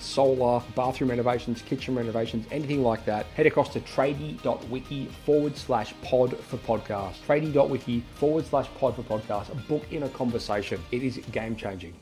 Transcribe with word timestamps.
solar, 0.00 0.62
bathroom 0.74 1.10
renovations, 1.10 1.62
kitchen 1.62 1.94
renovations, 1.94 2.46
anything 2.50 2.82
like 2.82 3.04
that, 3.04 3.26
head 3.36 3.46
across 3.46 3.72
to 3.74 3.80
tradie.wiki 3.80 5.06
forward 5.24 5.56
slash 5.56 5.94
pod 6.02 6.36
for 6.38 6.56
podcast. 6.58 7.14
Tradie.wiki 7.26 8.02
forward 8.14 8.46
slash 8.46 8.68
pod 8.78 8.96
for 8.96 9.02
podcast. 9.02 9.46
Book 9.68 9.84
in 9.92 10.04
a 10.04 10.08
conversation. 10.08 10.80
It 10.90 11.02
is 11.02 11.18
game 11.30 11.54
changing. 11.54 11.94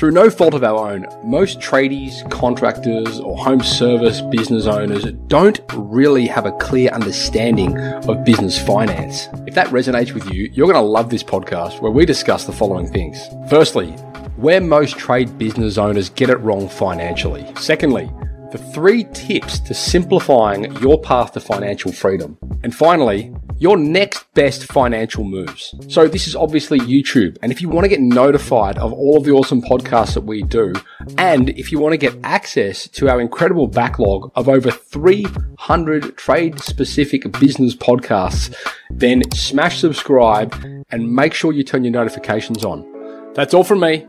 Through 0.00 0.12
no 0.12 0.30
fault 0.30 0.54
of 0.54 0.64
our 0.64 0.92
own, 0.92 1.06
most 1.24 1.60
tradies, 1.60 2.28
contractors, 2.30 3.20
or 3.20 3.36
home 3.36 3.62
service 3.62 4.22
business 4.22 4.66
owners 4.66 5.04
don't 5.26 5.60
really 5.74 6.26
have 6.26 6.46
a 6.46 6.52
clear 6.52 6.88
understanding 6.90 7.76
of 7.78 8.24
business 8.24 8.58
finance. 8.58 9.28
If 9.46 9.54
that 9.56 9.66
resonates 9.66 10.14
with 10.14 10.32
you, 10.32 10.48
you're 10.54 10.72
going 10.72 10.82
to 10.82 10.90
love 10.90 11.10
this 11.10 11.22
podcast 11.22 11.82
where 11.82 11.92
we 11.92 12.06
discuss 12.06 12.44
the 12.44 12.52
following 12.52 12.90
things. 12.90 13.28
Firstly, 13.50 13.94
where 14.40 14.60
most 14.60 14.96
trade 14.96 15.36
business 15.38 15.76
owners 15.76 16.08
get 16.10 16.30
it 16.30 16.36
wrong 16.36 16.68
financially. 16.68 17.46
Secondly, 17.56 18.10
the 18.50 18.58
three 18.58 19.04
tips 19.12 19.60
to 19.60 19.74
simplifying 19.74 20.74
your 20.80 21.00
path 21.00 21.32
to 21.32 21.40
financial 21.40 21.92
freedom. 21.92 22.36
And 22.62 22.74
finally, 22.74 23.32
your 23.58 23.76
next 23.76 24.32
best 24.34 24.64
financial 24.64 25.22
moves. 25.22 25.74
So 25.88 26.08
this 26.08 26.26
is 26.26 26.34
obviously 26.34 26.80
YouTube. 26.80 27.36
And 27.42 27.52
if 27.52 27.60
you 27.60 27.68
want 27.68 27.84
to 27.84 27.88
get 27.88 28.00
notified 28.00 28.78
of 28.78 28.92
all 28.92 29.18
of 29.18 29.24
the 29.24 29.32
awesome 29.32 29.62
podcasts 29.62 30.14
that 30.14 30.22
we 30.22 30.42
do, 30.42 30.72
and 31.18 31.50
if 31.50 31.70
you 31.70 31.78
want 31.78 31.92
to 31.92 31.98
get 31.98 32.16
access 32.24 32.88
to 32.88 33.08
our 33.08 33.20
incredible 33.20 33.68
backlog 33.68 34.32
of 34.34 34.48
over 34.48 34.70
300 34.70 36.16
trade 36.16 36.58
specific 36.60 37.30
business 37.38 37.76
podcasts, 37.76 38.54
then 38.90 39.22
smash 39.32 39.78
subscribe 39.78 40.54
and 40.90 41.12
make 41.12 41.34
sure 41.34 41.52
you 41.52 41.62
turn 41.62 41.84
your 41.84 41.92
notifications 41.92 42.64
on. 42.64 42.86
That's 43.34 43.54
all 43.54 43.64
from 43.64 43.80
me. 43.80 44.06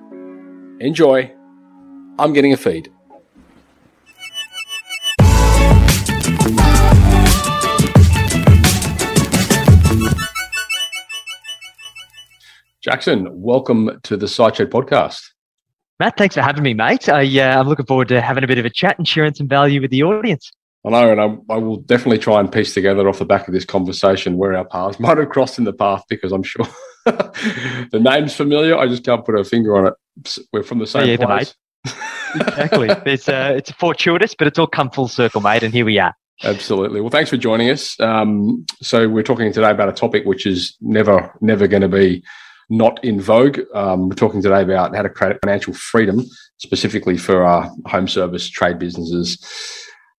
Enjoy. 0.82 1.32
I'm 2.18 2.34
getting 2.34 2.54
a 2.54 2.58
feed. 2.58 2.92
Jackson, 12.82 13.28
welcome 13.32 14.00
to 14.02 14.18
the 14.18 14.28
Sideshow 14.28 14.66
podcast. 14.66 15.22
Matt, 16.00 16.18
thanks 16.18 16.34
for 16.34 16.42
having 16.42 16.64
me, 16.64 16.74
mate. 16.74 17.08
I, 17.08 17.28
uh, 17.40 17.60
I'm 17.60 17.68
looking 17.68 17.86
forward 17.86 18.08
to 18.08 18.20
having 18.20 18.44
a 18.44 18.48
bit 18.48 18.58
of 18.58 18.66
a 18.66 18.72
chat 18.72 18.98
and 18.98 19.08
sharing 19.08 19.36
some 19.36 19.48
value 19.48 19.82
with 19.82 19.92
the 19.92 20.02
audience. 20.02 20.52
I 20.84 20.90
know, 20.90 21.12
and 21.12 21.22
I, 21.22 21.54
I, 21.54 21.58
will 21.58 21.78
definitely 21.78 22.18
try 22.18 22.40
and 22.40 22.52
piece 22.52 22.74
together 22.74 23.08
off 23.08 23.20
the 23.20 23.26
back 23.26 23.48
of 23.48 23.54
this 23.54 23.66
conversation 23.66 24.36
where 24.36 24.58
our 24.58 24.66
paths 24.66 25.00
might 25.00 25.20
have 25.20 25.30
crossed 25.30 25.60
in 25.60 25.66
the 25.66 25.74
path 25.74 26.06
because 26.10 26.32
I'm 26.32 26.42
sure 26.42 26.66
the 27.06 28.00
name's 28.02 28.36
familiar. 28.36 28.78
I 28.78 28.88
just 28.88 29.04
can't 29.04 29.26
put 29.26 29.38
a 29.40 29.44
finger 29.44 29.78
on 29.78 29.88
it. 29.88 30.38
We're 30.54 30.64
from 30.64 30.80
the 30.80 30.88
same 30.88 31.08
yeah, 31.08 31.18
place. 31.18 31.56
exactly. 32.36 32.90
It's 33.06 33.28
uh, 33.28 33.54
it's 33.56 33.72
fortuitous, 33.72 34.36
but 34.36 34.48
it's 34.48 34.60
all 34.60 34.68
come 34.68 34.92
full 34.92 35.08
circle, 35.08 35.42
mate. 35.42 35.64
And 35.64 35.74
here 35.74 35.86
we 35.86 36.00
are. 36.00 36.14
Absolutely. 36.44 37.02
Well, 37.02 37.10
thanks 37.10 37.30
for 37.30 37.38
joining 37.38 37.70
us. 37.70 38.00
Um, 38.00 38.66
so 38.82 39.08
we're 39.08 39.24
talking 39.24 39.52
today 39.54 39.70
about 39.70 39.90
a 39.90 39.94
topic 39.94 40.26
which 40.26 40.46
is 40.46 40.76
never, 40.82 41.32
never 41.40 41.68
going 41.68 41.84
to 41.84 41.88
be 41.88 42.24
not 42.70 43.04
in 43.04 43.22
vogue. 43.22 43.60
Um, 43.76 44.10
we're 44.10 44.16
talking 44.16 44.42
today 44.42 44.62
about 44.62 44.96
how 44.96 45.04
to 45.04 45.10
create 45.10 45.38
financial 45.44 45.74
freedom, 45.74 46.26
specifically 46.58 47.18
for 47.18 47.44
our 47.44 47.72
home 47.86 48.08
service 48.08 48.50
trade 48.50 48.80
businesses. 48.80 49.38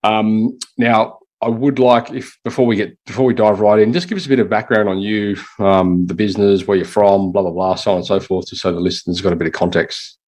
Um, 0.05 0.59
now, 0.79 1.19
I 1.43 1.49
would 1.49 1.81
like 1.81 2.11
if 2.13 2.39
before 2.45 2.67
we 2.67 2.77
get 2.77 2.97
before 3.05 3.25
we 3.25 3.35
dive 3.35 3.61
right 3.61 3.81
in, 3.81 3.93
just 3.93 4.09
give 4.09 4.17
us 4.17 4.27
a 4.27 4.29
bit 4.29 4.39
of 4.39 4.49
background 4.49 4.89
on 4.89 5.01
you, 5.01 5.37
um, 5.59 6.07
the 6.07 6.15
business, 6.15 6.67
where 6.67 6.77
you're 6.77 6.87
from, 6.87 7.33
blah 7.33 7.43
blah 7.43 7.51
blah, 7.51 7.75
so 7.75 7.91
on 7.91 7.97
and 7.99 8.07
so 8.07 8.21
forth, 8.21 8.49
just 8.49 8.63
so 8.63 8.73
the 8.73 8.81
listeners 8.81 9.21
got 9.21 9.33
a 9.33 9.37
bit 9.37 9.49
of 9.49 9.53
context. 9.53 10.19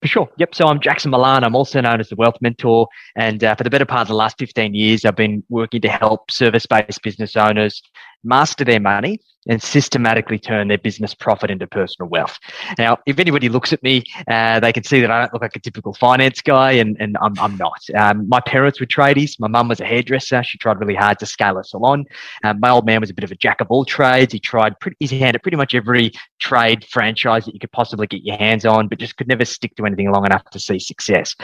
For 0.00 0.08
sure. 0.08 0.28
Yep. 0.38 0.54
So 0.54 0.66
I'm 0.66 0.80
Jackson 0.80 1.12
Millan. 1.12 1.44
I'm 1.44 1.54
also 1.54 1.80
known 1.80 2.00
as 2.00 2.08
the 2.08 2.16
Wealth 2.16 2.36
Mentor, 2.40 2.88
and 3.14 3.44
uh, 3.44 3.54
for 3.54 3.64
the 3.64 3.70
better 3.70 3.84
part 3.84 4.02
of 4.02 4.08
the 4.08 4.14
last 4.14 4.38
15 4.38 4.74
years, 4.74 5.04
I've 5.04 5.14
been 5.14 5.44
working 5.48 5.80
to 5.82 5.88
help 5.88 6.30
service-based 6.30 7.02
business 7.02 7.36
owners 7.36 7.82
master 8.24 8.64
their 8.64 8.80
money 8.80 9.20
and 9.48 9.62
systematically 9.62 10.38
turn 10.38 10.68
their 10.68 10.78
business 10.78 11.14
profit 11.14 11.50
into 11.50 11.66
personal 11.66 12.08
wealth. 12.08 12.38
Now, 12.78 12.98
if 13.06 13.18
anybody 13.18 13.48
looks 13.48 13.72
at 13.72 13.82
me, 13.82 14.04
uh, 14.28 14.60
they 14.60 14.72
can 14.72 14.84
see 14.84 15.00
that 15.00 15.10
I 15.10 15.20
don't 15.20 15.32
look 15.32 15.42
like 15.42 15.56
a 15.56 15.60
typical 15.60 15.94
finance 15.94 16.40
guy, 16.40 16.72
and, 16.72 16.96
and 17.00 17.16
I'm, 17.20 17.38
I'm 17.38 17.56
not. 17.56 17.80
Um, 17.96 18.28
my 18.28 18.40
parents 18.40 18.80
were 18.80 18.86
tradies. 18.86 19.38
My 19.40 19.48
mum 19.48 19.68
was 19.68 19.80
a 19.80 19.84
hairdresser. 19.84 20.42
She 20.42 20.58
tried 20.58 20.78
really 20.78 20.94
hard 20.94 21.18
to 21.20 21.26
scale 21.26 21.58
a 21.58 21.64
salon. 21.64 22.04
Um, 22.44 22.60
my 22.60 22.70
old 22.70 22.86
man 22.86 23.00
was 23.00 23.10
a 23.10 23.14
bit 23.14 23.24
of 23.24 23.32
a 23.32 23.36
jack 23.36 23.60
of 23.60 23.68
all 23.70 23.84
trades. 23.84 24.32
He 24.32 24.40
tried 24.40 24.78
pretty, 24.80 24.96
his 25.00 25.10
hand 25.10 25.34
at 25.34 25.42
pretty 25.42 25.56
much 25.56 25.74
every 25.74 26.12
trade 26.38 26.84
franchise 26.84 27.44
that 27.44 27.54
you 27.54 27.60
could 27.60 27.72
possibly 27.72 28.06
get 28.06 28.24
your 28.24 28.36
hands 28.36 28.64
on, 28.64 28.88
but 28.88 28.98
just 28.98 29.16
could 29.16 29.28
never 29.28 29.44
stick 29.44 29.74
to 29.76 29.86
anything 29.86 30.10
long 30.10 30.24
enough 30.24 30.44
to 30.50 30.58
see 30.58 30.78
success. 30.78 31.34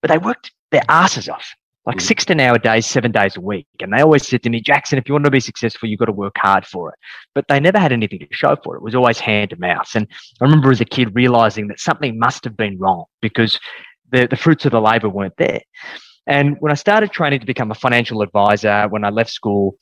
But 0.00 0.10
they 0.10 0.18
worked 0.18 0.52
their 0.70 0.82
asses 0.88 1.28
off 1.28 1.54
like 1.86 1.98
mm. 1.98 2.02
16 2.02 2.40
hour 2.40 2.58
days, 2.58 2.86
seven 2.86 3.12
days 3.12 3.36
a 3.36 3.40
week. 3.40 3.66
And 3.80 3.92
they 3.92 4.02
always 4.02 4.26
said 4.26 4.42
to 4.42 4.50
me, 4.50 4.60
Jackson, 4.60 4.98
if 4.98 5.08
you 5.08 5.14
want 5.14 5.24
to 5.24 5.30
be 5.30 5.40
successful, 5.40 5.88
you've 5.88 6.00
got 6.00 6.06
to 6.06 6.12
work 6.12 6.34
hard 6.36 6.66
for 6.66 6.90
it. 6.90 6.98
But 7.34 7.46
they 7.48 7.60
never 7.60 7.78
had 7.78 7.92
anything 7.92 8.18
to 8.18 8.26
show 8.30 8.56
for 8.62 8.74
it. 8.74 8.78
It 8.78 8.84
was 8.84 8.94
always 8.94 9.20
hand 9.20 9.50
to 9.50 9.56
mouth. 9.56 9.88
And 9.94 10.06
I 10.40 10.44
remember 10.44 10.70
as 10.70 10.80
a 10.80 10.84
kid 10.84 11.14
realizing 11.14 11.68
that 11.68 11.80
something 11.80 12.18
must 12.18 12.44
have 12.44 12.56
been 12.56 12.78
wrong 12.78 13.04
because 13.22 13.58
the, 14.10 14.26
the 14.28 14.36
fruits 14.36 14.64
of 14.66 14.72
the 14.72 14.80
labor 14.80 15.08
weren't 15.08 15.36
there. 15.38 15.60
And 16.26 16.56
when 16.58 16.72
I 16.72 16.74
started 16.74 17.12
training 17.12 17.40
to 17.40 17.46
become 17.46 17.70
a 17.70 17.74
financial 17.74 18.20
advisor, 18.22 18.88
when 18.88 19.04
I 19.04 19.10
left 19.10 19.30
school, 19.30 19.76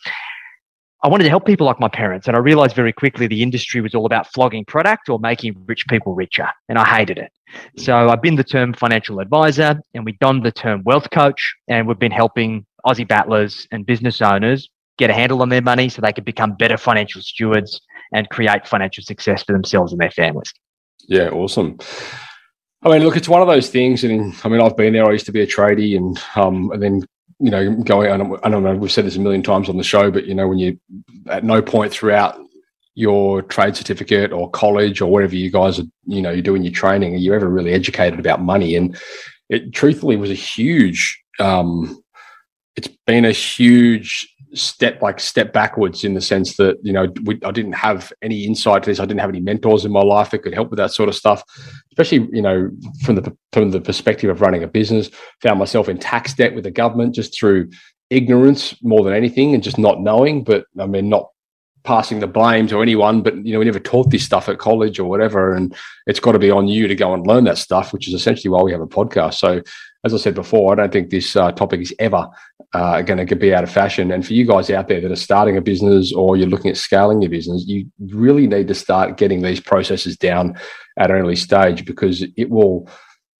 I 1.04 1.08
wanted 1.08 1.24
to 1.24 1.30
help 1.30 1.44
people 1.44 1.66
like 1.66 1.78
my 1.78 1.88
parents. 1.88 2.28
And 2.28 2.36
I 2.36 2.40
realized 2.40 2.74
very 2.74 2.92
quickly 2.92 3.26
the 3.26 3.42
industry 3.42 3.82
was 3.82 3.94
all 3.94 4.06
about 4.06 4.32
flogging 4.32 4.64
product 4.64 5.10
or 5.10 5.18
making 5.18 5.54
rich 5.66 5.86
people 5.86 6.14
richer. 6.14 6.48
And 6.70 6.78
I 6.78 6.86
hated 6.86 7.18
it. 7.18 7.30
So 7.76 8.08
I've 8.08 8.22
been 8.22 8.36
the 8.36 8.44
term 8.44 8.72
financial 8.72 9.20
advisor 9.20 9.78
and 9.92 10.06
we 10.06 10.12
donned 10.12 10.44
the 10.44 10.50
term 10.50 10.82
wealth 10.84 11.10
coach. 11.10 11.56
And 11.68 11.86
we've 11.86 11.98
been 11.98 12.10
helping 12.10 12.64
Aussie 12.86 13.06
battlers 13.06 13.68
and 13.70 13.84
business 13.84 14.22
owners 14.22 14.70
get 14.96 15.10
a 15.10 15.12
handle 15.12 15.42
on 15.42 15.50
their 15.50 15.60
money 15.60 15.90
so 15.90 16.00
they 16.00 16.12
can 16.12 16.24
become 16.24 16.54
better 16.54 16.78
financial 16.78 17.20
stewards 17.20 17.82
and 18.14 18.26
create 18.30 18.66
financial 18.66 19.04
success 19.04 19.42
for 19.42 19.52
themselves 19.52 19.92
and 19.92 20.00
their 20.00 20.10
families. 20.10 20.54
Yeah, 21.06 21.28
awesome. 21.28 21.78
I 22.82 22.88
mean, 22.88 23.02
look, 23.02 23.18
it's 23.18 23.28
one 23.28 23.42
of 23.42 23.48
those 23.48 23.68
things. 23.68 24.04
And 24.04 24.34
I 24.42 24.48
mean, 24.48 24.62
I've 24.62 24.76
been 24.76 24.94
there. 24.94 25.06
I 25.06 25.12
used 25.12 25.26
to 25.26 25.32
be 25.32 25.42
a 25.42 25.46
tradie, 25.46 25.96
and 25.96 26.18
um, 26.36 26.70
and 26.70 26.82
then 26.82 27.02
you 27.44 27.50
know, 27.50 27.74
going, 27.82 28.10
I 28.42 28.48
don't 28.48 28.62
know, 28.62 28.74
we've 28.74 28.90
said 28.90 29.04
this 29.04 29.16
a 29.16 29.20
million 29.20 29.42
times 29.42 29.68
on 29.68 29.76
the 29.76 29.84
show, 29.84 30.10
but, 30.10 30.24
you 30.24 30.34
know, 30.34 30.48
when 30.48 30.58
you, 30.58 30.80
at 31.28 31.44
no 31.44 31.60
point 31.60 31.92
throughout 31.92 32.38
your 32.94 33.42
trade 33.42 33.76
certificate 33.76 34.32
or 34.32 34.48
college 34.48 35.02
or 35.02 35.12
whatever 35.12 35.36
you 35.36 35.50
guys 35.50 35.78
are, 35.78 35.84
you 36.06 36.22
know, 36.22 36.30
you're 36.30 36.40
doing 36.40 36.62
your 36.62 36.72
training, 36.72 37.12
are 37.12 37.18
you 37.18 37.34
ever 37.34 37.50
really 37.50 37.74
educated 37.74 38.18
about 38.18 38.40
money? 38.40 38.76
And 38.76 38.98
it 39.50 39.74
truthfully 39.74 40.16
was 40.16 40.30
a 40.30 40.34
huge, 40.34 41.22
um, 41.38 42.02
it's 42.76 42.88
been 43.06 43.26
a 43.26 43.30
huge 43.32 44.26
step 44.54 45.02
like 45.02 45.20
step 45.20 45.52
backwards 45.52 46.04
in 46.04 46.14
the 46.14 46.20
sense 46.20 46.56
that 46.56 46.76
you 46.82 46.92
know 46.92 47.08
we, 47.24 47.38
I 47.44 47.50
didn't 47.50 47.72
have 47.72 48.12
any 48.22 48.44
insight 48.44 48.82
to 48.84 48.90
this. 48.90 49.00
I 49.00 49.06
didn't 49.06 49.20
have 49.20 49.30
any 49.30 49.40
mentors 49.40 49.84
in 49.84 49.92
my 49.92 50.02
life 50.02 50.30
that 50.30 50.40
could 50.40 50.54
help 50.54 50.70
with 50.70 50.78
that 50.78 50.92
sort 50.92 51.08
of 51.08 51.14
stuff, 51.14 51.42
especially 51.92 52.28
you 52.32 52.42
know 52.42 52.70
from 53.02 53.16
the 53.16 53.36
from 53.52 53.70
the 53.70 53.80
perspective 53.80 54.30
of 54.30 54.40
running 54.40 54.62
a 54.62 54.68
business. 54.68 55.10
Found 55.42 55.58
myself 55.58 55.88
in 55.88 55.98
tax 55.98 56.34
debt 56.34 56.54
with 56.54 56.64
the 56.64 56.70
government 56.70 57.14
just 57.14 57.38
through 57.38 57.70
ignorance 58.10 58.80
more 58.82 59.02
than 59.02 59.12
anything 59.12 59.54
and 59.54 59.62
just 59.62 59.78
not 59.78 60.00
knowing. 60.00 60.44
But 60.44 60.66
I 60.78 60.86
mean, 60.86 61.08
not 61.08 61.28
passing 61.84 62.20
the 62.20 62.26
blame 62.26 62.66
to 62.66 62.80
anyone, 62.80 63.22
but 63.22 63.36
you 63.44 63.52
know, 63.52 63.58
we 63.58 63.64
never 63.64 63.78
taught 63.78 64.10
this 64.10 64.24
stuff 64.24 64.48
at 64.48 64.58
college 64.58 64.98
or 64.98 65.08
whatever. 65.08 65.54
And 65.54 65.76
it's 66.06 66.20
got 66.20 66.32
to 66.32 66.38
be 66.38 66.50
on 66.50 66.66
you 66.66 66.88
to 66.88 66.94
go 66.94 67.12
and 67.12 67.26
learn 67.26 67.44
that 67.44 67.58
stuff, 67.58 67.92
which 67.92 68.08
is 68.08 68.14
essentially 68.14 68.50
why 68.50 68.62
we 68.62 68.72
have 68.72 68.80
a 68.80 68.86
podcast. 68.86 69.34
So 69.34 69.62
as 70.04 70.12
I 70.12 70.18
said 70.18 70.34
before, 70.34 70.72
I 70.72 70.76
don't 70.76 70.92
think 70.92 71.10
this 71.10 71.34
uh, 71.34 71.50
topic 71.52 71.80
is 71.80 71.94
ever 71.98 72.28
uh, 72.74 73.00
going 73.02 73.26
to 73.26 73.36
be 73.36 73.54
out 73.54 73.64
of 73.64 73.70
fashion. 73.70 74.12
And 74.12 74.24
for 74.26 74.34
you 74.34 74.46
guys 74.46 74.70
out 74.70 74.88
there 74.88 75.00
that 75.00 75.10
are 75.10 75.16
starting 75.16 75.56
a 75.56 75.62
business 75.62 76.12
or 76.12 76.36
you're 76.36 76.48
looking 76.48 76.70
at 76.70 76.76
scaling 76.76 77.22
your 77.22 77.30
business, 77.30 77.64
you 77.66 77.90
really 77.98 78.46
need 78.46 78.68
to 78.68 78.74
start 78.74 79.16
getting 79.16 79.40
these 79.40 79.60
processes 79.60 80.16
down 80.16 80.56
at 80.98 81.10
an 81.10 81.16
early 81.16 81.36
stage 81.36 81.86
because 81.86 82.22
it 82.36 82.50
will, 82.50 82.88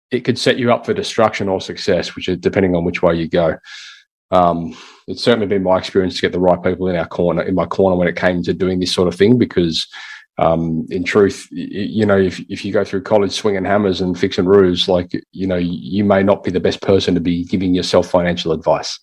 it 0.09 0.21
could 0.21 0.39
set 0.39 0.57
you 0.57 0.73
up 0.73 0.85
for 0.85 0.93
destruction 0.93 1.47
or 1.47 1.61
success, 1.61 2.15
which 2.15 2.27
is 2.27 2.37
depending 2.37 2.75
on 2.75 2.83
which 2.83 3.03
way 3.03 3.13
you 3.15 3.29
go. 3.29 3.57
Um, 4.31 4.75
it's 5.07 5.23
certainly 5.23 5.45
been 5.45 5.61
my 5.63 5.77
experience 5.77 6.15
to 6.15 6.21
get 6.21 6.31
the 6.31 6.39
right 6.39 6.61
people 6.61 6.87
in 6.87 6.95
our 6.95 7.07
corner, 7.07 7.43
in 7.43 7.53
my 7.53 7.67
corner 7.67 7.95
when 7.95 8.07
it 8.07 8.15
came 8.15 8.41
to 8.41 8.53
doing 8.55 8.79
this 8.79 8.91
sort 8.91 9.07
of 9.07 9.13
thing, 9.15 9.37
because 9.37 9.87
um, 10.37 10.85
in 10.89 11.03
truth, 11.03 11.47
you 11.51 12.05
know, 12.05 12.17
if, 12.17 12.39
if 12.49 12.65
you 12.65 12.73
go 12.73 12.83
through 12.83 13.03
college 13.03 13.31
swinging 13.31 13.65
hammers 13.65 14.01
and 14.01 14.19
fixing 14.19 14.45
roofs, 14.45 14.87
like, 14.87 15.11
you 15.31 15.47
know, 15.47 15.55
you 15.55 16.03
may 16.03 16.23
not 16.23 16.43
be 16.43 16.51
the 16.51 16.59
best 16.59 16.81
person 16.81 17.13
to 17.15 17.21
be 17.21 17.45
giving 17.45 17.73
yourself 17.73 18.09
financial 18.09 18.51
advice. 18.51 18.99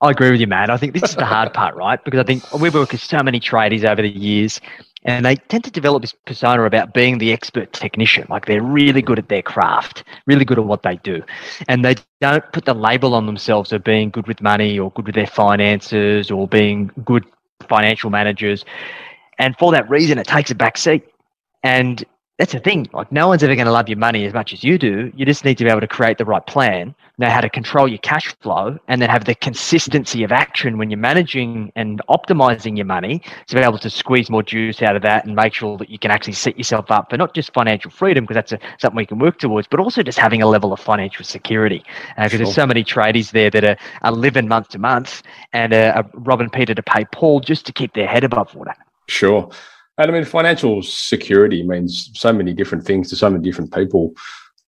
I 0.00 0.10
agree 0.10 0.32
with 0.32 0.40
you, 0.40 0.48
Matt. 0.48 0.68
I 0.68 0.76
think 0.76 0.94
this 0.94 1.10
is 1.10 1.16
the 1.16 1.24
hard 1.24 1.52
part, 1.54 1.76
right? 1.76 2.02
Because 2.04 2.20
I 2.20 2.24
think 2.24 2.52
we've 2.52 2.74
worked 2.74 2.92
with 2.92 3.02
so 3.02 3.22
many 3.22 3.38
tradies 3.38 3.84
over 3.84 4.02
the 4.02 4.08
years, 4.08 4.60
and 5.04 5.24
they 5.24 5.36
tend 5.36 5.62
to 5.64 5.70
develop 5.70 6.02
this 6.02 6.14
persona 6.26 6.64
about 6.64 6.92
being 6.92 7.18
the 7.18 7.32
expert 7.32 7.72
technician. 7.72 8.26
Like 8.28 8.46
they're 8.46 8.62
really 8.62 9.02
good 9.02 9.18
at 9.18 9.28
their 9.28 9.42
craft, 9.42 10.04
really 10.26 10.44
good 10.44 10.58
at 10.58 10.64
what 10.64 10.82
they 10.82 10.96
do. 10.96 11.22
And 11.68 11.84
they 11.84 11.96
don't 12.20 12.44
put 12.52 12.64
the 12.64 12.74
label 12.74 13.14
on 13.14 13.26
themselves 13.26 13.72
of 13.72 13.84
being 13.84 14.10
good 14.10 14.26
with 14.26 14.40
money 14.40 14.78
or 14.78 14.90
good 14.92 15.06
with 15.06 15.14
their 15.14 15.26
finances 15.26 16.30
or 16.30 16.46
being 16.46 16.90
good 17.04 17.24
financial 17.68 18.10
managers. 18.10 18.64
And 19.38 19.56
for 19.58 19.72
that 19.72 19.88
reason, 19.88 20.18
it 20.18 20.26
takes 20.26 20.50
a 20.50 20.54
back 20.54 20.76
seat. 20.76 21.04
And 21.62 22.04
that's 22.38 22.52
the 22.52 22.60
thing. 22.60 22.88
Like, 22.92 23.12
no 23.12 23.28
one's 23.28 23.42
ever 23.44 23.54
going 23.54 23.66
to 23.66 23.72
love 23.72 23.88
your 23.88 23.98
money 23.98 24.24
as 24.24 24.32
much 24.32 24.52
as 24.52 24.64
you 24.64 24.76
do. 24.76 25.12
You 25.14 25.24
just 25.24 25.44
need 25.44 25.58
to 25.58 25.64
be 25.64 25.70
able 25.70 25.82
to 25.82 25.86
create 25.86 26.18
the 26.18 26.24
right 26.24 26.44
plan, 26.44 26.94
know 27.18 27.28
how 27.28 27.40
to 27.40 27.48
control 27.48 27.86
your 27.86 27.98
cash 27.98 28.34
flow, 28.40 28.78
and 28.88 29.00
then 29.00 29.10
have 29.10 29.26
the 29.26 29.34
consistency 29.34 30.24
of 30.24 30.32
action 30.32 30.76
when 30.76 30.90
you're 30.90 30.98
managing 30.98 31.70
and 31.76 32.00
optimizing 32.08 32.76
your 32.76 32.86
money 32.86 33.22
to 33.46 33.54
be 33.54 33.60
able 33.60 33.78
to 33.78 33.90
squeeze 33.90 34.28
more 34.28 34.42
juice 34.42 34.82
out 34.82 34.96
of 34.96 35.02
that 35.02 35.24
and 35.24 35.36
make 35.36 35.54
sure 35.54 35.76
that 35.76 35.90
you 35.90 35.98
can 35.98 36.10
actually 36.10 36.32
set 36.32 36.56
yourself 36.56 36.90
up 36.90 37.10
for 37.10 37.16
not 37.16 37.32
just 37.34 37.52
financial 37.52 37.90
freedom, 37.90 38.24
because 38.24 38.34
that's 38.34 38.52
a, 38.52 38.58
something 38.80 38.96
we 38.96 39.06
can 39.06 39.18
work 39.18 39.38
towards, 39.38 39.68
but 39.68 39.78
also 39.78 40.02
just 40.02 40.18
having 40.18 40.42
a 40.42 40.48
level 40.48 40.72
of 40.72 40.80
financial 40.80 41.24
security. 41.24 41.84
Because 42.16 42.16
uh, 42.16 42.28
sure. 42.28 42.38
there's 42.38 42.54
so 42.54 42.66
many 42.66 42.82
tradies 42.82 43.30
there 43.30 43.50
that 43.50 43.62
are, 43.62 43.76
are 44.00 44.12
living 44.12 44.48
month 44.48 44.70
to 44.70 44.78
month 44.78 45.22
and 45.52 45.72
are, 45.74 45.92
are 45.92 46.10
robbing 46.14 46.48
Peter 46.48 46.74
to 46.74 46.82
pay 46.82 47.04
Paul 47.12 47.40
just 47.40 47.66
to 47.66 47.72
keep 47.72 47.92
their 47.92 48.08
head 48.08 48.24
above 48.24 48.52
water. 48.54 48.74
Sure. 49.08 49.50
And 49.98 50.10
I 50.10 50.14
mean, 50.14 50.24
financial 50.24 50.82
security 50.82 51.62
means 51.62 52.10
so 52.14 52.32
many 52.32 52.54
different 52.54 52.84
things 52.84 53.10
to 53.10 53.16
so 53.16 53.30
many 53.30 53.42
different 53.42 53.72
people. 53.72 54.14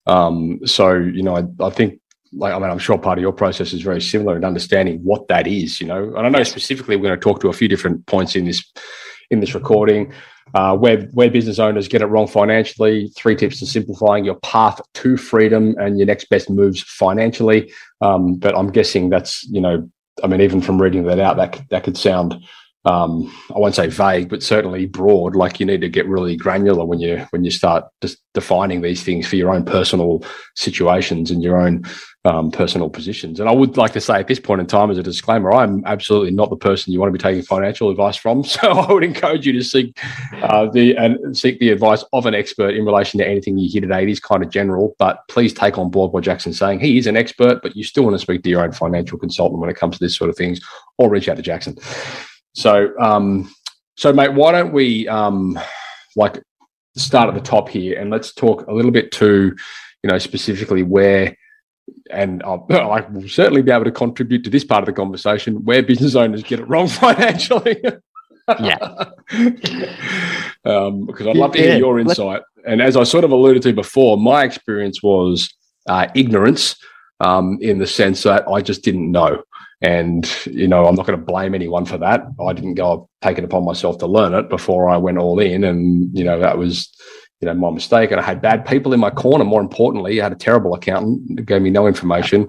Um, 0.07 0.61
so, 0.67 0.95
you 0.95 1.23
know, 1.23 1.37
I, 1.37 1.65
I, 1.65 1.71
think, 1.71 1.99
like, 2.33 2.53
I 2.53 2.59
mean, 2.59 2.71
I'm 2.71 2.79
sure 2.79 2.99
part 2.99 3.19
of 3.19 3.23
your 3.23 3.33
process 3.33 3.73
is 3.73 3.83
very 3.83 4.01
similar 4.01 4.37
in 4.37 4.45
understanding 4.45 5.01
what 5.03 5.29
that 5.29 5.47
is, 5.47 5.81
you 5.81 5.87
know. 5.87 6.15
And 6.15 6.27
I 6.27 6.29
know 6.29 6.43
specifically 6.43 6.97
we're 6.97 7.09
going 7.09 7.19
to 7.19 7.25
talk 7.25 7.41
to 7.41 7.49
a 7.49 7.55
few 7.55 7.69
different 7.69 8.05
points 8.07 8.37
in 8.37 8.45
this 8.45 8.65
in 9.31 9.41
this 9.41 9.55
recording. 9.55 10.13
Uh, 10.53 10.77
where 10.77 11.01
where 11.13 11.31
business 11.31 11.59
owners 11.59 11.89
get 11.89 12.03
it 12.03 12.07
wrong 12.07 12.29
financially, 12.29 13.09
three 13.17 13.35
tips 13.35 13.59
to 13.59 13.67
simplifying 13.67 14.25
your 14.25 14.37
path 14.37 14.81
to 14.93 15.17
freedom 15.17 15.75
and 15.79 15.99
your 15.99 16.07
next 16.07 16.29
best 16.29 16.51
moves 16.51 16.83
financially. 16.83 17.73
Um, 18.03 18.37
but 18.37 18.57
I'm 18.57 18.71
guessing 18.71 19.09
that's 19.09 19.43
you 19.45 19.61
know, 19.61 19.91
I 20.23 20.27
mean, 20.27 20.43
even 20.43 20.61
from 20.61 20.81
reading 20.81 21.05
that 21.05 21.19
out, 21.19 21.39
that 21.39 21.61
that 21.71 21.83
could 21.83 21.97
sound 21.97 22.37
um, 22.85 23.33
I 23.55 23.59
won't 23.59 23.75
say 23.75 23.87
vague, 23.87 24.29
but 24.29 24.43
certainly 24.43 24.87
broad. 24.87 25.35
Like 25.35 25.59
you 25.59 25.67
need 25.67 25.81
to 25.81 25.89
get 25.89 26.07
really 26.07 26.37
granular 26.37 26.85
when 26.85 27.01
you 27.01 27.27
when 27.31 27.45
you 27.45 27.51
start 27.51 27.87
just 28.03 28.19
defining 28.35 28.83
these 28.83 29.03
things 29.03 29.27
for 29.27 29.37
your 29.37 29.55
own 29.55 29.65
personal 29.65 30.23
situations 30.55 31.31
and 31.31 31.43
your 31.43 31.57
own 31.61 31.85
um, 32.27 32.51
personal 32.51 32.91
positions. 32.91 33.41
And 33.41 33.49
I 33.49 33.53
would 33.53 33.77
like 33.77 33.93
to 33.93 34.01
say 34.01 34.19
at 34.19 34.29
this 34.29 34.41
point 34.41 34.61
in 34.61 34.67
time, 34.67 34.91
as 34.91 34.99
a 34.99 35.03
disclaimer, 35.03 35.53
I'm 35.53 35.85
absolutely 35.87 36.31
not 36.31 36.51
the 36.51 36.57
person 36.57 36.93
you 36.93 37.01
want 37.01 37.09
to 37.09 37.19
be 37.19 37.23
taking 37.23 37.43
financial 37.43 37.91
advice 37.91 38.17
from. 38.17 38.45
So 38.55 38.71
I 38.71 38.93
would 38.93 39.03
encourage 39.03 39.47
you 39.47 39.53
to 39.53 39.65
seek 39.65 39.99
uh, 40.35 40.67
the 40.71 40.97
and 40.97 41.37
seek 41.37 41.59
the 41.59 41.71
advice 41.71 42.05
of 42.13 42.25
an 42.25 42.35
expert 42.35 42.75
in 42.75 42.85
relation 42.85 43.19
to 43.19 43.27
anything 43.27 43.59
you 43.59 43.69
hear 43.69 43.81
today. 43.81 44.05
It 44.05 44.09
is 44.09 44.21
kind 44.21 44.45
of 44.45 44.51
general, 44.51 44.95
but 44.99 45.27
please 45.29 45.53
take 45.53 45.77
on 45.77 45.91
board 45.91 46.13
what 46.13 46.23
Jackson's 46.23 46.59
saying. 46.59 46.81
He 46.81 46.99
is 46.99 47.07
an 47.07 47.17
expert, 47.17 47.63
but 47.63 47.75
you 47.75 47.83
still 47.83 48.05
want 48.05 48.15
to 48.15 48.19
speak 48.19 48.43
to 48.43 48.51
your 48.51 48.63
own 48.63 48.73
financial 48.73 49.19
consultant 49.19 49.61
when 49.61 49.71
it 49.71 49.77
comes 49.77 49.99
to 49.99 50.05
this 50.05 50.15
sort 50.15 50.31
of 50.31 50.37
things, 50.37 50.61
or 50.99 51.11
reach 51.11 51.29
out 51.29 51.37
to 51.37 51.43
Jackson. 51.43 51.77
So, 52.55 52.97
um, 52.99 53.53
so 53.97 54.13
mate, 54.13 54.33
why 54.33 54.53
don't 54.53 54.73
we 54.73 55.07
um, 55.09 55.59
like 56.17 56.43
start 56.97 57.29
at 57.29 57.35
the 57.35 57.41
top 57.41 57.69
here 57.69 57.99
and 57.99 58.11
let's 58.11 58.33
talk 58.33 58.67
a 58.67 58.73
little 58.73 58.91
bit 58.91 59.13
to, 59.13 59.55
you 60.03 60.11
know, 60.11 60.19
specifically 60.19 60.83
where, 60.83 61.37
and 62.11 62.43
I'll, 62.47 62.67
I 62.71 63.01
will 63.01 63.29
certainly 63.29 63.63
be 63.63 63.71
able 63.71 63.85
to 63.85 63.93
contribute 63.93 64.45
to 64.45 64.51
this 64.51 64.65
part 64.65 64.83
of 64.83 64.87
the 64.87 64.93
conversation 64.93 65.65
where 65.65 65.83
business 65.83 66.15
owners 66.15 66.43
get 66.43 66.61
it 66.61 66.69
wrong 66.69 66.89
financially. 66.89 67.81
yeah. 68.61 68.77
um, 70.65 71.07
because 71.07 71.27
I'd 71.27 71.37
love 71.37 71.53
to 71.53 71.59
hear 71.59 71.77
your 71.77 71.99
insight. 71.99 72.43
And 72.67 72.81
as 72.81 72.97
I 72.97 73.05
sort 73.05 73.25
of 73.25 73.31
alluded 73.31 73.63
to 73.63 73.73
before, 73.73 74.17
my 74.17 74.45
experience 74.45 75.03
was 75.03 75.53
uh, 75.89 76.07
ignorance 76.15 76.77
um, 77.21 77.59
in 77.61 77.79
the 77.79 77.87
sense 77.87 78.23
that 78.23 78.47
I 78.49 78.61
just 78.61 78.83
didn't 78.83 79.11
know. 79.11 79.43
And, 79.81 80.29
you 80.47 80.67
know, 80.67 80.87
I'm 80.87 80.95
not 80.95 81.07
going 81.07 81.19
to 81.19 81.25
blame 81.25 81.55
anyone 81.55 81.85
for 81.85 81.99
that. 81.99 82.23
I 82.45 82.53
didn't 82.53 82.75
go 82.75 83.09
take 83.21 83.39
it 83.39 83.45
upon 83.45 83.65
myself 83.65 83.99
to 83.99 84.07
learn 84.07 84.33
it 84.33 84.49
before 84.49 84.89
I 84.89 84.97
went 84.97 85.19
all 85.19 85.39
in. 85.41 85.65
And, 85.65 86.17
you 86.17 86.25
know, 86.25 86.39
that 86.41 86.57
was, 86.57 86.91
you 87.41 87.47
know, 87.47 87.55
my 87.55 87.71
mistake. 87.71 88.11
And 88.11 88.21
I 88.21 88.25
had 88.25 88.41
bad 88.41 88.65
people 88.65 88.95
in 88.95 89.01
my 89.01 89.11
corner. 89.11 89.45
More 89.45 89.61
importantly, 89.61 90.21
I 90.21 90.25
had 90.25 90.33
a 90.33 90.37
terrible 90.37 90.75
accountant 90.75 91.45
gave 91.45 91.61
me 91.61 91.71
no 91.71 91.87
information. 91.87 92.49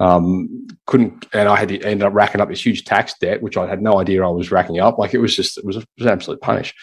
Um, 0.00 0.66
couldn't, 0.86 1.26
and 1.32 1.48
I 1.48 1.56
had 1.56 1.68
to 1.68 1.80
end 1.82 2.02
up 2.02 2.12
racking 2.12 2.40
up 2.40 2.48
this 2.48 2.66
huge 2.66 2.84
tax 2.84 3.14
debt, 3.20 3.40
which 3.40 3.56
I 3.56 3.66
had 3.66 3.80
no 3.80 4.00
idea 4.00 4.24
I 4.24 4.28
was 4.28 4.50
racking 4.50 4.80
up. 4.80 4.98
Like 4.98 5.14
it 5.14 5.20
was 5.20 5.34
just, 5.34 5.56
it 5.56 5.64
was, 5.64 5.76
it 5.76 5.86
was 5.96 6.06
an 6.06 6.12
absolute 6.12 6.40
punish. 6.40 6.74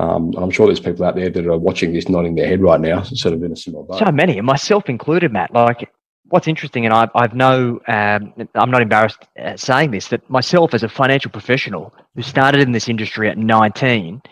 Um, 0.00 0.26
and 0.34 0.38
I'm 0.38 0.50
sure 0.50 0.66
there's 0.66 0.80
people 0.80 1.04
out 1.04 1.16
there 1.16 1.30
that 1.30 1.46
are 1.46 1.58
watching 1.58 1.92
this 1.92 2.08
nodding 2.08 2.34
their 2.34 2.46
head 2.46 2.60
right 2.60 2.80
now, 2.80 3.02
sort 3.02 3.34
of 3.34 3.42
in 3.42 3.52
a 3.52 3.56
similar 3.56 3.84
boat. 3.84 3.98
So 3.98 4.12
many, 4.12 4.38
and 4.38 4.46
myself 4.46 4.88
included, 4.88 5.32
Matt. 5.32 5.52
Like 5.52 5.90
what's 6.28 6.48
interesting, 6.48 6.84
and 6.84 6.94
I, 6.94 7.08
I've 7.14 7.34
no, 7.34 7.80
um, 7.88 8.32
I'm 8.54 8.70
not 8.70 8.82
embarrassed 8.82 9.26
saying 9.56 9.90
this, 9.90 10.08
that 10.08 10.28
myself 10.30 10.74
as 10.74 10.82
a 10.82 10.88
financial 10.88 11.30
professional 11.30 11.92
who 12.14 12.22
started 12.22 12.60
in 12.60 12.72
this 12.72 12.88
industry 12.88 13.28
at 13.28 13.38
19, 13.38 14.22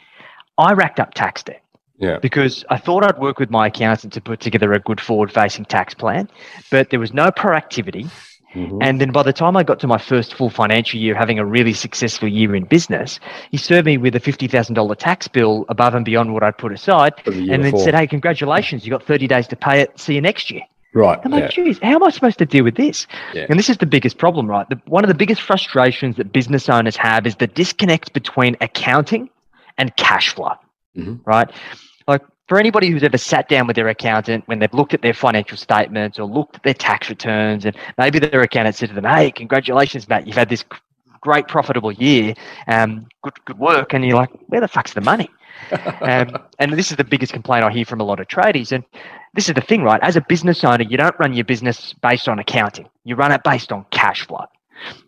I 0.58 0.72
racked 0.72 1.00
up 1.00 1.14
tax 1.14 1.43
debt. 1.43 1.62
Yeah. 1.98 2.19
Because 2.19 2.64
I 2.69 2.76
thought 2.76 3.04
I'd 3.04 3.19
work 3.19 3.38
with 3.38 3.50
my 3.50 3.69
accountant 3.69 4.12
to 4.12 4.20
put 4.20 4.40
together 4.40 4.72
a 4.72 4.78
good 4.78 5.00
forward 5.00 5.32
facing 5.32 5.64
tax 5.64 5.94
plan, 5.94 6.28
but 6.70 6.90
there 6.90 7.00
was 7.00 7.14
no 7.14 7.31
proactivity. 7.31 8.10
Mm-hmm. 8.54 8.78
And 8.81 9.00
then 9.00 9.12
by 9.12 9.22
the 9.22 9.32
time 9.32 9.56
I 9.56 9.62
got 9.62 9.81
to 9.81 9.87
my 9.87 9.99
first 9.99 10.34
full 10.34 10.50
financial 10.50 11.00
year, 11.00 11.14
having 11.14 11.38
a 11.38 11.44
really 11.44 11.72
successful 11.72 12.28
year 12.28 12.54
in 12.54 12.64
business, 12.64 13.19
he 13.50 13.56
served 13.56 13.87
me 13.87 13.99
with 13.99 14.14
a 14.14 14.20
$50,000 14.20 14.96
tax 14.96 15.28
bill 15.28 15.64
above 15.69 15.94
and 15.94 16.04
beyond 16.04 16.32
what 16.32 16.42
I'd 16.42 16.56
put 16.56 16.72
aside. 16.72 17.14
The 17.25 17.32
and 17.32 17.49
then 17.49 17.62
before. 17.62 17.84
said, 17.84 17.94
Hey, 17.94 18.06
congratulations, 18.06 18.84
you 18.84 18.90
got 18.90 19.02
30 19.02 19.26
days 19.26 19.46
to 19.49 19.56
pay 19.56 19.81
it. 19.81 19.99
See 19.99 20.14
you 20.14 20.20
next 20.20 20.50
year. 20.50 20.62
Right. 20.96 21.20
I'm 21.22 21.31
like, 21.31 21.50
geez, 21.50 21.78
how 21.82 21.96
am 21.96 22.02
I 22.02 22.08
supposed 22.08 22.38
to 22.38 22.46
deal 22.46 22.64
with 22.64 22.76
this? 22.76 23.06
Yeah. 23.34 23.44
And 23.50 23.58
this 23.58 23.69
is 23.69 23.76
the 23.76 23.84
biggest 23.84 24.16
problem, 24.16 24.46
right? 24.46 24.66
The, 24.70 24.81
one 24.87 25.04
of 25.04 25.08
the 25.08 25.14
biggest 25.14 25.43
frustrations 25.43 26.16
that 26.16 26.32
business 26.32 26.70
owners 26.70 26.96
have 26.96 27.26
is 27.26 27.37
the 27.37 27.46
disconnect 27.46 28.14
between 28.14 28.56
accounting 28.62 29.28
and 29.76 29.94
cash 29.96 30.34
flow, 30.34 30.54
mm-hmm. 30.96 31.16
right? 31.26 31.50
Like 32.08 32.22
for 32.48 32.58
anybody 32.58 32.88
who's 32.88 33.02
ever 33.02 33.19
sat 33.19 33.50
down 33.50 33.66
with 33.66 33.76
their 33.76 33.88
accountant 33.88 34.48
when 34.48 34.58
they've 34.58 34.72
looked 34.72 34.94
at 34.94 35.02
their 35.02 35.12
financial 35.12 35.58
statements 35.58 36.19
or 36.19 36.25
looked 36.25 36.56
at 36.56 36.62
their 36.62 36.72
tax 36.72 37.10
returns, 37.10 37.66
and 37.66 37.76
maybe 37.99 38.18
their 38.18 38.40
accountant 38.40 38.76
said 38.76 38.88
to 38.88 38.94
them, 38.94 39.04
"Hey, 39.04 39.30
congratulations, 39.30 40.09
Matt, 40.09 40.26
you've 40.26 40.37
had 40.37 40.49
this 40.49 40.64
great 41.20 41.47
profitable 41.47 41.92
year, 41.92 42.32
um, 42.68 43.06
good 43.23 43.35
good 43.44 43.59
work," 43.59 43.92
and 43.92 44.02
you're 44.02 44.16
like, 44.16 44.30
"Where 44.47 44.62
the 44.62 44.68
fuck's 44.68 44.94
the 44.94 45.02
money?" 45.02 45.28
um, 46.00 46.37
and 46.59 46.73
this 46.73 46.90
is 46.90 46.97
the 46.97 47.04
biggest 47.04 47.32
complaint 47.32 47.64
I 47.64 47.70
hear 47.70 47.85
from 47.85 48.00
a 48.00 48.04
lot 48.04 48.20
of 48.20 48.28
tradies. 48.28 48.73
And 48.73 48.85
this 49.37 49.49
is 49.49 49.55
the 49.55 49.61
thing, 49.61 49.83
right? 49.83 50.00
As 50.02 50.16
a 50.16 50.21
business 50.23 50.64
owner, 50.64 50.83
you 50.83 50.97
don't 50.97 51.14
run 51.19 51.35
your 51.35 51.45
business 51.45 51.93
based 52.02 52.28
on 52.28 52.38
accounting, 52.38 52.88
you 53.05 53.14
run 53.14 53.31
it 53.31 53.43
based 53.45 53.71
on 53.71 53.85
cash 53.90 54.26
flow. 54.26 54.47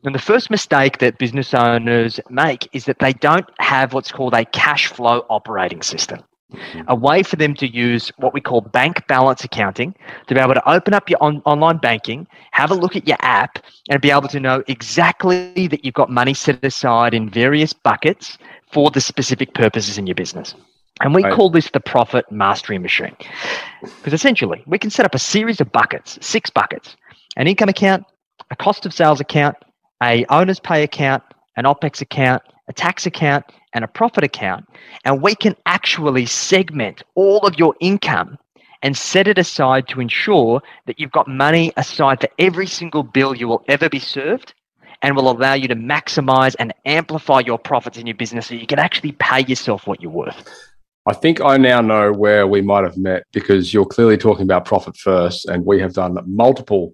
And 0.04 0.14
the 0.14 0.20
first 0.20 0.50
mistake 0.50 0.98
that 0.98 1.18
business 1.18 1.52
owners 1.54 2.20
make 2.30 2.68
is 2.72 2.84
that 2.86 3.00
they 3.00 3.12
don't 3.12 3.46
have 3.58 3.92
what's 3.92 4.12
called 4.12 4.34
a 4.34 4.44
cash 4.44 4.86
flow 4.86 5.26
operating 5.28 5.82
system. 5.82 6.20
A 6.86 6.94
way 6.94 7.22
for 7.22 7.36
them 7.36 7.54
to 7.56 7.68
use 7.68 8.10
what 8.16 8.32
we 8.32 8.40
call 8.40 8.62
bank 8.62 9.06
balance 9.06 9.44
accounting 9.44 9.94
to 10.26 10.34
be 10.34 10.40
able 10.40 10.54
to 10.54 10.70
open 10.70 10.94
up 10.94 11.10
your 11.10 11.22
on- 11.22 11.42
online 11.44 11.76
banking, 11.76 12.26
have 12.52 12.70
a 12.70 12.74
look 12.74 12.96
at 12.96 13.06
your 13.06 13.18
app, 13.20 13.58
and 13.90 14.00
be 14.00 14.10
able 14.10 14.28
to 14.28 14.40
know 14.40 14.62
exactly 14.66 15.68
that 15.68 15.84
you've 15.84 15.94
got 15.94 16.08
money 16.08 16.32
set 16.32 16.64
aside 16.64 17.12
in 17.12 17.28
various 17.28 17.74
buckets 17.74 18.38
for 18.72 18.90
the 18.90 19.00
specific 19.00 19.52
purposes 19.52 19.98
in 19.98 20.06
your 20.06 20.14
business. 20.14 20.54
And 21.00 21.14
we 21.14 21.22
right. 21.22 21.32
call 21.32 21.50
this 21.50 21.70
the 21.70 21.80
profit 21.80 22.30
mastery 22.30 22.78
machine. 22.78 23.16
Because 23.80 24.12
essentially, 24.12 24.62
we 24.66 24.78
can 24.78 24.90
set 24.90 25.06
up 25.06 25.14
a 25.14 25.18
series 25.18 25.60
of 25.60 25.70
buckets, 25.70 26.18
six 26.20 26.50
buckets, 26.50 26.96
an 27.36 27.46
income 27.46 27.68
account, 27.68 28.04
a 28.50 28.56
cost 28.56 28.86
of 28.86 28.92
sales 28.92 29.20
account, 29.20 29.56
a 30.02 30.24
owner's 30.28 30.60
pay 30.60 30.82
account, 30.82 31.22
an 31.56 31.64
OPEX 31.64 32.00
account, 32.00 32.42
a 32.68 32.72
tax 32.72 33.06
account, 33.06 33.44
and 33.74 33.84
a 33.84 33.88
profit 33.88 34.24
account. 34.24 34.66
And 35.04 35.22
we 35.22 35.34
can 35.34 35.56
actually 35.66 36.26
segment 36.26 37.02
all 37.14 37.40
of 37.46 37.58
your 37.58 37.74
income 37.80 38.38
and 38.82 38.96
set 38.96 39.26
it 39.26 39.38
aside 39.38 39.88
to 39.88 40.00
ensure 40.00 40.62
that 40.86 40.98
you've 41.00 41.12
got 41.12 41.28
money 41.28 41.72
aside 41.76 42.20
for 42.20 42.28
every 42.38 42.66
single 42.66 43.02
bill 43.02 43.34
you 43.34 43.48
will 43.48 43.64
ever 43.68 43.88
be 43.88 43.98
served 43.98 44.54
and 45.02 45.14
will 45.14 45.30
allow 45.30 45.54
you 45.54 45.68
to 45.68 45.76
maximize 45.76 46.54
and 46.58 46.72
amplify 46.84 47.40
your 47.40 47.58
profits 47.58 47.98
in 47.98 48.06
your 48.06 48.16
business 48.16 48.46
so 48.46 48.54
you 48.54 48.66
can 48.66 48.78
actually 48.78 49.12
pay 49.12 49.44
yourself 49.44 49.86
what 49.86 50.00
you're 50.00 50.10
worth. 50.10 50.67
I 51.08 51.14
think 51.14 51.40
I 51.40 51.56
now 51.56 51.80
know 51.80 52.12
where 52.12 52.46
we 52.46 52.60
might 52.60 52.84
have 52.84 52.98
met 52.98 53.24
because 53.32 53.72
you're 53.72 53.86
clearly 53.86 54.18
talking 54.18 54.42
about 54.42 54.66
profit 54.66 54.94
first, 54.94 55.46
and 55.46 55.64
we 55.64 55.80
have 55.80 55.94
done 55.94 56.18
multiple 56.26 56.92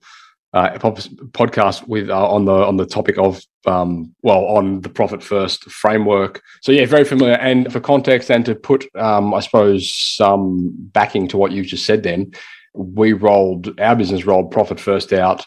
uh, 0.52 0.70
podcast 0.78 1.88
with 1.88 2.10
uh, 2.10 2.28
on 2.30 2.44
the 2.44 2.52
on 2.52 2.76
the 2.76 2.86
topic 2.86 3.18
of 3.18 3.42
um, 3.66 4.14
well 4.22 4.44
on 4.44 4.82
the 4.82 4.88
profit 4.88 5.20
first 5.20 5.64
framework. 5.64 6.40
So 6.62 6.70
yeah, 6.70 6.86
very 6.86 7.04
familiar. 7.04 7.34
And 7.34 7.72
for 7.72 7.80
context, 7.80 8.30
and 8.30 8.46
to 8.46 8.54
put 8.54 8.86
um, 8.94 9.34
I 9.34 9.40
suppose 9.40 9.92
some 9.92 10.70
backing 10.92 11.26
to 11.28 11.36
what 11.36 11.50
you 11.50 11.64
just 11.64 11.84
said, 11.84 12.04
then 12.04 12.32
we 12.72 13.14
rolled 13.14 13.80
our 13.80 13.96
business 13.96 14.24
rolled 14.24 14.52
profit 14.52 14.78
first 14.78 15.12
out. 15.12 15.44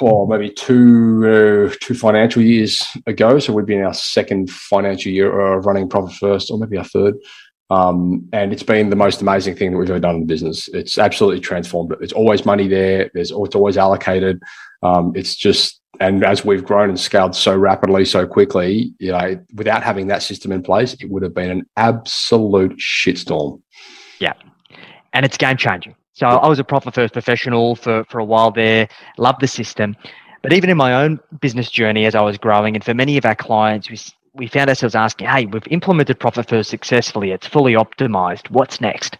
Oh, 0.00 0.26
maybe 0.26 0.50
two 0.50 1.68
uh, 1.70 1.74
two 1.80 1.94
financial 1.94 2.42
years 2.42 2.86
ago. 3.06 3.38
So 3.38 3.52
we've 3.52 3.66
been 3.66 3.80
in 3.80 3.84
our 3.84 3.94
second 3.94 4.50
financial 4.50 5.12
year 5.12 5.54
of 5.54 5.66
running 5.66 5.88
profit 5.88 6.16
first, 6.16 6.50
or 6.50 6.58
maybe 6.58 6.78
our 6.78 6.84
third. 6.84 7.14
Um, 7.70 8.28
and 8.32 8.52
it's 8.52 8.62
been 8.62 8.90
the 8.90 8.96
most 8.96 9.22
amazing 9.22 9.56
thing 9.56 9.70
that 9.70 9.78
we've 9.78 9.88
ever 9.88 9.98
done 9.98 10.16
in 10.16 10.20
the 10.20 10.26
business. 10.26 10.68
It's 10.68 10.98
absolutely 10.98 11.40
transformed 11.40 11.92
it. 11.92 11.98
It's 12.00 12.12
always 12.12 12.44
money 12.44 12.68
there. 12.68 13.10
There's 13.14 13.30
it's 13.30 13.54
always 13.54 13.76
allocated. 13.76 14.42
Um, 14.82 15.12
it's 15.14 15.36
just 15.36 15.80
and 16.00 16.24
as 16.24 16.44
we've 16.44 16.64
grown 16.64 16.88
and 16.88 16.98
scaled 16.98 17.36
so 17.36 17.56
rapidly, 17.56 18.04
so 18.04 18.26
quickly, 18.26 18.94
you 18.98 19.12
know, 19.12 19.38
without 19.54 19.82
having 19.82 20.08
that 20.08 20.22
system 20.22 20.52
in 20.52 20.62
place, 20.62 20.94
it 20.94 21.10
would 21.10 21.22
have 21.22 21.34
been 21.34 21.50
an 21.50 21.66
absolute 21.76 22.76
shitstorm. 22.78 23.60
Yeah, 24.18 24.32
and 25.12 25.24
it's 25.24 25.36
game 25.36 25.56
changing. 25.56 25.94
So 26.14 26.26
I 26.26 26.48
was 26.48 26.58
a 26.58 26.64
profit 26.64 26.94
first 26.94 27.12
professional 27.12 27.74
for 27.74 28.04
for 28.04 28.18
a 28.18 28.24
while 28.24 28.50
there. 28.50 28.88
Loved 29.18 29.40
the 29.40 29.48
system. 29.48 29.96
But 30.42 30.52
even 30.52 30.70
in 30.70 30.76
my 30.76 30.94
own 30.94 31.20
business 31.40 31.70
journey 31.70 32.04
as 32.04 32.14
I 32.14 32.20
was 32.20 32.36
growing, 32.36 32.74
and 32.74 32.84
for 32.84 32.94
many 32.94 33.16
of 33.16 33.24
our 33.24 33.34
clients, 33.36 33.88
we 33.90 33.98
we 34.34 34.46
found 34.46 34.68
ourselves 34.70 34.94
asking, 34.94 35.28
hey, 35.28 35.46
we've 35.46 35.66
implemented 35.68 36.18
Profit 36.18 36.48
First 36.48 36.70
successfully. 36.70 37.30
It's 37.32 37.46
fully 37.46 37.74
optimized. 37.74 38.50
What's 38.50 38.80
next? 38.80 39.18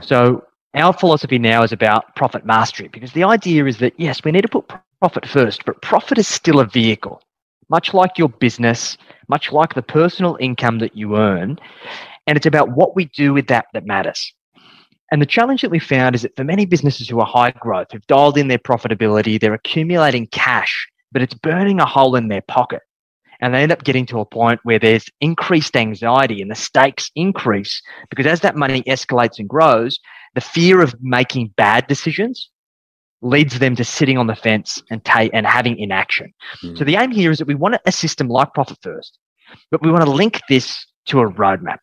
So 0.00 0.44
our 0.74 0.92
philosophy 0.92 1.38
now 1.38 1.62
is 1.62 1.72
about 1.72 2.14
profit 2.16 2.44
mastery 2.46 2.88
because 2.88 3.12
the 3.12 3.24
idea 3.24 3.66
is 3.66 3.78
that, 3.78 3.92
yes, 3.98 4.24
we 4.24 4.32
need 4.32 4.42
to 4.42 4.48
put 4.48 4.72
profit 5.00 5.26
first, 5.26 5.64
but 5.64 5.82
profit 5.82 6.18
is 6.18 6.26
still 6.28 6.60
a 6.60 6.66
vehicle, 6.66 7.20
much 7.68 7.92
like 7.92 8.16
your 8.16 8.28
business, 8.28 8.96
much 9.28 9.52
like 9.52 9.74
the 9.74 9.82
personal 9.82 10.36
income 10.40 10.78
that 10.78 10.96
you 10.96 11.16
earn. 11.16 11.58
And 12.26 12.36
it's 12.36 12.46
about 12.46 12.70
what 12.70 12.96
we 12.96 13.06
do 13.06 13.32
with 13.32 13.48
that 13.48 13.66
that 13.74 13.84
matters. 13.84 14.32
And 15.12 15.22
the 15.22 15.26
challenge 15.26 15.62
that 15.62 15.70
we 15.70 15.78
found 15.78 16.16
is 16.16 16.22
that 16.22 16.34
for 16.34 16.42
many 16.42 16.66
businesses 16.66 17.08
who 17.08 17.20
are 17.20 17.26
high 17.26 17.52
growth, 17.52 17.88
who've 17.92 18.06
dialed 18.08 18.38
in 18.38 18.48
their 18.48 18.58
profitability, 18.58 19.38
they're 19.38 19.54
accumulating 19.54 20.26
cash, 20.28 20.88
but 21.12 21.22
it's 21.22 21.34
burning 21.34 21.78
a 21.78 21.86
hole 21.86 22.16
in 22.16 22.28
their 22.28 22.42
pocket 22.42 22.80
and 23.42 23.52
they 23.52 23.62
end 23.62 23.72
up 23.72 23.82
getting 23.82 24.06
to 24.06 24.20
a 24.20 24.24
point 24.24 24.60
where 24.62 24.78
there's 24.78 25.06
increased 25.20 25.76
anxiety 25.76 26.40
and 26.40 26.50
the 26.50 26.54
stakes 26.54 27.10
increase 27.16 27.82
because 28.08 28.24
as 28.24 28.40
that 28.40 28.56
money 28.56 28.82
escalates 28.84 29.38
and 29.38 29.48
grows, 29.48 29.98
the 30.34 30.40
fear 30.40 30.80
of 30.80 30.94
making 31.02 31.52
bad 31.56 31.86
decisions 31.88 32.48
leads 33.20 33.58
them 33.58 33.74
to 33.76 33.84
sitting 33.84 34.16
on 34.16 34.28
the 34.28 34.36
fence 34.36 34.80
and 34.90 35.04
ta- 35.04 35.28
and 35.32 35.44
having 35.44 35.76
inaction. 35.78 36.32
Mm. 36.62 36.78
So 36.78 36.84
the 36.84 36.96
aim 36.96 37.10
here 37.10 37.32
is 37.32 37.38
that 37.38 37.48
we 37.48 37.54
want 37.56 37.76
a 37.84 37.92
system 37.92 38.28
like 38.28 38.54
Profit 38.54 38.78
First, 38.80 39.18
but 39.70 39.82
we 39.82 39.90
want 39.90 40.04
to 40.04 40.10
link 40.10 40.40
this 40.48 40.86
to 41.06 41.20
a 41.20 41.30
roadmap. 41.30 41.78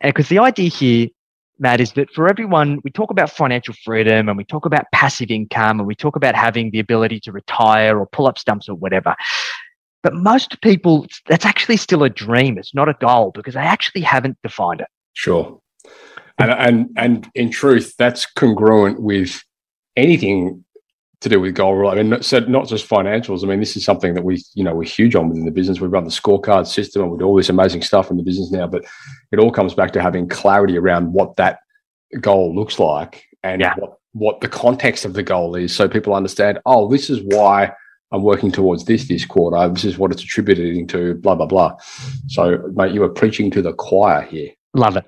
And 0.00 0.12
because 0.14 0.28
the 0.28 0.38
idea 0.38 0.70
here, 0.70 1.08
Matt, 1.58 1.80
is 1.80 1.92
that 1.92 2.10
for 2.12 2.28
everyone, 2.28 2.80
we 2.84 2.90
talk 2.90 3.10
about 3.10 3.30
financial 3.30 3.74
freedom 3.84 4.28
and 4.28 4.36
we 4.36 4.44
talk 4.44 4.64
about 4.64 4.84
passive 4.92 5.30
income 5.30 5.80
and 5.80 5.86
we 5.86 5.94
talk 5.94 6.14
about 6.14 6.34
having 6.34 6.70
the 6.70 6.78
ability 6.78 7.20
to 7.20 7.32
retire 7.32 7.98
or 7.98 8.06
pull 8.06 8.26
up 8.28 8.38
stumps 8.38 8.68
or 8.68 8.74
whatever. 8.74 9.14
But 10.02 10.14
most 10.14 10.60
people, 10.62 11.06
that's 11.26 11.44
actually 11.44 11.76
still 11.76 12.04
a 12.04 12.10
dream. 12.10 12.58
It's 12.58 12.74
not 12.74 12.88
a 12.88 12.94
goal 12.94 13.32
because 13.34 13.54
they 13.54 13.60
actually 13.60 14.02
haven't 14.02 14.38
defined 14.42 14.80
it. 14.80 14.86
Sure. 15.14 15.60
And, 16.38 16.52
and, 16.52 16.90
and 16.96 17.30
in 17.34 17.50
truth, 17.50 17.94
that's 17.98 18.24
congruent 18.24 19.02
with 19.02 19.42
anything 19.96 20.64
to 21.20 21.28
do 21.28 21.40
with 21.40 21.54
goal. 21.54 21.88
I 21.88 22.00
mean, 22.00 22.22
so 22.22 22.38
not 22.40 22.68
just 22.68 22.88
financials. 22.88 23.42
I 23.42 23.48
mean, 23.48 23.58
this 23.58 23.76
is 23.76 23.84
something 23.84 24.14
that 24.14 24.24
we, 24.24 24.42
you 24.54 24.62
know, 24.62 24.74
we're 24.74 24.84
huge 24.84 25.16
on 25.16 25.28
within 25.28 25.44
the 25.44 25.50
business. 25.50 25.80
We 25.80 25.88
run 25.88 26.04
the 26.04 26.10
scorecard 26.10 26.66
system 26.66 27.02
and 27.02 27.10
we 27.10 27.18
do 27.18 27.24
all 27.24 27.36
this 27.36 27.48
amazing 27.48 27.82
stuff 27.82 28.10
in 28.10 28.16
the 28.16 28.22
business 28.22 28.52
now, 28.52 28.68
but 28.68 28.84
it 29.32 29.38
all 29.40 29.50
comes 29.50 29.74
back 29.74 29.92
to 29.92 30.02
having 30.02 30.28
clarity 30.28 30.78
around 30.78 31.12
what 31.12 31.36
that 31.36 31.58
goal 32.20 32.54
looks 32.54 32.78
like 32.78 33.24
and 33.42 33.60
yeah. 33.60 33.74
what, 33.76 33.98
what 34.12 34.40
the 34.40 34.48
context 34.48 35.04
of 35.04 35.14
the 35.14 35.22
goal 35.22 35.56
is. 35.56 35.74
So 35.74 35.88
people 35.88 36.14
understand, 36.14 36.60
oh, 36.66 36.88
this 36.88 37.10
is 37.10 37.20
why 37.22 37.72
I'm 38.12 38.22
working 38.22 38.52
towards 38.52 38.84
this 38.84 39.08
this 39.08 39.24
quarter. 39.24 39.68
This 39.72 39.84
is 39.84 39.98
what 39.98 40.12
it's 40.12 40.22
attributing 40.22 40.86
to, 40.88 41.14
blah, 41.14 41.34
blah, 41.34 41.46
blah. 41.46 41.76
So, 42.28 42.58
mate, 42.74 42.92
you 42.92 43.02
are 43.02 43.08
preaching 43.08 43.50
to 43.50 43.60
the 43.60 43.72
choir 43.72 44.22
here. 44.22 44.50
Love 44.74 44.96
it. 44.96 45.04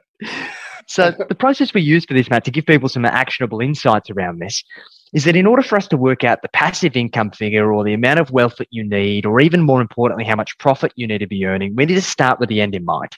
So, 0.87 1.15
the 1.29 1.37
process 1.37 1.73
we 1.73 1.83
use 1.83 2.05
for 2.05 2.15
this, 2.15 2.29
Matt, 2.29 2.45
to 2.45 2.51
give 2.51 2.67
people 2.67 2.89
some 2.89 3.05
actionable 3.05 3.61
insights 3.61 4.11
around 4.11 4.41
this 4.41 4.65
is 5.13 5.25
that 5.25 5.37
in 5.37 5.47
order 5.47 5.63
for 5.63 5.77
us 5.77 5.89
to 5.89 5.97
work 5.97 6.25
out 6.25 6.43
the 6.43 6.49
passive 6.49 6.97
income 6.97 7.31
figure 7.31 7.73
or 7.73 7.85
the 7.85 7.95
amount 7.95 8.21
of 8.21 8.31
wealth 8.31 8.57
that 8.57 8.69
you 8.71 8.85
need, 8.85 9.27
or 9.27 9.41
even 9.41 9.63
more 9.63 9.81
importantly, 9.81 10.25
how 10.25 10.37
much 10.37 10.57
profit 10.59 10.93
you 10.97 11.07
need 11.07 11.19
to 11.19 11.27
be 11.27 11.45
earning, 11.45 11.75
we 11.75 11.87
need 11.87 11.95
to 11.95 12.03
start 12.03 12.39
with 12.39 12.49
the 12.49 12.61
end 12.61 12.75
in 12.75 12.85
mind. 12.85 13.17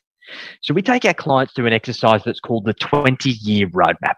So, 0.63 0.73
we 0.73 0.83
take 0.83 1.05
our 1.05 1.15
clients 1.15 1.53
through 1.53 1.67
an 1.67 1.73
exercise 1.73 2.23
that's 2.25 2.41
called 2.41 2.65
the 2.65 2.75
20 2.75 3.31
year 3.31 3.69
roadmap. 3.69 4.15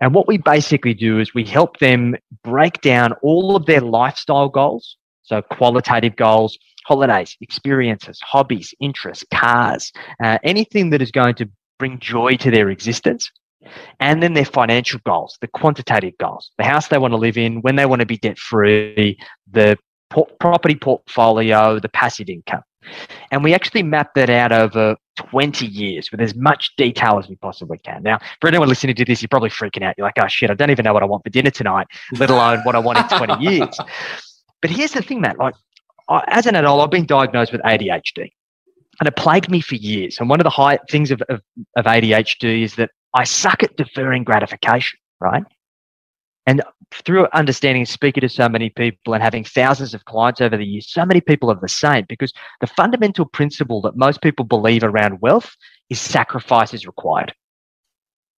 And 0.00 0.14
what 0.14 0.28
we 0.28 0.38
basically 0.38 0.94
do 0.94 1.18
is 1.18 1.34
we 1.34 1.44
help 1.44 1.78
them 1.78 2.14
break 2.44 2.80
down 2.80 3.12
all 3.22 3.56
of 3.56 3.66
their 3.66 3.80
lifestyle 3.80 4.48
goals. 4.48 4.96
So 5.22 5.42
qualitative 5.42 6.16
goals, 6.16 6.56
holidays, 6.86 7.36
experiences, 7.40 8.20
hobbies, 8.22 8.72
interests, 8.80 9.24
cars, 9.34 9.92
uh, 10.22 10.38
anything 10.42 10.90
that 10.90 11.02
is 11.02 11.10
going 11.10 11.34
to 11.34 11.50
bring 11.78 11.98
joy 11.98 12.36
to 12.36 12.50
their 12.50 12.70
existence. 12.70 13.30
And 14.00 14.22
then 14.22 14.34
their 14.34 14.44
financial 14.44 15.00
goals, 15.04 15.36
the 15.40 15.48
quantitative 15.48 16.16
goals, 16.18 16.50
the 16.58 16.64
house 16.64 16.88
they 16.88 16.98
want 16.98 17.12
to 17.12 17.16
live 17.16 17.36
in, 17.36 17.60
when 17.62 17.76
they 17.76 17.86
want 17.86 18.00
to 18.00 18.06
be 18.06 18.16
debt 18.16 18.38
free, 18.38 19.18
the 19.50 19.76
property 20.40 20.74
portfolio, 20.74 21.78
the 21.78 21.88
passive 21.88 22.28
income. 22.28 22.62
And 23.30 23.44
we 23.44 23.54
actually 23.54 23.82
map 23.82 24.14
that 24.14 24.30
out 24.30 24.52
over 24.52 24.96
20 25.16 25.66
years 25.66 26.10
with 26.10 26.20
as 26.20 26.34
much 26.34 26.74
detail 26.76 27.18
as 27.18 27.28
we 27.28 27.36
possibly 27.36 27.78
can. 27.78 28.02
Now, 28.02 28.18
for 28.40 28.48
anyone 28.48 28.68
listening 28.68 28.94
to 28.96 29.04
this, 29.04 29.20
you're 29.20 29.28
probably 29.28 29.50
freaking 29.50 29.82
out. 29.82 29.94
You're 29.98 30.06
like, 30.06 30.18
oh 30.20 30.28
shit, 30.28 30.50
I 30.50 30.54
don't 30.54 30.70
even 30.70 30.84
know 30.84 30.94
what 30.94 31.02
I 31.02 31.06
want 31.06 31.24
for 31.24 31.30
dinner 31.30 31.50
tonight, 31.50 31.88
let 32.18 32.30
alone 32.30 32.60
what 32.60 32.74
I 32.74 32.78
want 32.78 32.98
in 32.98 33.18
20 33.18 33.44
years. 33.50 33.76
But 34.62 34.70
here's 34.70 34.92
the 34.92 35.02
thing, 35.02 35.20
Matt, 35.20 35.38
like 35.38 35.54
I, 36.08 36.24
as 36.28 36.46
an 36.46 36.54
adult, 36.54 36.80
I've 36.80 36.90
been 36.90 37.06
diagnosed 37.06 37.52
with 37.52 37.60
ADHD 37.62 38.30
and 39.00 39.06
it 39.06 39.16
plagued 39.16 39.50
me 39.50 39.60
for 39.60 39.74
years. 39.74 40.18
And 40.18 40.28
one 40.28 40.40
of 40.40 40.44
the 40.44 40.50
high 40.50 40.78
things 40.90 41.10
of, 41.10 41.22
of, 41.28 41.42
of 41.76 41.84
ADHD 41.84 42.62
is 42.62 42.74
that 42.76 42.90
I 43.18 43.24
suck 43.24 43.64
at 43.64 43.76
deferring 43.76 44.22
gratification, 44.22 45.00
right? 45.20 45.42
And 46.46 46.62
through 46.92 47.26
understanding 47.32 47.80
and 47.80 47.88
speaking 47.88 48.20
to 48.20 48.28
so 48.28 48.48
many 48.48 48.70
people 48.70 49.12
and 49.12 49.20
having 49.20 49.42
thousands 49.42 49.92
of 49.92 50.04
clients 50.04 50.40
over 50.40 50.56
the 50.56 50.64
years, 50.64 50.88
so 50.88 51.04
many 51.04 51.20
people 51.20 51.50
are 51.50 51.58
the 51.60 51.68
same 51.68 52.06
because 52.08 52.32
the 52.60 52.68
fundamental 52.68 53.26
principle 53.26 53.82
that 53.82 53.96
most 53.96 54.22
people 54.22 54.44
believe 54.44 54.84
around 54.84 55.20
wealth 55.20 55.50
is 55.90 56.00
sacrifice 56.00 56.72
is 56.72 56.86
required. 56.86 57.34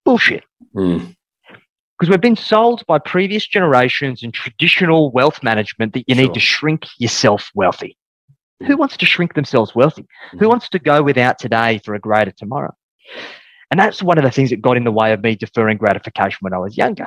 Bullshit. 0.07 0.45
Mm. 0.75 1.15
Because 1.99 2.09
we've 2.09 2.23
been 2.23 2.35
sold 2.35 2.83
by 2.87 2.99
previous 2.99 3.47
generations 3.47 4.23
and 4.23 4.33
traditional 4.33 5.13
wealth 5.13 5.43
management 5.43 5.93
that 5.93 6.05
you 6.09 6.15
sure. 6.15 6.25
need 6.25 6.33
to 6.33 6.41
shrink 6.41 6.87
yourself 6.97 7.51
wealthy. 7.55 7.99
Who 8.67 8.79
wants 8.79 8.97
to 8.97 9.05
shrink 9.05 9.35
themselves 9.35 9.75
wealthy? 9.75 10.07
Mm. 10.33 10.41
Who 10.41 10.49
wants 10.49 10.71
to 10.71 10.79
go 10.79 11.03
without 11.03 11.39
today 11.39 11.83
for 11.85 11.95
a 11.95 12.01
greater 12.01 12.33
tomorrow? 12.33 12.75
And 13.71 13.79
that's 13.79 14.03
one 14.03 14.19
of 14.19 14.25
the 14.25 14.31
things 14.31 14.51
that 14.51 14.61
got 14.61 14.77
in 14.77 14.85
the 14.85 14.93
way 14.93 15.13
of 15.13 15.23
me 15.23 15.37
deferring 15.37 15.77
gratification 15.77 16.39
when 16.41 16.53
I 16.53 16.59
was 16.59 16.77
younger. 16.77 17.07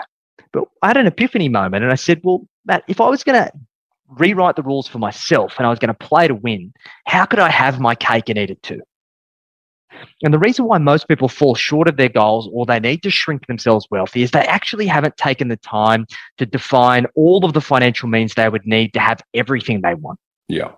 But 0.52 0.66
I 0.82 0.88
had 0.88 0.98
an 0.98 1.08
epiphany 1.08 1.50
moment 1.50 1.84
and 1.84 1.92
I 1.92 1.96
said, 1.96 2.22
well, 2.24 2.48
Matt, 2.66 2.84
if 2.88 3.02
I 3.02 3.10
was 3.10 3.24
going 3.24 3.44
to 3.44 3.52
rewrite 4.08 4.56
the 4.56 4.64
rules 4.64 4.88
for 4.88 5.00
myself 5.00 5.56
and 5.58 5.66
I 5.66 5.70
was 5.70 5.80
going 5.80 5.94
to 5.94 5.94
play 5.94 6.28
to 6.28 6.36
win, 6.36 6.74
how 7.06 7.26
could 7.26 7.40
I 7.40 7.50
have 7.50 7.80
my 7.80 7.96
cake 7.96 8.30
and 8.30 8.38
eat 8.38 8.52
it 8.52 8.62
too? 8.64 8.82
And 10.24 10.34
the 10.34 10.40
reason 10.40 10.66
why 10.66 10.78
most 10.80 11.08
people 11.08 11.28
fall 11.28 11.56
short 11.56 11.88
of 11.88 11.98
their 11.98 12.10
goals 12.10 12.50
or 12.52 12.66
they 12.66 12.80
need 12.80 13.04
to 13.04 13.12
shrink 13.12 13.48
themselves 13.48 13.88
wealthy 13.92 14.24
is 14.24 14.32
they 14.32 14.42
actually 14.42 14.88
haven't 14.88 15.18
taken 15.18 15.50
the 15.50 15.58
time 15.58 16.08
to 16.38 16.46
define 16.46 17.06
all 17.16 17.46
of 17.46 17.54
the 17.54 17.62
financial 17.62 18.10
means 18.10 18.34
they 18.34 18.50
would 18.50 18.66
need 18.66 18.94
to 18.94 19.00
have 19.00 19.22
everything 19.34 19.82
they 19.82 19.94
want. 19.94 20.20
Yeah. 20.48 20.72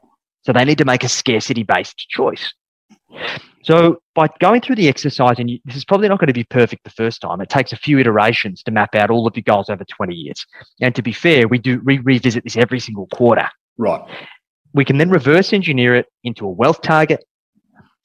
So 0.46 0.54
they 0.54 0.66
need 0.66 0.78
to 0.80 0.86
make 0.86 1.04
a 1.04 1.10
scarcity 1.10 1.64
based 1.64 1.98
choice. 1.98 2.54
So 3.66 3.98
by 4.14 4.28
going 4.40 4.62
through 4.62 4.76
the 4.76 4.88
exercise, 4.88 5.40
and 5.40 5.50
you, 5.50 5.60
this 5.66 5.76
is 5.76 5.86
probably 5.86 6.08
not 6.08 6.20
going 6.20 6.28
to 6.28 6.34
be 6.34 6.44
perfect 6.44 6.84
the 6.84 6.92
first 6.92 7.20
time, 7.20 7.42
it 7.42 7.50
takes 7.50 7.74
a 7.74 7.78
few 7.78 7.98
iterations 7.98 8.62
to 8.64 8.72
map 8.72 8.94
out 8.94 9.10
all 9.10 9.26
of 9.26 9.36
your 9.36 9.44
goals 9.44 9.70
over 9.70 9.84
20 9.84 10.14
years. 10.14 10.46
And 10.82 10.94
to 10.94 11.02
be 11.02 11.12
fair, 11.12 11.48
we 11.48 11.58
do 11.58 11.82
re- 11.84 11.98
revisit 11.98 12.44
this 12.44 12.58
every 12.58 12.80
single 12.80 13.08
quarter. 13.08 13.50
Right. 13.78 14.02
We 14.74 14.86
can 14.86 15.00
then 15.00 15.10
reverse 15.10 15.52
engineer 15.52 15.96
it 15.96 16.06
into 16.24 16.46
a 16.46 16.52
wealth 16.52 16.84
target, 16.84 17.26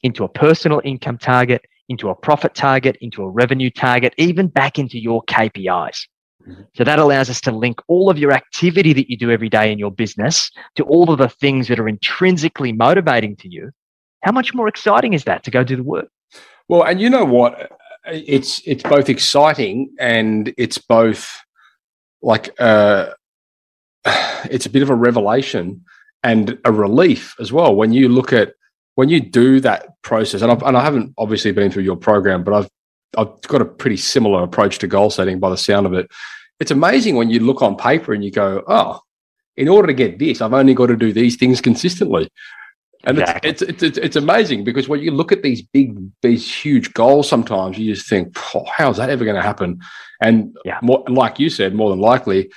into 0.02 0.24
a 0.24 0.28
personal 0.28 0.80
income 0.82 1.18
target, 1.18 1.62
into 1.90 2.08
a 2.08 2.14
profit 2.14 2.54
target, 2.54 2.96
into 3.02 3.22
a 3.22 3.28
revenue 3.28 3.68
target, 3.68 4.14
even 4.16 4.46
back 4.46 4.78
into 4.78 4.98
your 4.98 5.22
KPIs. 5.24 6.06
Mm-hmm. 6.48 6.62
So 6.74 6.84
that 6.84 6.98
allows 6.98 7.28
us 7.28 7.40
to 7.42 7.50
link 7.50 7.80
all 7.86 8.08
of 8.08 8.18
your 8.18 8.32
activity 8.32 8.94
that 8.94 9.10
you 9.10 9.18
do 9.18 9.30
every 9.30 9.50
day 9.50 9.70
in 9.70 9.78
your 9.78 9.90
business 9.90 10.50
to 10.76 10.84
all 10.84 11.10
of 11.10 11.18
the 11.18 11.28
things 11.28 11.68
that 11.68 11.78
are 11.78 11.88
intrinsically 11.88 12.72
motivating 12.72 13.36
to 13.36 13.48
you 13.50 13.72
how 14.22 14.32
much 14.32 14.54
more 14.54 14.68
exciting 14.68 15.12
is 15.12 15.24
that 15.24 15.44
to 15.44 15.50
go 15.50 15.64
do 15.64 15.76
the 15.76 15.82
work? 15.82 16.08
Well, 16.68 16.82
and 16.82 17.00
you 17.00 17.10
know 17.10 17.24
what? 17.24 17.72
It's 18.06 18.62
it's 18.66 18.82
both 18.82 19.08
exciting 19.08 19.90
and 19.98 20.54
it's 20.56 20.78
both 20.78 21.36
like 22.22 22.54
uh, 22.60 23.10
it's 24.44 24.66
a 24.66 24.70
bit 24.70 24.82
of 24.82 24.90
a 24.90 24.94
revelation 24.94 25.84
and 26.22 26.58
a 26.64 26.72
relief 26.72 27.34
as 27.40 27.52
well 27.52 27.74
when 27.74 27.92
you 27.92 28.08
look 28.08 28.32
at 28.32 28.54
when 28.94 29.08
you 29.08 29.20
do 29.20 29.60
that 29.60 30.00
process. 30.02 30.42
And, 30.42 30.52
I've, 30.52 30.62
and 30.62 30.76
I 30.76 30.82
haven't 30.82 31.14
obviously 31.16 31.52
been 31.52 31.70
through 31.70 31.84
your 31.84 31.96
program, 31.96 32.44
but 32.44 32.54
I've 32.54 32.68
I've 33.16 33.40
got 33.42 33.62
a 33.62 33.66
pretty 33.66 33.96
similar 33.96 34.42
approach 34.42 34.78
to 34.78 34.86
goal 34.86 35.10
setting 35.10 35.40
by 35.40 35.50
the 35.50 35.56
sound 35.56 35.86
of 35.86 35.94
it. 35.94 36.10
It's 36.60 36.70
amazing 36.70 37.16
when 37.16 37.30
you 37.30 37.40
look 37.40 37.62
on 37.62 37.76
paper 37.76 38.12
and 38.12 38.22
you 38.22 38.30
go, 38.30 38.62
oh, 38.68 39.00
in 39.56 39.68
order 39.68 39.88
to 39.88 39.94
get 39.94 40.18
this, 40.18 40.40
I've 40.40 40.52
only 40.52 40.74
got 40.74 40.86
to 40.86 40.96
do 40.96 41.12
these 41.12 41.36
things 41.36 41.60
consistently. 41.60 42.30
And 43.04 43.18
exactly. 43.18 43.50
it's, 43.50 43.62
it's, 43.62 43.82
it's, 43.82 43.98
it's, 43.98 44.16
amazing 44.16 44.62
because 44.62 44.86
when 44.86 45.00
you 45.00 45.10
look 45.10 45.32
at 45.32 45.42
these 45.42 45.62
big, 45.62 45.98
these 46.20 46.52
huge 46.54 46.92
goals, 46.92 47.28
sometimes 47.28 47.78
you 47.78 47.94
just 47.94 48.08
think, 48.08 48.36
oh, 48.54 48.66
how's 48.66 48.98
that 48.98 49.08
ever 49.08 49.24
going 49.24 49.36
to 49.36 49.42
happen? 49.42 49.80
And 50.20 50.54
yeah. 50.66 50.78
more, 50.82 51.02
like 51.08 51.38
you 51.38 51.48
said, 51.48 51.74
more 51.74 51.88
than 51.88 52.00
likely, 52.00 52.50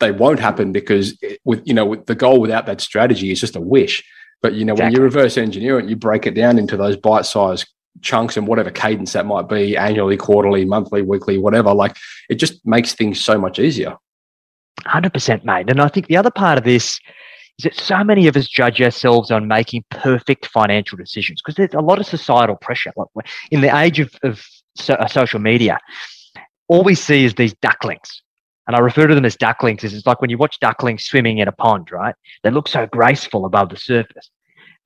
they 0.00 0.10
won't 0.10 0.40
happen 0.40 0.72
because 0.72 1.16
it, 1.22 1.40
with 1.44 1.66
you 1.66 1.72
know 1.72 1.86
with 1.86 2.06
the 2.06 2.14
goal 2.14 2.40
without 2.40 2.66
that 2.66 2.80
strategy 2.80 3.30
is 3.30 3.40
just 3.40 3.56
a 3.56 3.60
wish. 3.60 4.04
But 4.42 4.54
you 4.54 4.64
know 4.64 4.74
exactly. 4.74 4.92
when 4.92 4.96
you 4.96 5.02
reverse 5.02 5.38
engineer 5.38 5.78
it, 5.78 5.88
you 5.88 5.96
break 5.96 6.26
it 6.26 6.34
down 6.34 6.58
into 6.58 6.76
those 6.76 6.96
bite-sized 6.96 7.66
chunks 8.02 8.36
and 8.36 8.46
whatever 8.46 8.70
cadence 8.70 9.14
that 9.14 9.24
might 9.24 9.48
be, 9.48 9.76
annually, 9.76 10.16
quarterly, 10.16 10.64
monthly, 10.64 11.00
weekly, 11.02 11.38
whatever. 11.38 11.72
Like 11.72 11.96
it 12.28 12.34
just 12.34 12.64
makes 12.66 12.92
things 12.92 13.20
so 13.20 13.38
much 13.38 13.58
easier. 13.58 13.96
Hundred 14.84 15.14
percent, 15.14 15.44
mate. 15.44 15.70
And 15.70 15.80
I 15.80 15.88
think 15.88 16.08
the 16.08 16.16
other 16.16 16.30
part 16.30 16.58
of 16.58 16.64
this 16.64 17.00
is 17.58 17.64
that 17.64 17.74
so 17.74 18.04
many 18.04 18.26
of 18.26 18.36
us 18.36 18.48
judge 18.48 18.80
ourselves 18.82 19.30
on 19.30 19.48
making 19.48 19.84
perfect 19.90 20.46
financial 20.46 20.98
decisions 20.98 21.40
because 21.40 21.54
there's 21.56 21.74
a 21.74 21.80
lot 21.80 21.98
of 21.98 22.06
societal 22.06 22.56
pressure. 22.56 22.92
Like 22.96 23.26
in 23.50 23.60
the 23.60 23.76
age 23.76 23.98
of, 23.98 24.14
of 24.22 24.46
so, 24.74 24.94
uh, 24.94 25.08
social 25.08 25.40
media, 25.40 25.78
all 26.68 26.84
we 26.84 26.94
see 26.94 27.24
is 27.24 27.34
these 27.34 27.54
ducklings. 27.54 28.22
And 28.66 28.74
I 28.74 28.80
refer 28.80 29.06
to 29.06 29.14
them 29.14 29.24
as 29.24 29.36
ducklings. 29.36 29.84
It's 29.84 30.06
like 30.06 30.20
when 30.20 30.28
you 30.28 30.38
watch 30.38 30.58
ducklings 30.60 31.04
swimming 31.04 31.38
in 31.38 31.46
a 31.46 31.52
pond, 31.52 31.90
right? 31.92 32.14
They 32.42 32.50
look 32.50 32.66
so 32.66 32.86
graceful 32.86 33.46
above 33.46 33.68
the 33.68 33.76
surface. 33.76 34.28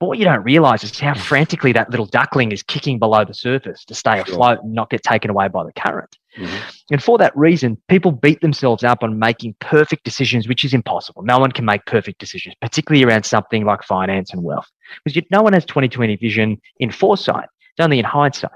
But 0.00 0.06
what 0.06 0.18
you 0.18 0.24
don't 0.24 0.42
realize 0.42 0.82
is 0.82 0.98
how 0.98 1.12
frantically 1.12 1.72
that 1.72 1.90
little 1.90 2.06
duckling 2.06 2.52
is 2.52 2.62
kicking 2.62 2.98
below 2.98 3.22
the 3.22 3.34
surface 3.34 3.84
to 3.84 3.94
stay 3.94 4.18
afloat 4.18 4.60
and 4.62 4.72
not 4.72 4.88
get 4.88 5.02
taken 5.02 5.30
away 5.30 5.48
by 5.48 5.62
the 5.62 5.74
current. 5.74 6.16
Mm-hmm. 6.38 6.56
And 6.90 7.02
for 7.02 7.18
that 7.18 7.36
reason, 7.36 7.76
people 7.88 8.10
beat 8.10 8.40
themselves 8.40 8.82
up 8.82 9.02
on 9.02 9.18
making 9.18 9.56
perfect 9.60 10.04
decisions, 10.04 10.48
which 10.48 10.64
is 10.64 10.72
impossible. 10.72 11.22
No 11.22 11.38
one 11.38 11.52
can 11.52 11.66
make 11.66 11.84
perfect 11.84 12.18
decisions, 12.18 12.54
particularly 12.62 13.04
around 13.04 13.24
something 13.24 13.66
like 13.66 13.82
finance 13.82 14.32
and 14.32 14.42
wealth, 14.42 14.66
because 15.04 15.22
no 15.30 15.42
one 15.42 15.52
has 15.52 15.66
2020 15.66 16.16
vision 16.16 16.58
in 16.78 16.90
foresight. 16.90 17.48
It's 17.76 17.84
only 17.84 17.98
in 17.98 18.06
hindsight. 18.06 18.52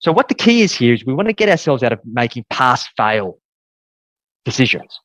So, 0.00 0.10
what 0.10 0.28
the 0.28 0.34
key 0.34 0.62
is 0.62 0.74
here 0.74 0.94
is 0.94 1.06
we 1.06 1.14
want 1.14 1.28
to 1.28 1.32
get 1.32 1.48
ourselves 1.48 1.84
out 1.84 1.92
of 1.92 2.00
making 2.04 2.44
pass 2.50 2.88
fail 2.96 3.38
decisions 4.44 4.98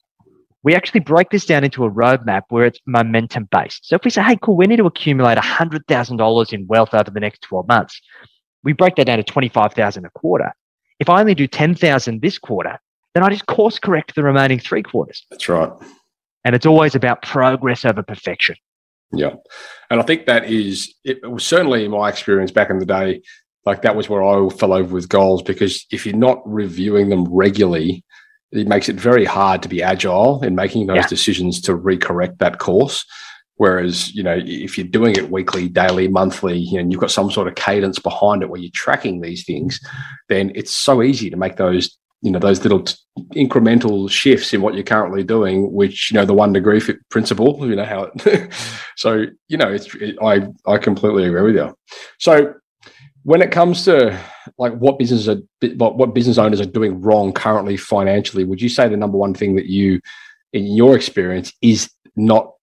we 0.63 0.75
actually 0.75 0.99
break 0.99 1.29
this 1.29 1.45
down 1.45 1.63
into 1.63 1.85
a 1.85 1.91
roadmap 1.91 2.43
where 2.49 2.65
it's 2.65 2.79
momentum 2.85 3.47
based. 3.51 3.87
So 3.87 3.95
if 3.95 4.03
we 4.03 4.11
say, 4.11 4.21
hey, 4.21 4.37
cool, 4.41 4.55
we 4.55 4.67
need 4.67 4.77
to 4.77 4.85
accumulate 4.85 5.37
$100,000 5.37 6.53
in 6.53 6.67
wealth 6.67 6.93
over 6.93 7.09
the 7.09 7.19
next 7.19 7.41
12 7.41 7.67
months, 7.67 7.99
we 8.63 8.73
break 8.73 8.95
that 8.95 9.05
down 9.05 9.17
to 9.17 9.23
25,000 9.23 10.05
a 10.05 10.09
quarter. 10.11 10.53
If 10.99 11.09
I 11.09 11.19
only 11.19 11.33
do 11.33 11.47
10,000 11.47 12.21
this 12.21 12.37
quarter, 12.37 12.79
then 13.15 13.23
I 13.23 13.29
just 13.29 13.47
course 13.47 13.79
correct 13.79 14.13
the 14.15 14.23
remaining 14.23 14.59
three 14.59 14.83
quarters. 14.83 15.25
That's 15.31 15.49
right. 15.49 15.71
And 16.45 16.55
it's 16.55 16.65
always 16.65 16.95
about 16.95 17.23
progress 17.23 17.83
over 17.85 18.03
perfection. 18.03 18.55
Yeah. 19.11 19.33
And 19.89 19.99
I 19.99 20.03
think 20.03 20.27
that 20.27 20.45
is, 20.45 20.93
it 21.03 21.29
was 21.29 21.45
certainly 21.45 21.85
in 21.85 21.91
my 21.91 22.07
experience 22.07 22.51
back 22.51 22.69
in 22.69 22.79
the 22.79 22.85
day, 22.85 23.21
like 23.65 23.81
that 23.81 23.95
was 23.95 24.09
where 24.09 24.23
I 24.23 24.47
fell 24.49 24.73
over 24.73 24.93
with 24.93 25.09
goals 25.09 25.43
because 25.43 25.85
if 25.91 26.05
you're 26.05 26.15
not 26.15 26.41
reviewing 26.45 27.09
them 27.09 27.25
regularly, 27.25 28.03
it 28.51 28.67
makes 28.67 28.89
it 28.89 28.97
very 28.97 29.25
hard 29.25 29.63
to 29.63 29.69
be 29.69 29.81
agile 29.81 30.43
in 30.43 30.55
making 30.55 30.87
those 30.87 30.97
yeah. 30.97 31.07
decisions 31.07 31.61
to 31.61 31.77
recorrect 31.77 32.37
that 32.39 32.59
course. 32.59 33.05
Whereas, 33.55 34.13
you 34.15 34.23
know, 34.23 34.41
if 34.43 34.77
you're 34.77 34.87
doing 34.87 35.15
it 35.15 35.29
weekly, 35.29 35.69
daily, 35.69 36.07
monthly, 36.07 36.57
you 36.57 36.73
know, 36.73 36.79
and 36.79 36.91
you've 36.91 37.01
got 37.01 37.11
some 37.11 37.29
sort 37.29 37.47
of 37.47 37.55
cadence 37.55 37.99
behind 37.99 38.41
it 38.41 38.49
where 38.49 38.59
you're 38.59 38.71
tracking 38.73 39.21
these 39.21 39.45
things, 39.45 39.79
then 40.29 40.51
it's 40.55 40.71
so 40.71 41.03
easy 41.03 41.29
to 41.29 41.37
make 41.37 41.57
those, 41.57 41.95
you 42.23 42.31
know, 42.31 42.39
those 42.39 42.63
little 42.63 42.81
t- 42.81 42.95
incremental 43.35 44.09
shifts 44.09 44.51
in 44.53 44.61
what 44.61 44.73
you're 44.73 44.83
currently 44.83 45.23
doing, 45.23 45.71
which, 45.71 46.09
you 46.09 46.15
know, 46.15 46.25
the 46.25 46.33
one 46.33 46.53
degree 46.53 46.81
principle, 47.09 47.57
you 47.69 47.75
know, 47.75 47.85
how 47.85 48.11
it, 48.25 48.51
so, 48.97 49.25
you 49.47 49.57
know, 49.57 49.71
it's, 49.71 49.93
it, 49.95 50.17
I, 50.23 50.47
I 50.65 50.79
completely 50.79 51.25
agree 51.25 51.43
with 51.43 51.55
you. 51.55 51.75
So 52.17 52.55
when 53.23 53.41
it 53.41 53.51
comes 53.51 53.85
to 53.85 54.19
like 54.57 54.73
what 54.73 54.97
businesses 54.97 55.29
are 55.29 55.37
what 55.75 56.13
business 56.13 56.37
owners 56.37 56.59
are 56.59 56.65
doing 56.65 57.01
wrong 57.01 57.31
currently 57.31 57.77
financially 57.77 58.43
would 58.43 58.61
you 58.61 58.69
say 58.69 58.87
the 58.87 58.97
number 58.97 59.17
one 59.17 59.33
thing 59.33 59.55
that 59.55 59.67
you 59.67 59.99
in 60.53 60.65
your 60.65 60.95
experience 60.95 61.53
is 61.61 61.89
not 62.15 62.53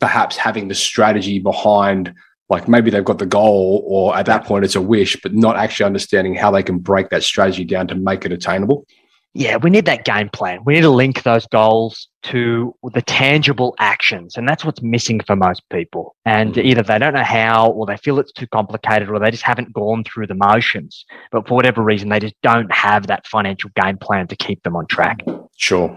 perhaps 0.00 0.36
having 0.36 0.68
the 0.68 0.74
strategy 0.74 1.38
behind 1.38 2.12
like 2.48 2.66
maybe 2.66 2.90
they've 2.90 3.04
got 3.04 3.18
the 3.18 3.26
goal 3.26 3.84
or 3.86 4.16
at 4.16 4.26
that 4.26 4.44
point 4.44 4.64
it's 4.64 4.74
a 4.74 4.80
wish 4.80 5.16
but 5.22 5.34
not 5.34 5.56
actually 5.56 5.86
understanding 5.86 6.34
how 6.34 6.50
they 6.50 6.62
can 6.62 6.78
break 6.78 7.10
that 7.10 7.22
strategy 7.22 7.64
down 7.64 7.86
to 7.86 7.94
make 7.94 8.24
it 8.24 8.32
attainable 8.32 8.86
yeah, 9.32 9.56
we 9.56 9.70
need 9.70 9.84
that 9.84 10.04
game 10.04 10.28
plan. 10.28 10.60
We 10.64 10.74
need 10.74 10.80
to 10.80 10.90
link 10.90 11.22
those 11.22 11.46
goals 11.46 12.08
to 12.24 12.74
the 12.92 13.02
tangible 13.02 13.76
actions. 13.78 14.36
And 14.36 14.48
that's 14.48 14.64
what's 14.64 14.82
missing 14.82 15.20
for 15.20 15.36
most 15.36 15.62
people. 15.70 16.16
And 16.24 16.54
mm-hmm. 16.54 16.66
either 16.66 16.82
they 16.82 16.98
don't 16.98 17.14
know 17.14 17.22
how, 17.22 17.70
or 17.70 17.86
they 17.86 17.96
feel 17.96 18.18
it's 18.18 18.32
too 18.32 18.48
complicated, 18.48 19.08
or 19.08 19.20
they 19.20 19.30
just 19.30 19.44
haven't 19.44 19.72
gone 19.72 20.02
through 20.02 20.26
the 20.26 20.34
motions. 20.34 21.04
But 21.30 21.46
for 21.46 21.54
whatever 21.54 21.82
reason, 21.82 22.08
they 22.08 22.18
just 22.18 22.34
don't 22.42 22.72
have 22.72 23.06
that 23.06 23.26
financial 23.26 23.70
game 23.80 23.98
plan 23.98 24.26
to 24.28 24.36
keep 24.36 24.62
them 24.64 24.74
on 24.74 24.86
track. 24.86 25.20
Sure. 25.56 25.96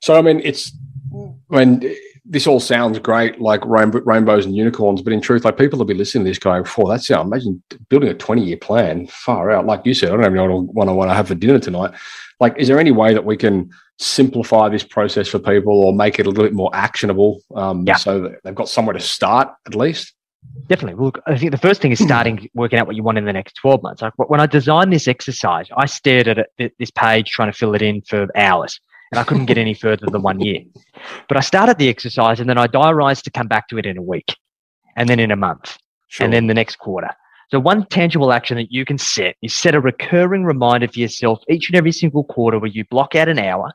So, 0.00 0.16
I 0.16 0.22
mean, 0.22 0.40
it's 0.42 0.72
when 1.48 1.94
this 2.24 2.46
all 2.46 2.60
sounds 2.60 2.98
great, 2.98 3.40
like 3.40 3.60
rainbows 3.64 4.46
and 4.46 4.56
unicorns, 4.56 5.02
but 5.02 5.12
in 5.12 5.20
truth, 5.20 5.44
like 5.44 5.58
people 5.58 5.78
will 5.78 5.86
be 5.86 5.94
listening 5.94 6.24
to 6.24 6.30
this 6.30 6.38
going, 6.38 6.64
"For 6.64 6.88
that's 6.88 7.08
yeah, 7.08 7.20
imagine 7.20 7.62
building 7.88 8.10
a 8.10 8.14
twenty-year 8.14 8.58
plan, 8.58 9.06
far 9.06 9.50
out." 9.50 9.66
Like 9.66 9.82
you 9.84 9.94
said, 9.94 10.10
I 10.10 10.16
don't 10.16 10.24
even 10.26 10.34
know 10.34 10.62
what 10.72 10.88
I 10.88 10.92
want 10.92 11.10
to 11.10 11.14
have 11.14 11.28
for 11.28 11.34
dinner 11.34 11.58
tonight 11.58 11.92
like 12.40 12.58
is 12.58 12.66
there 12.66 12.80
any 12.80 12.90
way 12.90 13.14
that 13.14 13.24
we 13.24 13.36
can 13.36 13.70
simplify 13.98 14.68
this 14.68 14.82
process 14.82 15.28
for 15.28 15.38
people 15.38 15.84
or 15.84 15.92
make 15.92 16.18
it 16.18 16.26
a 16.26 16.28
little 16.28 16.44
bit 16.44 16.54
more 16.54 16.70
actionable 16.72 17.40
um, 17.54 17.84
yeah. 17.86 17.96
so 17.96 18.22
that 18.22 18.40
they've 18.42 18.54
got 18.54 18.68
somewhere 18.68 18.94
to 18.94 19.00
start 19.00 19.48
at 19.66 19.74
least 19.74 20.14
Definitely. 20.68 21.04
Look, 21.04 21.20
I 21.26 21.36
think 21.36 21.52
the 21.52 21.58
first 21.58 21.82
thing 21.82 21.92
is 21.92 21.98
starting 21.98 22.48
working 22.54 22.78
out 22.78 22.86
what 22.86 22.96
you 22.96 23.02
want 23.02 23.18
in 23.18 23.26
the 23.26 23.32
next 23.32 23.56
12 23.56 23.82
months. 23.82 24.00
Like 24.00 24.14
when 24.16 24.40
I 24.40 24.46
designed 24.46 24.90
this 24.90 25.06
exercise, 25.06 25.68
I 25.76 25.84
stared 25.84 26.28
at 26.28 26.48
it, 26.56 26.72
this 26.78 26.90
page 26.90 27.30
trying 27.30 27.52
to 27.52 27.56
fill 27.56 27.74
it 27.74 27.82
in 27.82 28.00
for 28.00 28.26
hours 28.34 28.80
and 29.10 29.18
I 29.18 29.24
couldn't 29.24 29.46
get 29.46 29.58
any 29.58 29.74
further 29.74 30.06
than 30.06 30.22
one 30.22 30.40
year. 30.40 30.60
But 31.28 31.36
I 31.36 31.40
started 31.40 31.78
the 31.78 31.88
exercise 31.88 32.40
and 32.40 32.48
then 32.48 32.58
I 32.58 32.66
diarized 32.66 33.24
to 33.24 33.30
come 33.30 33.48
back 33.48 33.68
to 33.68 33.78
it 33.78 33.86
in 33.86 33.98
a 33.98 34.02
week 34.02 34.36
and 34.96 35.08
then 35.08 35.18
in 35.18 35.30
a 35.30 35.36
month 35.36 35.78
sure. 36.08 36.24
and 36.24 36.32
then 36.32 36.46
the 36.46 36.54
next 36.54 36.76
quarter. 36.76 37.10
So 37.50 37.58
one 37.58 37.84
tangible 37.86 38.32
action 38.32 38.56
that 38.58 38.70
you 38.70 38.84
can 38.84 38.98
set 38.98 39.36
is 39.42 39.52
set 39.52 39.74
a 39.74 39.80
recurring 39.80 40.44
reminder 40.44 40.86
for 40.86 41.00
yourself 41.00 41.42
each 41.48 41.68
and 41.68 41.76
every 41.76 41.90
single 41.90 42.22
quarter 42.24 42.58
where 42.60 42.70
you 42.70 42.84
block 42.84 43.16
out 43.16 43.28
an 43.28 43.40
hour 43.40 43.72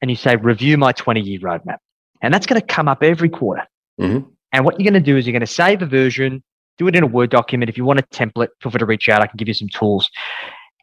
and 0.00 0.10
you 0.10 0.16
say, 0.16 0.36
review 0.36 0.78
my 0.78 0.92
20 0.92 1.20
year 1.20 1.40
roadmap. 1.40 1.78
And 2.22 2.32
that's 2.32 2.46
going 2.46 2.60
to 2.60 2.66
come 2.66 2.88
up 2.88 3.02
every 3.02 3.28
quarter. 3.28 3.64
Mm-hmm. 4.00 4.28
And 4.52 4.64
what 4.64 4.80
you're 4.80 4.90
going 4.90 5.02
to 5.02 5.10
do 5.10 5.18
is 5.18 5.26
you're 5.26 5.32
going 5.32 5.40
to 5.40 5.46
save 5.46 5.82
a 5.82 5.86
version, 5.86 6.42
do 6.78 6.88
it 6.88 6.96
in 6.96 7.02
a 7.02 7.06
Word 7.06 7.30
document. 7.30 7.68
If 7.68 7.76
you 7.76 7.84
want 7.84 7.98
a 7.98 8.02
template, 8.04 8.48
feel 8.62 8.72
free 8.72 8.78
to 8.78 8.86
reach 8.86 9.08
out. 9.10 9.20
I 9.20 9.26
can 9.26 9.36
give 9.36 9.48
you 9.48 9.54
some 9.54 9.68
tools. 9.68 10.08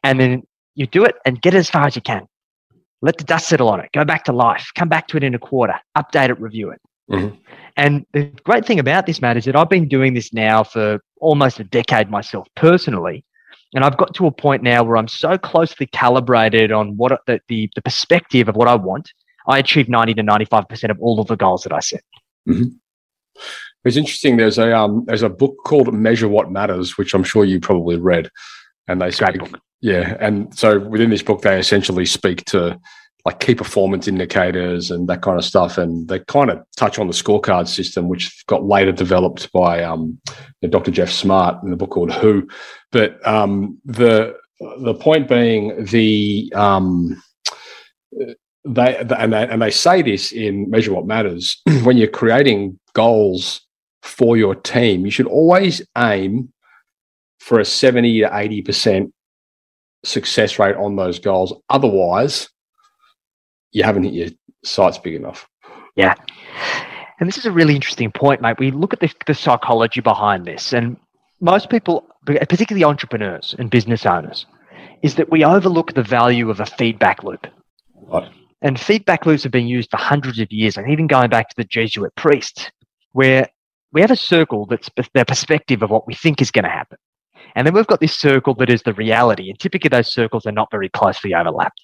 And 0.03 0.19
then 0.19 0.43
you 0.75 0.85
do 0.85 1.03
it 1.05 1.15
and 1.25 1.41
get 1.41 1.55
it 1.55 1.57
as 1.57 1.69
far 1.69 1.87
as 1.87 1.95
you 1.95 2.01
can. 2.01 2.27
Let 3.03 3.17
the 3.17 3.25
dust 3.25 3.49
settle 3.49 3.67
on 3.67 3.81
it. 3.81 3.89
Go 3.93 4.05
back 4.05 4.23
to 4.25 4.31
life. 4.31 4.71
Come 4.75 4.87
back 4.87 5.07
to 5.09 5.17
it 5.17 5.23
in 5.23 5.35
a 5.35 5.39
quarter. 5.39 5.75
Update 5.97 6.29
it, 6.29 6.39
review 6.39 6.69
it. 6.69 6.81
Mm-hmm. 7.11 7.35
And 7.75 8.05
the 8.13 8.23
great 8.45 8.65
thing 8.65 8.79
about 8.79 9.05
this, 9.05 9.21
Matt, 9.21 9.35
is 9.35 9.43
that 9.43 9.57
I've 9.57 9.69
been 9.69 9.89
doing 9.89 10.13
this 10.13 10.33
now 10.33 10.63
for 10.63 11.03
almost 11.19 11.59
a 11.59 11.65
decade 11.65 12.09
myself 12.09 12.47
personally. 12.55 13.25
And 13.73 13.83
I've 13.83 13.97
got 13.97 14.13
to 14.15 14.27
a 14.27 14.31
point 14.31 14.63
now 14.63 14.83
where 14.83 14.95
I'm 14.95 15.09
so 15.09 15.37
closely 15.37 15.85
calibrated 15.87 16.71
on 16.71 16.95
what 16.95 17.11
the, 17.27 17.41
the, 17.49 17.69
the 17.75 17.81
perspective 17.81 18.47
of 18.47 18.55
what 18.55 18.69
I 18.69 18.75
want. 18.75 19.11
I 19.49 19.59
achieve 19.59 19.89
90 19.89 20.13
to 20.13 20.23
95% 20.23 20.89
of 20.89 20.97
all 21.01 21.19
of 21.19 21.27
the 21.27 21.35
goals 21.35 21.63
that 21.63 21.73
I 21.73 21.81
set. 21.81 22.03
Mm-hmm. 22.47 22.69
It's 23.83 23.97
interesting. 23.97 24.37
There's 24.37 24.57
a 24.57 24.73
um, 24.73 25.03
there's 25.07 25.23
a 25.23 25.29
book 25.29 25.57
called 25.65 25.93
Measure 25.93 26.29
What 26.29 26.49
Matters, 26.49 26.97
which 26.97 27.13
I'm 27.13 27.23
sure 27.23 27.43
you 27.43 27.59
probably 27.59 27.97
read, 27.97 28.29
and 28.87 29.01
they 29.01 29.11
speak, 29.11 29.41
yeah. 29.81 30.17
And 30.19 30.57
so 30.57 30.79
within 30.79 31.09
this 31.09 31.21
book, 31.21 31.41
they 31.41 31.59
essentially 31.59 32.05
speak 32.05 32.45
to 32.45 32.79
like 33.25 33.39
key 33.39 33.55
performance 33.55 34.07
indicators 34.07 34.91
and 34.91 35.07
that 35.07 35.21
kind 35.21 35.37
of 35.37 35.45
stuff. 35.45 35.77
And 35.77 36.07
they 36.07 36.19
kind 36.19 36.49
of 36.49 36.61
touch 36.75 36.99
on 36.99 37.07
the 37.07 37.13
scorecard 37.13 37.67
system, 37.67 38.09
which 38.09 38.45
got 38.47 38.65
later 38.65 38.91
developed 38.91 39.51
by 39.51 39.83
um, 39.83 40.19
Dr. 40.67 40.91
Geoff 40.91 41.09
Smart 41.09 41.63
in 41.63 41.71
the 41.71 41.77
book 41.77 41.91
called 41.91 42.11
Who. 42.13 42.47
But 42.91 43.25
um, 43.27 43.79
the 43.85 44.35
the 44.79 44.93
point 44.93 45.27
being 45.27 45.83
the 45.85 46.51
um, 46.55 47.21
they 48.65 48.95
and 48.97 49.33
they 49.33 49.47
and 49.47 49.61
they 49.61 49.71
say 49.71 50.01
this 50.01 50.31
in 50.31 50.69
Measure 50.69 50.93
What 50.93 51.05
Matters 51.05 51.61
when 51.83 51.97
you're 51.97 52.07
creating 52.07 52.79
goals 52.93 53.61
for 54.01 54.37
your 54.37 54.55
team, 54.55 55.05
you 55.05 55.11
should 55.11 55.27
always 55.27 55.81
aim 55.97 56.52
for 57.43 57.59
a 57.59 57.65
70 57.65 58.21
to 58.21 58.29
80 58.31 58.61
percent 58.61 59.13
success 60.05 60.59
rate 60.59 60.75
on 60.75 60.95
those 60.95 61.19
goals. 61.19 61.53
Otherwise, 61.69 62.49
you 63.71 63.83
haven't 63.83 64.03
hit 64.03 64.13
your 64.13 64.29
sights 64.63 64.97
big 64.97 65.15
enough. 65.15 65.47
Yeah. 65.95 66.15
And 67.19 67.27
this 67.27 67.37
is 67.37 67.45
a 67.45 67.51
really 67.51 67.75
interesting 67.75 68.11
point, 68.11 68.41
mate. 68.41 68.59
We 68.59 68.71
look 68.71 68.93
at 68.93 68.99
the, 68.99 69.13
the 69.27 69.33
psychology 69.33 70.01
behind 70.01 70.45
this, 70.45 70.73
and 70.73 70.97
most 71.41 71.69
people, 71.69 72.05
particularly 72.25 72.83
entrepreneurs 72.83 73.55
and 73.59 73.69
business 73.69 74.05
owners, 74.05 74.45
is 75.03 75.15
that 75.15 75.29
we 75.29 75.43
overlook 75.43 75.93
the 75.93 76.03
value 76.03 76.49
of 76.49 76.59
a 76.59 76.65
feedback 76.65 77.23
loop. 77.23 77.45
Right. 78.07 78.29
And 78.61 78.79
feedback 78.79 79.25
loops 79.25 79.43
have 79.43 79.51
been 79.51 79.67
used 79.67 79.91
for 79.91 79.97
hundreds 79.97 80.39
of 80.39 80.51
years, 80.51 80.77
and 80.77 80.89
even 80.89 81.07
going 81.07 81.29
back 81.29 81.49
to 81.49 81.55
the 81.57 81.65
Jesuit 81.65 82.15
priests, 82.15 82.71
where 83.11 83.47
we 83.91 84.01
have 84.01 84.11
a 84.11 84.15
circle 84.15 84.65
that's 84.65 84.89
the 85.13 85.25
perspective 85.25 85.83
of 85.83 85.89
what 85.89 86.07
we 86.07 86.15
think 86.15 86.41
is 86.41 86.51
going 86.51 86.63
to 86.63 86.69
happen. 86.69 86.97
And 87.55 87.65
then 87.65 87.73
we've 87.73 87.87
got 87.87 87.99
this 87.99 88.13
circle 88.13 88.53
that 88.55 88.69
is 88.69 88.83
the 88.83 88.93
reality. 88.93 89.49
And 89.49 89.59
typically 89.59 89.89
those 89.89 90.11
circles 90.11 90.45
are 90.45 90.51
not 90.51 90.71
very 90.71 90.89
closely 90.89 91.33
overlapped. 91.33 91.81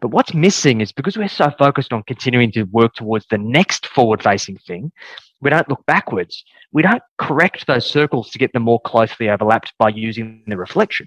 But 0.00 0.08
what's 0.08 0.34
missing 0.34 0.80
is 0.80 0.92
because 0.92 1.16
we're 1.16 1.28
so 1.28 1.50
focused 1.58 1.92
on 1.92 2.02
continuing 2.02 2.52
to 2.52 2.64
work 2.64 2.94
towards 2.94 3.26
the 3.30 3.38
next 3.38 3.86
forward 3.86 4.22
facing 4.22 4.58
thing, 4.58 4.92
we 5.40 5.50
don't 5.50 5.68
look 5.68 5.84
backwards. 5.86 6.44
We 6.72 6.82
don't 6.82 7.02
correct 7.18 7.66
those 7.66 7.86
circles 7.86 8.30
to 8.30 8.38
get 8.38 8.52
them 8.52 8.62
more 8.62 8.80
closely 8.80 9.30
overlapped 9.30 9.72
by 9.78 9.88
using 9.88 10.42
the 10.46 10.56
reflection. 10.56 11.06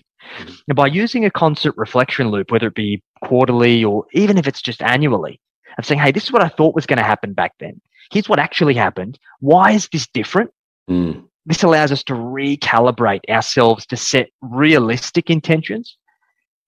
And 0.67 0.75
by 0.75 0.87
using 0.87 1.23
a 1.23 1.31
constant 1.31 1.77
reflection 1.77 2.29
loop, 2.29 2.51
whether 2.51 2.67
it 2.67 2.75
be 2.75 3.03
quarterly 3.23 3.83
or 3.83 4.05
even 4.13 4.37
if 4.37 4.47
it's 4.47 4.61
just 4.61 4.81
annually, 4.81 5.39
of 5.77 5.85
saying, 5.85 5.99
hey, 5.99 6.11
this 6.11 6.23
is 6.23 6.31
what 6.31 6.43
I 6.43 6.49
thought 6.49 6.75
was 6.75 6.85
going 6.85 6.97
to 6.97 7.03
happen 7.03 7.33
back 7.33 7.53
then. 7.59 7.79
Here's 8.11 8.29
what 8.29 8.39
actually 8.39 8.73
happened. 8.73 9.17
Why 9.39 9.71
is 9.71 9.87
this 9.91 10.07
different? 10.07 10.51
Mm. 10.89 11.25
This 11.45 11.63
allows 11.63 11.91
us 11.91 12.03
to 12.05 12.13
recalibrate 12.13 13.21
ourselves 13.29 13.85
to 13.87 13.97
set 13.97 14.29
realistic 14.41 15.29
intentions 15.29 15.97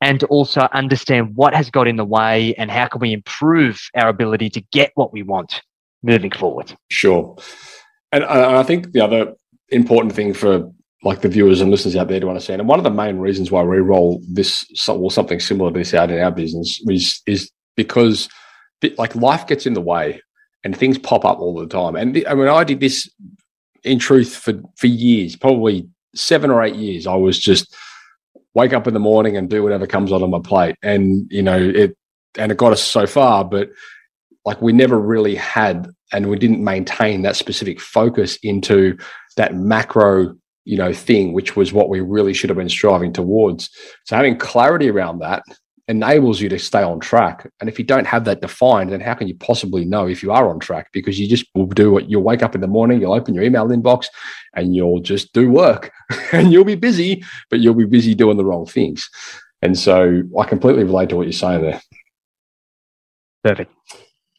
and 0.02 0.20
to 0.20 0.28
also 0.28 0.68
understand 0.74 1.36
what 1.36 1.56
has 1.56 1.70
got 1.70 1.88
in 1.88 1.96
the 1.96 2.06
way 2.06 2.54
and 2.56 2.70
how 2.70 2.88
can 2.88 3.00
we 3.00 3.14
improve 3.14 3.82
our 3.96 4.10
ability 4.10 4.50
to 4.52 4.62
get 4.72 4.92
what 4.96 5.14
we 5.14 5.24
want 5.24 5.62
moving 6.04 6.32
forward. 6.32 6.76
Sure. 6.90 7.38
And 8.12 8.24
uh, 8.24 8.60
I 8.60 8.64
think 8.64 8.92
the 8.92 9.02
other 9.02 9.34
important 9.70 10.14
thing 10.14 10.34
for 10.34 10.72
like 11.04 11.22
the 11.22 11.30
viewers 11.30 11.62
and 11.62 11.72
listeners 11.72 11.96
out 11.96 12.08
there 12.08 12.20
to 12.20 12.30
understand, 12.30 12.62
and 12.62 12.70
one 12.70 12.80
of 12.80 12.84
the 12.84 12.90
main 12.90 13.18
reasons 13.18 13.52
why 13.52 13.64
we 13.64 13.78
roll 13.78 14.22
this 14.28 14.66
or 14.88 15.12
something 15.12 15.40
similar 15.40 15.72
to 15.72 15.80
this 15.80 15.94
out 15.94 16.12
in 16.12 16.20
our 16.20 16.32
business 16.32 16.82
is 16.88 17.22
is 17.28 17.52
because 17.76 18.28
like 18.98 19.16
life 19.16 19.48
gets 19.48 19.66
in 19.66 19.74
the 19.74 19.82
way 19.82 20.22
and 20.64 20.76
things 20.76 20.98
pop 20.98 21.26
up 21.26 21.40
all 21.40 21.56
the 21.56 21.68
time. 21.68 21.96
And 21.96 22.24
I 22.28 22.34
mean, 22.34 22.48
I 22.48 22.64
did 22.64 22.80
this 22.80 23.10
in 23.86 24.00
truth 24.00 24.36
for 24.36 24.54
for 24.76 24.88
years, 24.88 25.36
probably 25.36 25.88
seven 26.14 26.52
or 26.52 26.64
eight 26.64 26.76
years. 26.76 27.08
I 27.08 27.16
was 27.16 27.40
just 27.40 27.74
wake 28.56 28.74
up 28.74 28.88
in 28.88 28.94
the 28.94 29.00
morning 29.00 29.38
and 29.38 29.50
do 29.50 29.62
whatever 29.62 29.86
comes 29.86 30.12
on 30.12 30.30
my 30.30 30.40
plate. 30.40 30.76
And, 30.82 31.28
you 31.30 31.44
know, 31.44 31.58
it, 31.58 31.96
and 32.38 32.52
it 32.52 32.58
got 32.58 32.72
us 32.72 32.82
so 32.82 33.06
far, 33.06 33.44
but 33.44 33.70
like 34.46 34.62
we 34.62 34.72
never 34.72 35.00
really 35.00 35.36
had, 35.36 35.90
and 36.14 36.30
we 36.30 36.40
didn't 36.40 36.64
maintain 36.64 37.22
that 37.24 37.36
specific 37.36 37.82
focus 37.82 38.38
into 38.44 38.98
that 39.36 39.56
macro, 39.56 40.34
you 40.64 40.78
know, 40.78 40.94
thing, 40.94 41.34
which 41.34 41.58
was 41.58 41.74
what 41.74 41.90
we 41.90 42.00
really 42.00 42.34
should 42.34 42.50
have 42.50 42.58
been 42.58 42.70
striving 42.70 43.12
towards. 43.12 43.70
So 44.06 44.16
having 44.16 44.38
clarity 44.38 44.90
around 44.90 45.20
that 45.20 45.44
enables 45.88 46.42
you 46.42 46.50
to 46.50 46.58
stay 46.58 46.82
on 46.82 47.00
track. 47.00 47.50
And 47.60 47.70
if 47.70 47.78
you 47.78 47.86
don't 47.86 48.08
have 48.08 48.26
that 48.26 48.42
defined, 48.42 48.92
then 48.92 49.02
how 49.02 49.14
can 49.14 49.28
you 49.28 49.36
possibly 49.36 49.86
know 49.86 50.08
if 50.08 50.24
you 50.24 50.32
are 50.32 50.50
on 50.50 50.60
track? 50.60 50.90
Because 50.92 51.20
you 51.20 51.28
just 51.28 51.46
will 51.54 51.68
do 51.68 51.92
what 51.92 52.10
you'll 52.10 52.24
wake 52.24 52.42
up 52.42 52.56
in 52.56 52.62
the 52.62 52.68
morning, 52.68 53.00
you'll 53.00 53.14
open 53.14 53.36
your 53.36 53.44
email 53.44 53.68
inbox 53.68 54.08
and 54.56 54.76
you'll 54.76 55.00
just 55.00 55.32
do 55.34 55.50
work 55.50 55.92
and 56.32 56.52
you'll 56.52 56.66
be 56.66 56.76
busy, 56.76 57.24
but 57.50 57.60
you'll 57.60 57.76
be 57.76 57.86
busy 57.86 58.16
doing 58.16 58.38
the 58.38 58.46
wrong 58.46 58.66
things. 58.66 59.10
And 59.62 59.78
so 59.78 60.24
I 60.40 60.46
completely 60.46 60.84
relate 60.84 61.10
to 61.10 61.18
what 61.18 61.24
you're 61.24 61.34
saying 61.34 61.62
there. 61.62 61.82
Perfect. 63.44 63.72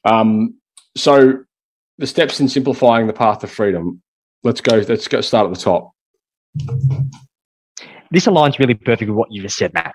Um, 0.05 0.57
so 0.97 1.45
the 1.99 2.07
steps 2.07 2.41
in 2.41 2.49
simplifying 2.49 3.07
the 3.07 3.13
path 3.13 3.41
to 3.41 3.47
freedom. 3.47 4.03
Let's 4.43 4.61
go. 4.61 4.77
Let's 4.77 5.09
go 5.09 5.21
start 5.21 5.47
at 5.47 5.55
the 5.55 5.61
top. 5.61 5.93
This 8.11 8.27
aligns 8.27 8.59
really 8.59 8.75
perfectly 8.75 9.09
with 9.09 9.17
what 9.17 9.33
you 9.33 9.43
just 9.43 9.57
said, 9.57 9.73
Matt 9.75 9.95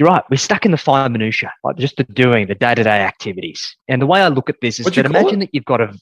you're 0.00 0.08
right. 0.08 0.24
We're 0.30 0.38
stuck 0.38 0.64
in 0.64 0.70
the 0.72 0.78
fine 0.78 1.12
minutia, 1.12 1.52
like 1.62 1.76
just 1.76 1.98
the 1.98 2.04
doing, 2.04 2.46
the 2.46 2.54
day 2.54 2.74
to 2.74 2.82
day 2.82 3.00
activities. 3.02 3.76
And 3.86 4.00
the 4.00 4.06
way 4.06 4.22
I 4.22 4.28
look 4.28 4.48
at 4.48 4.56
this 4.62 4.80
is 4.80 4.86
What'd 4.86 5.04
that 5.04 5.10
imagine 5.10 5.42
it? 5.42 5.46
that 5.46 5.50
you've 5.52 5.66
got 5.66 5.82
a 5.82 5.94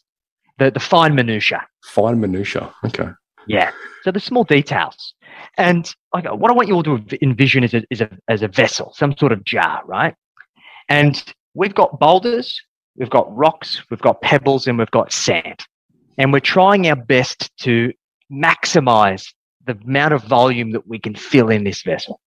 the, 0.58 0.70
the 0.70 0.80
fine 0.80 1.14
minutia. 1.14 1.66
Fine 1.84 2.20
minutia. 2.20 2.72
Okay. 2.84 3.08
Yeah. 3.48 3.72
So 4.02 4.12
the 4.12 4.20
small 4.20 4.44
details. 4.44 5.14
And 5.56 5.92
like, 6.14 6.24
what 6.32 6.50
I 6.50 6.54
want 6.54 6.68
you 6.68 6.74
all 6.74 6.84
to 6.84 7.02
envision 7.22 7.64
is 7.64 7.74
a, 7.74 7.82
is 7.90 8.00
a, 8.00 8.10
as 8.28 8.42
a 8.42 8.48
vessel, 8.48 8.92
some 8.94 9.16
sort 9.16 9.32
of 9.32 9.44
jar, 9.44 9.82
right? 9.84 10.14
And 10.88 11.22
we've 11.54 11.74
got 11.74 11.98
boulders, 11.98 12.60
we've 12.96 13.10
got 13.10 13.34
rocks, 13.36 13.82
we've 13.90 14.00
got 14.00 14.22
pebbles, 14.22 14.66
and 14.66 14.78
we've 14.78 14.90
got 14.90 15.12
sand. 15.12 15.64
And 16.16 16.32
we're 16.32 16.40
trying 16.40 16.88
our 16.88 16.96
best 16.96 17.50
to 17.58 17.92
maximize 18.32 19.26
the 19.66 19.78
amount 19.84 20.14
of 20.14 20.22
volume 20.24 20.70
that 20.72 20.86
we 20.86 20.98
can 20.98 21.14
fill 21.14 21.50
in 21.50 21.64
this 21.64 21.82
vessel. 21.82 22.20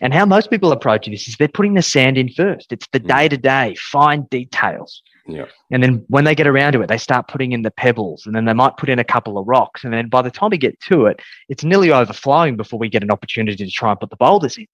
And 0.00 0.14
how 0.14 0.24
most 0.24 0.50
people 0.50 0.70
approach 0.72 1.06
this 1.06 1.26
is 1.26 1.36
they're 1.36 1.48
putting 1.48 1.74
the 1.74 1.82
sand 1.82 2.18
in 2.18 2.28
first. 2.28 2.72
It's 2.72 2.86
the 2.92 3.00
day 3.00 3.28
to 3.28 3.36
day, 3.36 3.74
fine 3.78 4.22
details. 4.30 5.02
Yeah. 5.26 5.46
And 5.70 5.82
then 5.82 6.04
when 6.08 6.24
they 6.24 6.34
get 6.34 6.46
around 6.46 6.72
to 6.72 6.82
it, 6.82 6.88
they 6.88 6.98
start 6.98 7.28
putting 7.28 7.52
in 7.52 7.62
the 7.62 7.70
pebbles 7.70 8.24
and 8.24 8.34
then 8.34 8.44
they 8.44 8.54
might 8.54 8.76
put 8.76 8.88
in 8.88 8.98
a 8.98 9.04
couple 9.04 9.36
of 9.36 9.46
rocks. 9.46 9.84
And 9.84 9.92
then 9.92 10.08
by 10.08 10.22
the 10.22 10.30
time 10.30 10.50
we 10.50 10.58
get 10.58 10.80
to 10.82 11.06
it, 11.06 11.20
it's 11.48 11.64
nearly 11.64 11.92
overflowing 11.92 12.56
before 12.56 12.78
we 12.78 12.88
get 12.88 13.02
an 13.02 13.10
opportunity 13.10 13.64
to 13.64 13.70
try 13.70 13.90
and 13.90 14.00
put 14.00 14.10
the 14.10 14.16
boulders 14.16 14.56
in. 14.56 14.66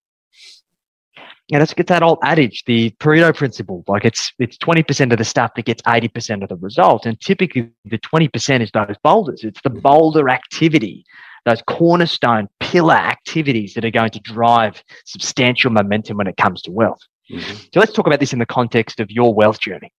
And 1.53 1.61
let's 1.61 1.75
get 1.75 1.89
that 1.89 2.03
old 2.03 2.19
adage, 2.23 2.65
the 2.65 2.91
Pareto 3.01 3.35
principle. 3.37 3.85
Like 3.87 4.05
it's 4.05 4.33
it's 4.39 4.57
20% 4.59 5.13
of 5.13 5.19
the 5.19 5.25
stuff 5.25 5.53
that 5.57 5.67
gets 5.67 5.83
80% 5.83 6.43
of 6.43 6.49
the 6.49 6.57
result. 6.57 7.05
And 7.05 7.21
typically 7.21 7.71
the 7.85 7.99
20% 7.99 8.63
is 8.63 8.71
those 8.73 8.97
boulders. 9.03 9.45
It's 9.45 9.61
the 9.63 9.71
mm-hmm. 9.71 9.81
boulder 9.81 10.31
activity 10.31 11.05
those 11.45 11.63
cornerstone 11.69 12.49
pillar 12.61 12.95
activities 12.95 13.75
that 13.75 13.85
are 13.85 13.91
going 13.91 14.11
to 14.11 14.21
drive 14.21 14.83
substantial 15.05 15.71
momentum 15.71 16.17
when 16.17 16.27
it 16.27 16.37
comes 16.37 16.63
to 16.63 16.71
wealth. 16.71 17.01
Mm-hmm. 17.31 17.55
So 17.73 17.81
let's 17.81 17.93
talk 17.93 18.07
about 18.07 18.21
this 18.21 18.33
in 18.33 18.39
the 18.39 18.47
context 18.47 19.01
of 19.01 19.11
your 19.11 19.35
wealth 19.35 19.61
journey. 19.61 19.93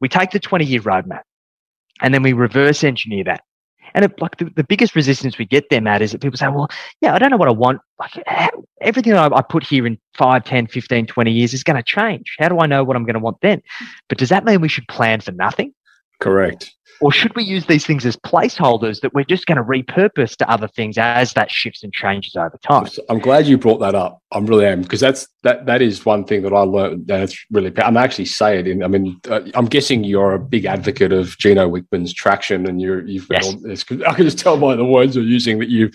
We 0.00 0.08
take 0.08 0.30
the 0.30 0.40
20 0.40 0.64
year 0.64 0.80
roadmap 0.80 1.22
and 2.00 2.14
then 2.14 2.22
we 2.22 2.32
reverse 2.32 2.84
engineer 2.84 3.24
that. 3.24 3.42
And 3.94 4.04
it, 4.04 4.20
like 4.20 4.36
the, 4.36 4.44
the 4.54 4.62
biggest 4.62 4.94
resistance 4.94 5.36
we 5.36 5.46
get 5.46 5.68
there, 5.68 5.86
at 5.86 6.00
is 6.00 6.12
that 6.12 6.20
people 6.20 6.36
say, 6.36 6.46
well, 6.46 6.68
yeah, 7.00 7.14
I 7.14 7.18
don't 7.18 7.30
know 7.30 7.36
what 7.36 7.48
I 7.48 7.52
want. 7.52 7.80
Like 7.98 8.22
everything 8.80 9.14
I, 9.14 9.26
I 9.26 9.42
put 9.42 9.64
here 9.64 9.86
in 9.86 9.98
5, 10.16 10.44
10, 10.44 10.68
15, 10.68 11.06
20 11.06 11.30
years 11.32 11.54
is 11.54 11.64
going 11.64 11.76
to 11.76 11.82
change. 11.82 12.36
How 12.38 12.48
do 12.48 12.60
I 12.60 12.66
know 12.66 12.84
what 12.84 12.96
I'm 12.96 13.04
going 13.04 13.14
to 13.14 13.20
want 13.20 13.38
then? 13.42 13.62
But 14.08 14.18
does 14.18 14.28
that 14.28 14.44
mean 14.44 14.60
we 14.60 14.68
should 14.68 14.86
plan 14.86 15.20
for 15.20 15.32
nothing? 15.32 15.74
Correct. 16.20 16.70
Or 17.00 17.10
should 17.10 17.34
we 17.34 17.44
use 17.44 17.66
these 17.66 17.86
things 17.86 18.04
as 18.04 18.16
placeholders 18.16 19.00
that 19.00 19.14
we're 19.14 19.24
just 19.24 19.46
going 19.46 19.56
to 19.56 19.64
repurpose 19.64 20.36
to 20.36 20.50
other 20.50 20.68
things 20.68 20.98
as 20.98 21.32
that 21.32 21.50
shifts 21.50 21.82
and 21.82 21.92
changes 21.92 22.36
over 22.36 22.58
time? 22.62 22.86
I'm 23.08 23.18
glad 23.18 23.46
you 23.46 23.56
brought 23.56 23.78
that 23.78 23.94
up. 23.94 24.22
I 24.32 24.38
really 24.38 24.66
am 24.66 24.82
because 24.82 25.00
that's 25.00 25.26
that 25.42 25.66
that 25.66 25.82
is 25.82 26.06
one 26.06 26.24
thing 26.24 26.42
that 26.42 26.52
I 26.52 26.60
learned 26.60 27.08
that's 27.08 27.36
really. 27.50 27.72
I'm 27.78 27.96
actually 27.96 28.26
saying 28.26 28.60
it. 28.60 28.68
In, 28.68 28.84
I 28.84 28.86
mean, 28.86 29.18
uh, 29.28 29.40
I'm 29.54 29.66
guessing 29.66 30.04
you're 30.04 30.34
a 30.34 30.38
big 30.38 30.66
advocate 30.66 31.12
of 31.12 31.36
Gino 31.38 31.68
Wickman's 31.68 32.12
Traction, 32.12 32.68
and 32.68 32.80
you're 32.80 33.04
you've 33.06 33.28
read 33.28 33.42
yes. 33.42 33.54
all 33.54 33.60
this. 33.60 33.84
I 34.06 34.14
can 34.14 34.24
just 34.24 34.38
tell 34.38 34.56
by 34.56 34.76
the 34.76 34.84
words 34.84 35.16
you're 35.16 35.24
using 35.24 35.58
that 35.58 35.68
you've 35.68 35.92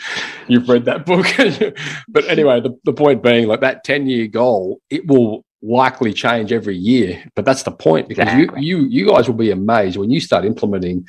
you've 0.50 0.68
read 0.68 0.84
that 0.86 1.06
book. 1.06 1.28
but 2.10 2.26
anyway, 2.26 2.60
the, 2.60 2.78
the 2.84 2.94
point 2.94 3.24
being, 3.24 3.48
like 3.48 3.62
that 3.62 3.84
10 3.86 4.08
year 4.08 4.28
goal, 4.28 4.82
it 4.90 5.08
will 5.08 5.45
likely 5.66 6.14
change 6.14 6.52
every 6.52 6.78
year. 6.78 7.24
But 7.36 7.46
that's 7.46 7.64
the 7.64 7.72
point 7.72 8.08
because 8.08 8.28
exactly. 8.28 8.64
you 8.64 8.80
you 8.82 8.88
you 8.88 9.08
guys 9.08 9.28
will 9.28 9.36
be 9.36 9.52
amazed 9.52 9.98
when 9.98 10.12
you 10.12 10.20
start 10.20 10.46
implementing 10.46 11.08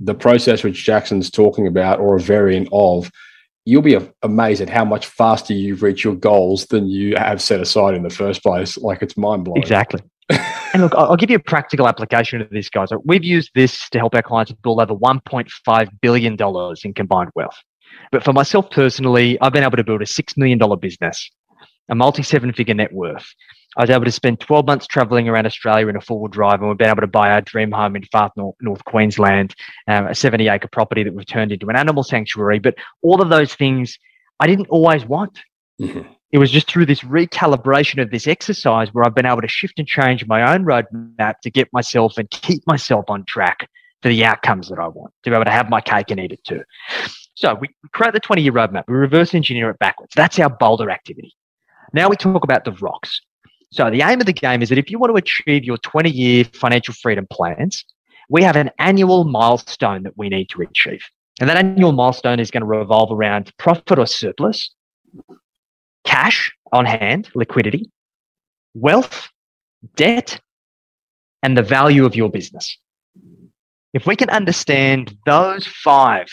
the 0.00 0.14
process 0.14 0.64
which 0.64 0.84
Jackson's 0.84 1.30
talking 1.30 1.66
about 1.66 2.00
or 2.00 2.16
a 2.16 2.20
variant 2.20 2.68
of. 2.72 3.10
You'll 3.64 3.82
be 3.82 3.98
amazed 4.22 4.62
at 4.62 4.70
how 4.70 4.86
much 4.86 5.04
faster 5.04 5.52
you've 5.52 5.82
reached 5.82 6.02
your 6.02 6.14
goals 6.14 6.64
than 6.66 6.88
you 6.88 7.16
have 7.16 7.42
set 7.42 7.60
aside 7.60 7.92
in 7.92 8.02
the 8.02 8.08
first 8.08 8.42
place. 8.42 8.78
Like 8.78 9.02
it's 9.02 9.14
mind 9.18 9.44
blowing. 9.44 9.60
Exactly. 9.60 10.00
and 10.30 10.82
look, 10.82 10.94
I'll 10.94 11.16
give 11.16 11.28
you 11.28 11.36
a 11.36 11.40
practical 11.42 11.86
application 11.86 12.40
of 12.40 12.48
this, 12.48 12.70
guys. 12.70 12.88
We've 13.04 13.24
used 13.24 13.50
this 13.54 13.90
to 13.90 13.98
help 13.98 14.14
our 14.14 14.22
clients 14.22 14.52
build 14.52 14.80
over 14.80 14.94
$1.5 14.94 15.88
billion 16.00 16.36
in 16.84 16.94
combined 16.94 17.30
wealth. 17.34 17.56
But 18.10 18.24
for 18.24 18.32
myself 18.32 18.70
personally, 18.70 19.38
I've 19.42 19.52
been 19.52 19.64
able 19.64 19.76
to 19.76 19.84
build 19.84 20.00
a 20.00 20.06
$6 20.06 20.36
million 20.38 20.58
business, 20.80 21.30
a 21.90 21.94
multi 21.94 22.22
seven 22.22 22.54
figure 22.54 22.74
net 22.74 22.92
worth, 22.92 23.26
I 23.76 23.82
was 23.82 23.90
able 23.90 24.04
to 24.06 24.12
spend 24.12 24.40
12 24.40 24.66
months 24.66 24.86
traveling 24.86 25.28
around 25.28 25.46
Australia 25.46 25.88
in 25.88 25.96
a 25.96 26.00
four 26.00 26.20
wheel 26.20 26.28
drive, 26.28 26.60
and 26.60 26.68
we've 26.68 26.78
been 26.78 26.88
able 26.88 27.02
to 27.02 27.06
buy 27.06 27.30
our 27.30 27.40
dream 27.40 27.70
home 27.70 27.96
in 27.96 28.04
far 28.04 28.30
north, 28.36 28.56
north 28.60 28.84
Queensland, 28.84 29.54
um, 29.86 30.06
a 30.06 30.14
70 30.14 30.48
acre 30.48 30.68
property 30.68 31.04
that 31.04 31.14
we've 31.14 31.26
turned 31.26 31.52
into 31.52 31.68
an 31.68 31.76
animal 31.76 32.02
sanctuary. 32.02 32.58
But 32.58 32.76
all 33.02 33.20
of 33.20 33.28
those 33.28 33.54
things 33.54 33.98
I 34.40 34.46
didn't 34.46 34.68
always 34.68 35.04
want. 35.04 35.40
Mm-hmm. 35.80 36.12
It 36.30 36.38
was 36.38 36.50
just 36.50 36.70
through 36.70 36.86
this 36.86 37.00
recalibration 37.00 38.02
of 38.02 38.10
this 38.10 38.26
exercise 38.26 38.92
where 38.92 39.04
I've 39.04 39.14
been 39.14 39.26
able 39.26 39.40
to 39.40 39.48
shift 39.48 39.78
and 39.78 39.88
change 39.88 40.26
my 40.26 40.52
own 40.52 40.64
roadmap 40.64 41.40
to 41.42 41.50
get 41.50 41.68
myself 41.72 42.18
and 42.18 42.28
keep 42.30 42.66
myself 42.66 43.06
on 43.08 43.24
track 43.24 43.68
for 44.02 44.08
the 44.08 44.24
outcomes 44.24 44.68
that 44.68 44.78
I 44.78 44.88
want, 44.88 45.12
to 45.24 45.30
be 45.30 45.34
able 45.34 45.44
to 45.44 45.50
have 45.50 45.70
my 45.70 45.80
cake 45.80 46.10
and 46.10 46.20
eat 46.20 46.32
it 46.32 46.44
too. 46.44 46.62
So 47.34 47.54
we 47.54 47.68
create 47.92 48.12
the 48.12 48.20
20 48.20 48.42
year 48.42 48.52
roadmap, 48.52 48.84
we 48.88 48.94
reverse 48.94 49.34
engineer 49.34 49.70
it 49.70 49.78
backwards. 49.78 50.12
That's 50.14 50.38
our 50.38 50.50
boulder 50.50 50.90
activity. 50.90 51.34
Now 51.92 52.08
we 52.08 52.16
talk 52.16 52.44
about 52.44 52.64
the 52.64 52.72
rocks. 52.72 53.20
So 53.70 53.90
the 53.90 54.02
aim 54.02 54.20
of 54.20 54.26
the 54.26 54.32
game 54.32 54.62
is 54.62 54.70
that 54.70 54.78
if 54.78 54.90
you 54.90 54.98
want 54.98 55.12
to 55.12 55.16
achieve 55.16 55.64
your 55.64 55.78
20 55.78 56.10
year 56.10 56.44
financial 56.44 56.94
freedom 56.94 57.26
plans, 57.30 57.84
we 58.28 58.42
have 58.42 58.56
an 58.56 58.70
annual 58.78 59.24
milestone 59.24 60.02
that 60.04 60.16
we 60.16 60.28
need 60.28 60.48
to 60.50 60.62
achieve. 60.62 61.02
And 61.40 61.48
that 61.48 61.56
annual 61.56 61.92
milestone 61.92 62.40
is 62.40 62.50
going 62.50 62.62
to 62.62 62.66
revolve 62.66 63.12
around 63.12 63.52
profit 63.58 63.98
or 63.98 64.06
surplus, 64.06 64.74
cash 66.04 66.52
on 66.72 66.84
hand, 66.84 67.30
liquidity, 67.34 67.90
wealth, 68.74 69.28
debt, 69.94 70.40
and 71.42 71.56
the 71.56 71.62
value 71.62 72.04
of 72.04 72.16
your 72.16 72.30
business. 72.30 72.76
If 73.94 74.06
we 74.06 74.16
can 74.16 74.30
understand 74.30 75.16
those 75.24 75.66
five 75.66 76.28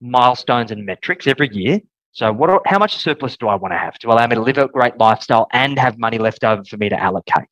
milestones 0.00 0.70
and 0.70 0.86
metrics 0.86 1.26
every 1.26 1.50
year, 1.52 1.80
so 2.18 2.32
what, 2.32 2.62
how 2.66 2.80
much 2.80 2.96
surplus 2.96 3.36
do 3.36 3.46
I 3.46 3.54
want 3.54 3.70
to 3.70 3.78
have 3.78 3.96
to 4.00 4.08
allow 4.08 4.26
me 4.26 4.34
to 4.34 4.40
live 4.40 4.58
a 4.58 4.66
great 4.66 4.98
lifestyle 4.98 5.46
and 5.52 5.78
have 5.78 5.98
money 5.98 6.18
left 6.18 6.42
over 6.42 6.64
for 6.64 6.76
me 6.76 6.88
to 6.88 7.00
allocate? 7.00 7.46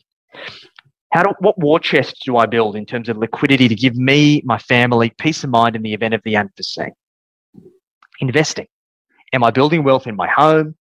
How 1.13 1.23
do, 1.23 1.31
what 1.39 1.57
war 1.57 1.79
chest 1.79 2.23
do 2.25 2.37
I 2.37 2.47
build 2.47 2.75
in 2.75 2.85
terms 2.85 3.09
of 3.09 3.17
liquidity 3.17 3.69
to 3.69 3.77
give 3.77 3.95
me, 3.95 4.43
my 4.45 4.59
family, 4.59 5.13
peace 5.19 5.45
of 5.45 5.51
mind 5.51 5.77
in 5.77 5.83
the 5.83 5.95
event 5.95 6.15
of 6.15 6.23
the 6.25 6.37
unforeseen? 6.37 6.91
Investing. 8.19 8.67
Am 9.33 9.45
I 9.45 9.53
building 9.53 9.85
wealth 9.85 10.09
in 10.09 10.17
my 10.17 10.27
home? 10.27 10.75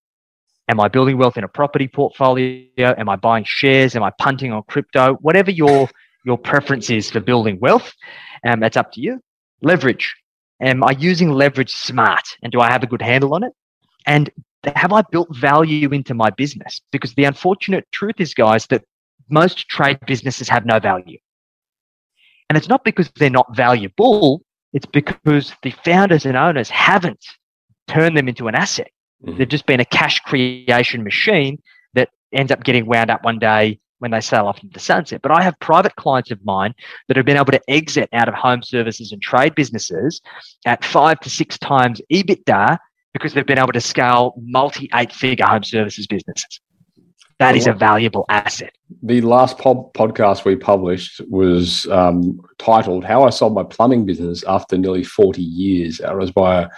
Am 0.68 0.80
I 0.80 0.88
building 0.88 1.20
wealth 1.20 1.38
in 1.38 1.44
a 1.44 1.48
property 1.48 1.88
portfolio? 1.88 2.66
Am 2.80 3.08
I 3.08 3.18
buying 3.18 3.44
shares? 3.46 3.96
Am 3.96 4.02
I 4.02 4.10
punting 4.18 4.52
on 4.52 4.64
crypto? 4.64 5.14
Whatever 5.22 5.52
your 5.52 5.88
your 6.26 6.40
preference 6.40 6.90
is 6.90 7.12
for 7.12 7.20
building 7.20 7.60
wealth, 7.60 7.94
um, 8.48 8.62
that's 8.62 8.78
up 8.78 8.92
to 8.94 9.00
you. 9.00 9.22
Leverage. 9.62 10.16
Am 10.60 10.84
I 10.84 10.96
using 10.98 11.30
leverage 11.30 11.72
smart? 11.72 12.24
And 12.42 12.52
do 12.52 12.62
I 12.62 12.72
have 12.72 12.82
a 12.82 12.88
good 12.88 13.04
handle 13.04 13.36
on 13.36 13.44
it? 13.44 13.54
And 14.06 14.30
have 14.76 14.94
I 14.94 15.02
built 15.04 15.36
value 15.36 15.90
into 15.92 16.14
my 16.14 16.30
business? 16.30 16.82
Because 16.92 17.14
the 17.14 17.26
unfortunate 17.26 17.88
truth 17.92 18.16
is, 18.20 18.34
guys, 18.34 18.68
that 18.68 18.84
most 19.30 19.68
trade 19.70 20.00
businesses 20.06 20.50
have 20.50 20.66
no 20.66 20.80
value. 20.80 21.18
And 22.50 22.58
it's 22.58 22.70
not 22.70 22.84
because 22.84 23.10
they're 23.16 23.30
not 23.30 23.56
valuable, 23.56 24.44
it's 24.74 24.86
because 24.86 25.54
the 25.64 25.72
founders 25.84 26.26
and 26.26 26.38
owners 26.38 26.70
haven't 26.70 27.26
turned 27.88 28.18
them 28.18 28.28
into 28.28 28.48
an 28.48 28.56
asset. 28.56 28.92
Mm-hmm. 29.24 29.38
They've 29.38 29.48
just 29.48 29.66
been 29.66 29.80
a 29.80 29.86
cash 29.86 30.20
creation 30.20 31.04
machine 31.04 31.62
that 31.94 32.10
ends 32.34 32.52
up 32.52 32.64
getting 32.64 32.86
wound 32.86 33.10
up 33.10 33.24
one 33.24 33.40
day 33.40 33.80
when 34.00 34.12
they 34.12 34.22
sail 34.22 34.48
off 34.48 34.62
into 34.62 34.74
the 34.74 34.80
sunset. 34.80 35.22
But 35.22 35.32
I 35.32 35.42
have 35.42 35.58
private 35.60 35.96
clients 35.96 36.30
of 36.30 36.44
mine 36.44 36.74
that 37.08 37.18
have 37.18 37.26
been 37.26 37.38
able 37.38 37.52
to 37.52 37.62
exit 37.70 38.10
out 38.14 38.28
of 38.28 38.36
home 38.36 38.62
services 38.62 39.12
and 39.12 39.22
trade 39.22 39.56
businesses 39.56 40.22
at 40.66 40.84
five 40.84 41.20
to 41.22 41.30
six 41.30 41.58
times 41.58 42.02
EBITDA 42.12 42.78
because 43.16 43.34
they've 43.34 43.46
been 43.46 43.58
able 43.58 43.72
to 43.72 43.80
scale 43.80 44.34
multi 44.42 44.90
eight 44.94 45.14
figure 45.14 45.46
home 45.46 45.64
services 45.64 46.06
businesses. 46.06 46.60
That 47.40 47.56
is 47.56 47.66
a 47.66 47.72
valuable 47.72 48.26
asset. 48.28 48.76
The 49.04 49.22
last 49.22 49.58
pod- 49.58 49.94
podcast 49.94 50.44
we 50.44 50.58
published 50.58 51.22
was 51.30 51.88
um, 51.88 52.42
titled 52.60 53.06
How 53.06 53.24
I 53.24 53.30
Sold 53.30 53.56
My 53.56 53.64
Plumbing 53.64 54.06
Business 54.06 54.44
After 54.44 54.78
Nearly 54.78 55.06
40 55.06 55.42
Years. 55.42 56.02
It 56.02 56.14
was 56.14 56.32
by 56.32 56.64
a 56.64 56.70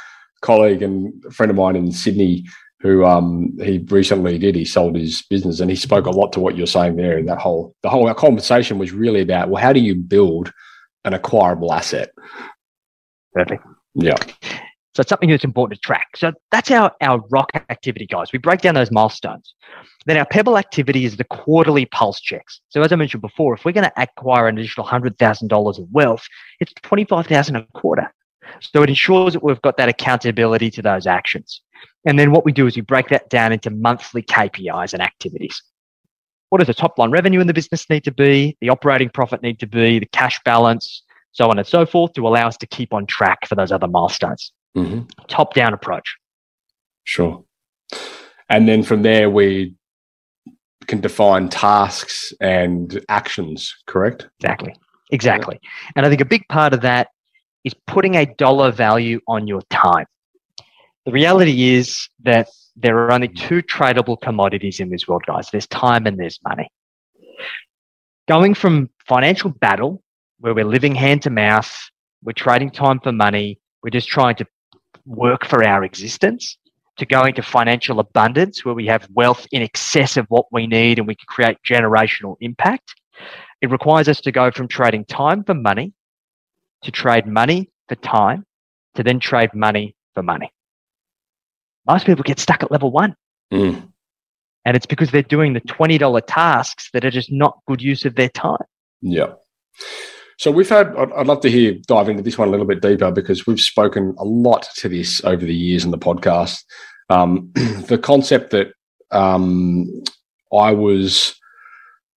colleague 0.42 0.84
and 0.84 1.12
a 1.26 1.32
friend 1.32 1.50
of 1.50 1.56
mine 1.56 1.76
in 1.76 1.92
Sydney 1.92 2.46
who 2.82 3.04
um, 3.04 3.58
he 3.60 3.80
recently 3.90 4.38
did. 4.38 4.56
He 4.56 4.66
sold 4.66 4.96
his 4.96 5.24
business 5.24 5.60
and 5.60 5.72
he 5.72 5.76
spoke 5.76 6.06
a 6.06 6.12
lot 6.12 6.34
to 6.34 6.40
what 6.40 6.56
you're 6.56 6.68
saying 6.68 6.98
there. 6.98 7.18
And 7.18 7.28
that 7.28 7.40
whole, 7.40 7.76
the 7.82 7.90
whole 7.90 8.12
conversation 8.14 8.78
was 8.78 8.92
really 8.92 9.22
about, 9.22 9.50
well, 9.50 9.62
how 9.62 9.74
do 9.74 9.80
you 9.80 9.96
build 9.96 10.54
an 11.04 11.14
acquirable 11.14 11.74
asset? 11.74 12.12
Perfect. 13.34 13.64
Yeah. 13.96 14.18
So 14.98 15.02
it's 15.02 15.10
something 15.10 15.30
that's 15.30 15.44
important 15.44 15.80
to 15.80 15.86
track. 15.86 16.18
So 16.18 16.34
that's 16.50 16.72
our, 16.72 16.92
our 17.02 17.22
rock 17.30 17.52
activity, 17.54 18.08
guys. 18.08 18.34
We 18.34 18.40
break 18.40 18.62
down 18.62 18.74
those 18.74 18.90
milestones. 18.90 19.54
Then 20.08 20.18
our 20.18 20.26
Pebble 20.26 20.58
activity 20.58 21.06
is 21.06 21.18
the 21.18 21.24
quarterly 21.24 21.86
pulse 21.86 22.20
checks. 22.20 22.62
So 22.70 22.82
as 22.82 22.92
I 22.92 22.96
mentioned 22.96 23.22
before, 23.22 23.54
if 23.54 23.64
we're 23.64 23.74
going 23.74 23.84
to 23.84 24.02
acquire 24.02 24.48
an 24.48 24.58
additional 24.58 24.88
$100,000 24.88 25.78
of 25.78 25.88
wealth, 25.92 26.26
it's 26.60 26.74
25000 26.82 27.56
a 27.56 27.64
quarter. 27.76 28.12
So 28.60 28.82
it 28.82 28.90
ensures 28.90 29.34
that 29.34 29.44
we've 29.44 29.62
got 29.62 29.78
that 29.78 29.88
accountability 29.88 30.72
to 30.72 30.82
those 30.82 31.06
actions. 31.06 31.62
And 32.08 32.18
then 32.18 32.32
what 32.32 32.44
we 32.44 32.52
do 32.52 32.66
is 32.66 32.76
we 32.76 32.82
break 32.82 33.10
that 33.10 33.30
down 33.30 33.52
into 33.52 33.70
monthly 33.70 34.24
KPIs 34.24 34.94
and 34.94 35.02
activities. 35.04 35.62
What 36.50 36.58
does 36.58 36.70
the 36.70 36.74
top 36.74 36.98
line 36.98 37.12
revenue 37.12 37.40
in 37.40 37.46
the 37.46 37.54
business 37.54 37.88
need 37.88 38.04
to 38.06 38.12
be? 38.12 38.58
The 38.62 38.70
operating 38.70 39.10
profit 39.10 39.44
need 39.44 39.60
to 39.60 39.68
be, 39.68 40.00
the 40.00 40.08
cash 40.08 40.40
balance, 40.44 41.04
so 41.34 41.52
on 41.52 41.60
and 41.60 41.68
so 41.68 41.86
forth 41.86 42.14
to 42.14 42.28
allow 42.28 42.48
us 42.48 42.58
to 42.58 42.66
keep 42.66 42.96
on 42.96 43.06
track 43.06 43.48
for 43.48 43.54
those 43.54 43.72
other 43.72 43.88
milestones 43.88 44.54
mm-hmm. 44.78 45.00
top 45.28 45.54
down 45.54 45.74
approach. 45.74 46.16
Sure. 47.04 47.44
And 48.50 48.68
then 48.68 48.84
from 48.84 49.02
there, 49.02 49.30
we 49.30 49.76
can 50.88 51.02
define 51.02 51.50
tasks 51.50 52.34
and 52.40 53.04
actions, 53.10 53.76
correct? 53.88 54.28
Exactly. 54.40 54.74
Exactly. 55.12 55.60
Yeah. 55.62 55.70
And 55.96 56.06
I 56.06 56.10
think 56.10 56.22
a 56.22 56.26
big 56.26 56.48
part 56.50 56.74
of 56.74 56.82
that 56.82 57.10
is 57.64 57.74
putting 57.86 58.16
a 58.16 58.26
dollar 58.26 58.72
value 58.72 59.20
on 59.28 59.48
your 59.48 59.62
time. 59.70 60.06
The 61.06 61.12
reality 61.12 61.74
is 61.74 62.10
that 62.24 62.48
there 62.76 62.98
are 63.00 63.12
only 63.12 63.30
two 63.30 63.62
tradable 63.64 64.20
commodities 64.20 64.80
in 64.80 64.90
this 64.90 65.08
world, 65.08 65.24
guys. 65.26 65.50
There's 65.50 65.68
time 65.68 66.06
and 66.06 66.18
there's 66.20 66.40
money. 66.48 66.70
Going 68.28 68.54
from 68.54 68.90
financial 69.08 69.50
battle, 69.50 70.04
where 70.40 70.54
we're 70.54 70.66
living 70.66 70.94
hand 70.94 71.24
to 71.24 71.30
mouth, 71.30 71.74
we're 72.24 72.34
trading 72.34 72.70
time 72.70 73.00
for 73.00 73.12
money, 73.12 73.60
we're 73.82 73.90
just 73.90 74.08
trying 74.08 74.36
to 74.36 74.46
work 75.08 75.46
for 75.46 75.64
our 75.64 75.84
existence 75.84 76.58
to 76.98 77.06
going 77.06 77.34
to 77.36 77.42
financial 77.42 78.00
abundance 78.00 78.66
where 78.66 78.74
we 78.74 78.88
have 78.88 79.08
wealth 79.14 79.46
in 79.52 79.62
excess 79.62 80.18
of 80.18 80.26
what 80.30 80.46
we 80.52 80.68
need 80.68 81.00
and 81.00 81.08
we 81.08 81.16
can 81.16 81.26
create 81.28 81.58
generational 81.68 82.36
impact. 82.42 82.96
It 83.62 83.72
requires 83.72 84.08
us 84.08 84.22
to 84.22 84.32
go 84.32 84.52
from 84.52 84.68
trading 84.68 85.06
time 85.06 85.44
for 85.44 85.54
money 85.54 85.94
to 86.84 86.92
trade 86.92 87.26
money 87.26 87.70
for 87.88 87.96
time 87.96 88.46
to 88.96 89.04
then 89.04 89.20
trade 89.20 89.54
money 89.54 89.96
for 90.14 90.24
money. 90.24 90.52
Most 91.88 92.06
people 92.06 92.24
get 92.24 92.40
stuck 92.40 92.64
at 92.64 92.72
level 92.72 92.92
one. 92.92 93.16
Mm. 93.52 93.90
And 94.66 94.76
it's 94.76 94.86
because 94.86 95.12
they're 95.12 95.22
doing 95.22 95.54
the 95.54 95.62
$20 95.62 96.22
tasks 96.28 96.90
that 96.92 97.06
are 97.06 97.12
just 97.12 97.32
not 97.32 97.60
good 97.68 97.82
use 97.82 98.04
of 98.04 98.16
their 98.16 98.30
time. 98.30 98.58
Yeah. 99.02 99.34
So 100.38 100.52
we've 100.52 100.70
had, 100.70 100.96
I'd 100.96 101.26
love 101.26 101.42
to 101.42 101.50
hear, 101.50 101.74
dive 101.88 102.10
into 102.10 102.22
this 102.22 102.38
one 102.38 102.48
a 102.48 102.52
little 102.52 102.66
bit 102.66 102.82
deeper 102.82 103.12
because 103.12 103.48
we've 103.48 103.60
spoken 103.60 104.16
a 104.20 104.24
lot 104.24 104.68
to 104.76 104.88
this 104.88 105.24
over 105.24 105.44
the 105.44 105.56
years 105.56 105.84
in 105.84 105.90
the 105.90 105.98
podcast. 105.98 106.64
Um, 107.10 107.52
the 107.56 107.98
concept 107.98 108.52
that 108.52 108.68
um, 109.10 109.90
I 110.54 110.74
was, 110.74 111.36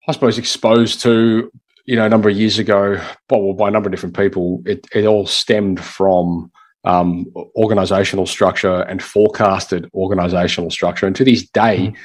I 0.07 0.13
suppose, 0.13 0.37
exposed 0.37 1.01
to, 1.03 1.51
you 1.87 1.97
know, 1.97 2.05
a 2.05 2.11
number 2.11 2.29
of 2.29 2.37
years 2.37 2.59
ago, 2.59 3.03
well, 3.31 3.55
by 3.55 3.69
a 3.69 3.71
number 3.71 3.89
of 3.89 3.93
different 3.93 4.17
people, 4.17 4.63
it, 4.67 4.87
it 4.95 5.07
all 5.07 5.27
stemmed 5.27 5.81
from 5.83 6.53
um, 6.85 7.25
organizational 7.57 8.27
structure 8.27 8.83
and 8.83 9.03
forecasted 9.03 9.89
organizational 9.95 10.71
structure. 10.71 11.07
And 11.07 11.17
to 11.17 11.25
this 11.25 11.49
day, 11.49 11.79
mm-hmm 11.79 12.03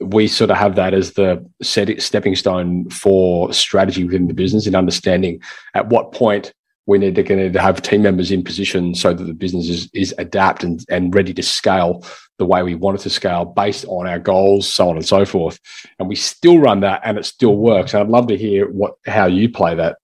we 0.00 0.28
sort 0.28 0.50
of 0.50 0.56
have 0.56 0.76
that 0.76 0.94
as 0.94 1.12
the 1.12 1.44
set, 1.62 2.00
stepping 2.02 2.36
stone 2.36 2.88
for 2.90 3.52
strategy 3.52 4.04
within 4.04 4.28
the 4.28 4.34
business 4.34 4.66
and 4.66 4.76
understanding 4.76 5.40
at 5.74 5.88
what 5.88 6.12
point 6.12 6.52
we 6.86 6.98
need 6.98 7.14
to, 7.16 7.22
need 7.22 7.52
to 7.52 7.60
have 7.60 7.82
team 7.82 8.02
members 8.02 8.30
in 8.30 8.44
position 8.44 8.94
so 8.94 9.12
that 9.12 9.24
the 9.24 9.34
business 9.34 9.68
is, 9.68 9.90
is 9.92 10.14
adapt 10.18 10.62
and, 10.62 10.84
and 10.88 11.14
ready 11.14 11.34
to 11.34 11.42
scale 11.42 12.04
the 12.38 12.46
way 12.46 12.62
we 12.62 12.74
want 12.74 12.98
it 12.98 13.02
to 13.02 13.10
scale 13.10 13.44
based 13.44 13.84
on 13.86 14.06
our 14.06 14.18
goals, 14.18 14.68
so 14.70 14.88
on 14.90 14.96
and 14.96 15.06
so 15.06 15.24
forth. 15.24 15.58
And 15.98 16.08
we 16.08 16.14
still 16.14 16.58
run 16.58 16.80
that 16.80 17.00
and 17.04 17.18
it 17.18 17.24
still 17.24 17.56
works. 17.56 17.92
And 17.92 18.02
I'd 18.02 18.10
love 18.10 18.28
to 18.28 18.36
hear 18.36 18.70
what 18.70 18.94
how 19.06 19.26
you 19.26 19.48
play 19.48 19.74
that 19.74 19.96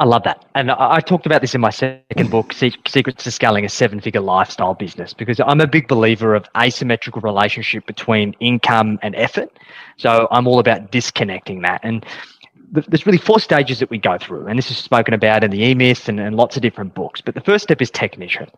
I 0.00 0.04
love 0.04 0.22
that. 0.22 0.46
And 0.54 0.70
I, 0.70 0.94
I, 0.94 1.00
talked 1.00 1.26
about 1.26 1.42
this 1.42 1.54
in 1.54 1.60
my 1.60 1.68
second 1.68 2.30
book, 2.30 2.54
Secrets 2.54 3.22
to 3.22 3.30
Scaling 3.30 3.66
a 3.66 3.68
Seven 3.68 4.00
Figure 4.00 4.22
Lifestyle 4.22 4.72
Business, 4.72 5.12
because 5.12 5.38
I'm 5.40 5.60
a 5.60 5.66
big 5.66 5.88
believer 5.88 6.34
of 6.34 6.46
asymmetrical 6.56 7.20
relationship 7.20 7.84
between 7.84 8.34
income 8.40 8.98
and 9.02 9.14
effort. 9.14 9.50
So 9.98 10.26
I'm 10.30 10.46
all 10.46 10.58
about 10.58 10.90
disconnecting 10.90 11.60
that. 11.62 11.82
And 11.84 12.06
there's 12.72 13.04
really 13.04 13.18
four 13.18 13.38
stages 13.40 13.78
that 13.80 13.90
we 13.90 13.98
go 13.98 14.16
through. 14.16 14.46
And 14.46 14.56
this 14.56 14.70
is 14.70 14.78
spoken 14.78 15.12
about 15.12 15.44
in 15.44 15.50
the 15.50 15.62
E 15.62 15.74
Myth 15.74 16.08
and, 16.08 16.18
and 16.18 16.34
lots 16.34 16.56
of 16.56 16.62
different 16.62 16.94
books. 16.94 17.20
But 17.20 17.34
the 17.34 17.42
first 17.42 17.64
step 17.64 17.82
is 17.82 17.90
technician. 17.90 18.48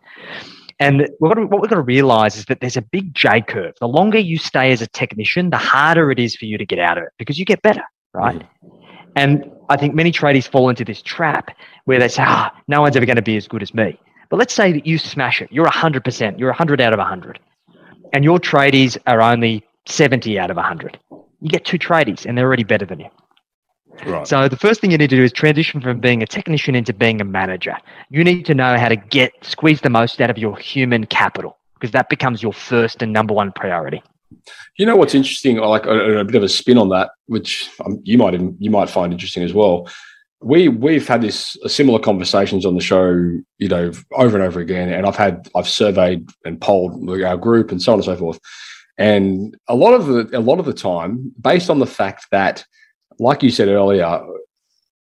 And 0.79 1.09
what 1.19 1.37
we've 1.37 1.49
got 1.49 1.75
to 1.75 1.81
realize 1.81 2.37
is 2.37 2.45
that 2.45 2.61
there's 2.61 2.77
a 2.77 2.81
big 2.81 3.13
J 3.13 3.41
curve. 3.41 3.73
The 3.81 3.87
longer 3.87 4.17
you 4.17 4.37
stay 4.37 4.71
as 4.71 4.81
a 4.81 4.87
technician, 4.87 5.49
the 5.49 5.57
harder 5.57 6.09
it 6.09 6.19
is 6.19 6.37
for 6.37 6.45
you 6.45 6.57
to 6.57 6.65
get 6.65 6.79
out 6.79 6.97
of 6.97 7.03
it 7.03 7.09
because 7.17 7.37
you 7.37 7.43
get 7.43 7.61
better, 7.61 7.83
right? 8.13 8.39
Mm. 8.63 8.82
And 9.15 9.49
I 9.69 9.77
think 9.77 9.93
many 9.93 10.11
tradies 10.11 10.47
fall 10.47 10.69
into 10.69 10.83
this 10.83 11.01
trap 11.01 11.55
where 11.85 11.99
they 11.99 12.07
say, 12.07 12.23
ah, 12.25 12.51
no 12.67 12.81
one's 12.81 12.95
ever 12.95 13.05
going 13.05 13.17
to 13.17 13.21
be 13.21 13.37
as 13.37 13.47
good 13.47 13.61
as 13.61 13.73
me. 13.73 13.99
But 14.29 14.37
let's 14.37 14.53
say 14.53 14.71
that 14.71 14.87
you 14.87 14.97
smash 14.97 15.41
it. 15.41 15.51
You're 15.51 15.67
100%. 15.67 16.39
You're 16.39 16.49
100 16.49 16.81
out 16.81 16.93
of 16.93 16.97
100. 16.97 17.39
And 18.13 18.23
your 18.23 18.39
tradies 18.39 18.97
are 19.07 19.21
only 19.21 19.63
70 19.85 20.39
out 20.39 20.49
of 20.49 20.57
100. 20.57 20.97
You 21.41 21.49
get 21.49 21.65
two 21.65 21.77
tradies 21.77 22.25
and 22.25 22.37
they're 22.37 22.45
already 22.45 22.63
better 22.63 22.85
than 22.85 22.99
you. 22.99 23.09
Right. 24.05 24.27
So 24.27 24.47
the 24.47 24.57
first 24.57 24.81
thing 24.81 24.91
you 24.91 24.97
need 24.97 25.09
to 25.11 25.15
do 25.15 25.23
is 25.23 25.31
transition 25.31 25.79
from 25.81 25.99
being 25.99 26.23
a 26.23 26.25
technician 26.25 26.73
into 26.73 26.93
being 26.93 27.21
a 27.21 27.25
manager. 27.25 27.77
You 28.09 28.23
need 28.23 28.45
to 28.47 28.55
know 28.55 28.77
how 28.77 28.89
to 28.89 28.95
get 28.95 29.33
squeeze 29.41 29.81
the 29.81 29.89
most 29.89 30.19
out 30.19 30.29
of 30.29 30.37
your 30.37 30.57
human 30.57 31.05
capital 31.05 31.57
because 31.75 31.91
that 31.91 32.09
becomes 32.09 32.41
your 32.41 32.53
first 32.53 33.01
and 33.01 33.13
number 33.13 33.33
one 33.33 33.51
priority. 33.51 34.01
You 34.77 34.85
know 34.85 34.95
what's 34.95 35.15
interesting? 35.15 35.57
Like 35.57 35.85
a, 35.85 36.19
a, 36.19 36.23
bit 36.25 36.35
of 36.35 36.43
a 36.43 36.49
spin 36.49 36.77
on 36.77 36.89
that, 36.89 37.11
which 37.27 37.69
um, 37.85 37.99
you 38.03 38.17
might 38.17 38.39
you 38.59 38.69
might 38.69 38.89
find 38.89 39.13
interesting 39.13 39.43
as 39.43 39.53
well. 39.53 39.89
we 40.41 40.67
we've 40.67 41.07
had 41.07 41.21
this 41.21 41.57
similar 41.67 41.99
conversations 41.99 42.65
on 42.65 42.75
the 42.75 42.81
show, 42.81 43.09
you 43.57 43.67
know, 43.67 43.91
over 44.13 44.37
and 44.37 44.45
over 44.45 44.59
again. 44.59 44.91
And 44.91 45.05
I've 45.05 45.15
had 45.15 45.49
I've 45.55 45.69
surveyed 45.69 46.29
and 46.45 46.59
polled 46.59 47.09
our 47.09 47.37
group 47.37 47.71
and 47.71 47.81
so 47.81 47.93
on 47.93 47.99
and 47.99 48.05
so 48.05 48.15
forth. 48.15 48.39
And 48.97 49.57
a 49.67 49.75
lot 49.75 49.93
of 49.93 50.07
the 50.07 50.37
a 50.37 50.39
lot 50.39 50.59
of 50.59 50.65
the 50.65 50.73
time, 50.73 51.31
based 51.39 51.69
on 51.69 51.79
the 51.79 51.87
fact 51.87 52.27
that, 52.31 52.65
like 53.19 53.41
you 53.41 53.49
said 53.49 53.67
earlier, 53.67 54.21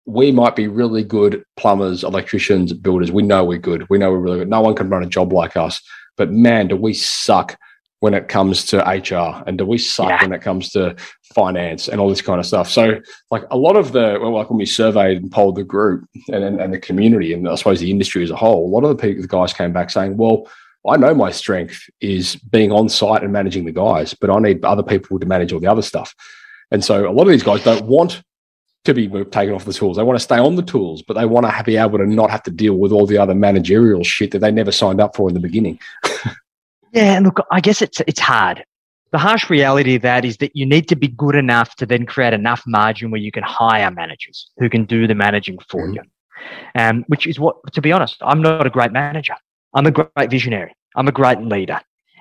we 0.06 0.32
might 0.32 0.56
be 0.56 0.68
really 0.68 1.04
good 1.04 1.44
plumbers, 1.58 2.04
electricians, 2.04 2.74
builders. 2.74 3.12
We 3.12 3.24
know 3.24 3.44
we're 3.44 3.60
good. 3.60 3.88
We 3.90 3.98
know 3.98 4.12
we're 4.12 4.20
really 4.20 4.40
good. 4.40 4.50
No 4.50 4.62
one 4.62 4.74
can 4.74 4.90
run 4.90 5.04
a 5.04 5.08
job 5.08 5.34
like 5.34 5.58
us. 5.58 5.82
But 6.16 6.32
man, 6.32 6.70
do 6.70 6.78
we 6.78 6.94
suck 6.94 7.58
when 8.00 8.14
it 8.14 8.28
comes 8.28 8.66
to 8.66 8.78
HR 8.78 9.44
and 9.48 9.58
do 9.58 9.66
we 9.66 9.78
suck 9.78 10.10
yeah. 10.10 10.22
when 10.22 10.34
it 10.34 10.42
comes 10.42 10.70
to 10.70 10.96
finance 11.34 11.88
and 11.88 12.00
all 12.00 12.10
this 12.10 12.22
kind 12.22 12.40
of 12.40 12.46
stuff. 12.46 12.70
So 12.70 13.00
like 13.32 13.44
a 13.50 13.58
lot 13.58 13.76
of 13.76 13.92
the, 13.92 14.20
well, 14.22 14.34
like 14.34 14.50
when 14.50 14.60
we 14.60 14.66
surveyed 14.66 15.22
and 15.22 15.32
polled 15.32 15.56
the 15.56 15.64
group 15.64 16.08
and, 16.28 16.44
and, 16.44 16.62
and, 16.62 16.74
the 16.74 16.80
community 16.80 17.34
and 17.34 17.48
I 17.50 17.56
suppose 17.56 17.80
the 17.80 17.90
industry 17.90 18.24
as 18.24 18.30
a 18.30 18.36
whole, 18.36 18.68
a 18.68 18.72
lot 18.72 18.84
of 18.84 18.96
the, 18.96 19.02
people, 19.02 19.24
the 19.24 19.28
guys 19.28 19.54
came 19.54 19.74
back 19.74 19.90
saying, 19.90 20.18
well, 20.18 20.48
I 20.88 20.98
know 20.98 21.14
my 21.14 21.32
strength 21.32 21.90
is 22.00 22.36
being 22.36 22.72
on 22.72 22.88
site 22.88 23.24
and 23.24 23.34
managing 23.34 23.66
the 23.66 23.72
guys, 23.72 24.14
but 24.14 24.30
I 24.30 24.40
need 24.40 24.64
other 24.64 24.84
people 24.84 25.20
to 25.20 25.26
manage 25.26 25.52
all 25.52 25.60
the 25.60 25.68
other 25.68 25.82
stuff. 25.82 26.14
And 26.72 26.84
so 26.84 27.10
a 27.10 27.12
lot 27.12 27.24
of 27.24 27.30
these 27.30 27.44
guys 27.44 27.64
don't 27.64 27.86
want 27.86 28.24
to 28.86 28.94
be 28.94 29.08
taken 29.08 29.54
off 29.54 29.66
the 29.66 29.74
tools. 29.74 29.98
They 29.98 30.04
want 30.04 30.18
to 30.18 30.24
stay 30.24 30.38
on 30.38 30.56
the 30.56 30.62
tools, 30.62 31.04
but 31.06 31.16
they 31.16 31.26
want 31.26 31.46
to 31.46 31.64
be 31.64 31.76
able 31.76 31.98
to 31.98 32.06
not 32.06 32.30
have 32.30 32.44
to 32.44 32.52
deal 32.52 32.76
with 32.76 32.92
all 32.92 33.06
the 33.06 33.18
other 33.18 33.36
managerial 33.36 34.04
shit 34.04 34.32
that 34.32 34.40
they 34.40 34.52
never 34.52 34.72
signed 34.72 35.02
up 35.02 35.16
for 35.16 35.28
in 35.28 35.34
the 35.34 35.42
beginning. 35.42 35.80
Yeah, 36.94 37.16
and 37.18 37.26
look, 37.26 37.40
I 37.52 37.60
guess 37.60 37.82
it's 37.82 38.02
it's 38.08 38.20
hard. 38.20 38.64
The 39.12 39.18
harsh 39.18 39.50
reality 39.50 39.96
of 39.96 40.02
that 40.02 40.26
is 40.26 40.38
that 40.38 40.56
you 40.56 40.66
need 40.66 40.88
to 40.90 40.96
be 40.96 41.08
good 41.08 41.36
enough 41.36 41.76
to 41.78 41.86
then 41.86 42.06
create 42.06 42.34
enough 42.34 42.64
margin 42.68 43.10
where 43.10 43.22
you 43.22 43.32
can 43.32 43.44
hire 43.44 43.90
managers 43.90 44.50
who 44.58 44.70
can 44.70 44.84
do 44.84 45.08
the 45.08 45.16
managing 45.16 45.58
for 45.70 45.86
mm-hmm. 45.86 45.94
you. 45.94 46.02
Um, 46.76 47.04
which 47.08 47.26
is 47.26 47.40
what, 47.40 47.56
to 47.74 47.82
be 47.82 47.92
honest, 47.92 48.18
I'm 48.22 48.42
not 48.42 48.68
a 48.68 48.70
great 48.70 48.92
manager. 48.92 49.36
I'm 49.74 49.86
a 49.86 49.92
great 49.92 50.30
visionary. 50.30 50.76
I'm 50.96 51.08
a 51.08 51.12
great 51.12 51.42
leader. 51.42 51.80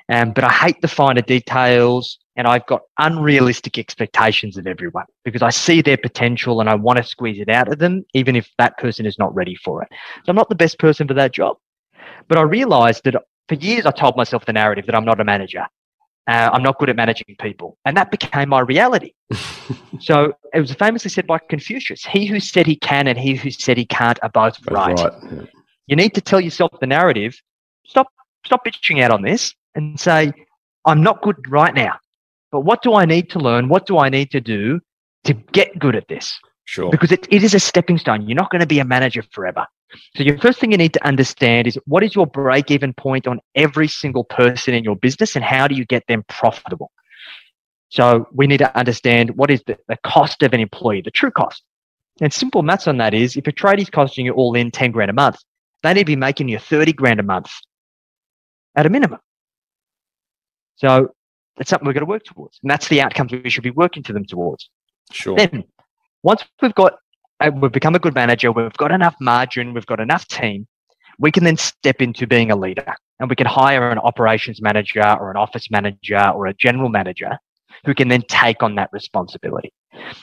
Um, 0.08 0.32
but 0.32 0.44
I 0.44 0.52
hate 0.52 0.80
the 0.80 0.88
finer 0.88 1.20
details 1.20 2.18
and 2.36 2.46
I've 2.46 2.66
got 2.66 2.82
unrealistic 2.98 3.78
expectations 3.78 4.56
of 4.56 4.66
everyone 4.66 5.06
because 5.24 5.42
I 5.42 5.50
see 5.50 5.82
their 5.82 5.96
potential 5.96 6.60
and 6.60 6.70
I 6.70 6.76
want 6.76 6.98
to 6.98 7.02
squeeze 7.02 7.40
it 7.40 7.48
out 7.48 7.72
of 7.72 7.78
them, 7.78 8.04
even 8.14 8.36
if 8.36 8.48
that 8.58 8.78
person 8.78 9.04
is 9.04 9.18
not 9.18 9.34
ready 9.34 9.56
for 9.56 9.82
it. 9.82 9.88
So 10.24 10.30
I'm 10.30 10.36
not 10.36 10.48
the 10.48 10.54
best 10.54 10.78
person 10.78 11.08
for 11.08 11.14
that 11.14 11.32
job. 11.32 11.56
But 12.28 12.38
I 12.38 12.42
realized 12.42 13.02
that 13.04 13.16
for 13.48 13.54
years, 13.54 13.86
I 13.86 13.90
told 13.90 14.16
myself 14.16 14.44
the 14.44 14.52
narrative 14.52 14.86
that 14.86 14.94
I'm 14.94 15.04
not 15.04 15.20
a 15.20 15.24
manager. 15.24 15.66
Uh, 16.28 16.50
I'm 16.52 16.62
not 16.62 16.78
good 16.78 16.90
at 16.90 16.96
managing 16.96 17.36
people. 17.38 17.78
And 17.84 17.96
that 17.96 18.10
became 18.10 18.48
my 18.48 18.60
reality. 18.60 19.12
so 20.00 20.32
it 20.52 20.60
was 20.60 20.74
famously 20.74 21.08
said 21.08 21.26
by 21.26 21.38
Confucius 21.38 22.04
He 22.04 22.26
who 22.26 22.40
said 22.40 22.66
he 22.66 22.76
can 22.76 23.06
and 23.06 23.16
he 23.16 23.36
who 23.36 23.50
said 23.50 23.76
he 23.76 23.86
can't 23.86 24.18
are 24.22 24.30
both 24.30 24.58
right. 24.68 24.98
right. 24.98 25.12
Yeah. 25.30 25.42
You 25.86 25.94
need 25.94 26.14
to 26.14 26.20
tell 26.20 26.40
yourself 26.40 26.72
the 26.80 26.86
narrative. 26.86 27.40
Stop, 27.86 28.08
stop 28.44 28.64
bitching 28.64 29.00
out 29.02 29.12
on 29.12 29.22
this 29.22 29.54
and 29.76 30.00
say, 30.00 30.32
I'm 30.84 31.00
not 31.00 31.22
good 31.22 31.36
right 31.48 31.74
now. 31.74 31.94
But 32.50 32.60
what 32.60 32.82
do 32.82 32.94
I 32.94 33.04
need 33.04 33.30
to 33.30 33.38
learn? 33.38 33.68
What 33.68 33.86
do 33.86 33.98
I 33.98 34.08
need 34.08 34.32
to 34.32 34.40
do 34.40 34.80
to 35.24 35.34
get 35.34 35.78
good 35.78 35.94
at 35.94 36.08
this? 36.08 36.36
Sure. 36.64 36.90
Because 36.90 37.12
it, 37.12 37.28
it 37.30 37.44
is 37.44 37.54
a 37.54 37.60
stepping 37.60 37.98
stone. 37.98 38.26
You're 38.26 38.36
not 38.36 38.50
going 38.50 38.60
to 38.60 38.66
be 38.66 38.80
a 38.80 38.84
manager 38.84 39.22
forever. 39.30 39.66
So 40.16 40.22
your 40.22 40.38
first 40.38 40.58
thing 40.58 40.72
you 40.72 40.78
need 40.78 40.92
to 40.94 41.06
understand 41.06 41.66
is 41.66 41.78
what 41.86 42.02
is 42.02 42.14
your 42.14 42.26
break 42.26 42.70
even 42.70 42.92
point 42.92 43.26
on 43.26 43.40
every 43.54 43.88
single 43.88 44.24
person 44.24 44.74
in 44.74 44.84
your 44.84 44.96
business 44.96 45.36
and 45.36 45.44
how 45.44 45.68
do 45.68 45.74
you 45.74 45.84
get 45.84 46.06
them 46.08 46.24
profitable? 46.28 46.90
So 47.88 48.26
we 48.32 48.46
need 48.46 48.58
to 48.58 48.76
understand 48.76 49.36
what 49.36 49.50
is 49.50 49.62
the, 49.66 49.78
the 49.88 49.96
cost 50.04 50.42
of 50.42 50.52
an 50.52 50.60
employee, 50.60 51.02
the 51.02 51.10
true 51.10 51.30
cost. 51.30 51.62
And 52.20 52.32
simple 52.32 52.62
maths 52.62 52.88
on 52.88 52.96
that 52.98 53.14
is 53.14 53.36
if 53.36 53.46
a 53.46 53.52
trade 53.52 53.78
is 53.78 53.90
costing 53.90 54.26
you 54.26 54.32
all 54.32 54.54
in 54.54 54.70
10 54.70 54.90
grand 54.90 55.10
a 55.10 55.14
month, 55.14 55.36
they 55.82 55.92
need 55.92 56.00
to 56.00 56.06
be 56.06 56.16
making 56.16 56.48
you 56.48 56.58
30 56.58 56.92
grand 56.92 57.20
a 57.20 57.22
month 57.22 57.50
at 58.74 58.86
a 58.86 58.90
minimum. 58.90 59.20
So 60.76 61.14
that's 61.56 61.70
something 61.70 61.86
we've 61.86 61.94
got 61.94 62.00
to 62.00 62.06
work 62.06 62.24
towards. 62.24 62.58
And 62.62 62.70
that's 62.70 62.88
the 62.88 63.00
outcomes 63.00 63.32
we 63.32 63.50
should 63.50 63.64
be 63.64 63.70
working 63.70 64.02
to 64.04 64.12
them 64.12 64.24
towards. 64.24 64.68
Sure. 65.12 65.36
Then 65.36 65.64
once 66.22 66.44
we've 66.60 66.74
got 66.74 66.94
Uh, 67.38 67.50
we've 67.54 67.72
become 67.72 67.94
a 67.94 67.98
good 67.98 68.14
manager, 68.14 68.50
we've 68.50 68.72
got 68.74 68.90
enough 68.90 69.14
margin, 69.20 69.74
we've 69.74 69.86
got 69.86 70.00
enough 70.00 70.26
team, 70.26 70.66
we 71.18 71.30
can 71.30 71.44
then 71.44 71.56
step 71.56 72.00
into 72.00 72.26
being 72.26 72.50
a 72.50 72.56
leader 72.56 72.94
and 73.20 73.28
we 73.28 73.36
can 73.36 73.46
hire 73.46 73.90
an 73.90 73.98
operations 73.98 74.60
manager 74.62 75.02
or 75.02 75.30
an 75.30 75.36
office 75.36 75.70
manager 75.70 76.30
or 76.34 76.46
a 76.46 76.54
general 76.54 76.88
manager 76.88 77.38
who 77.84 77.94
can 77.94 78.08
then 78.08 78.22
take 78.28 78.62
on 78.62 78.74
that 78.76 78.90
responsibility. 78.92 79.72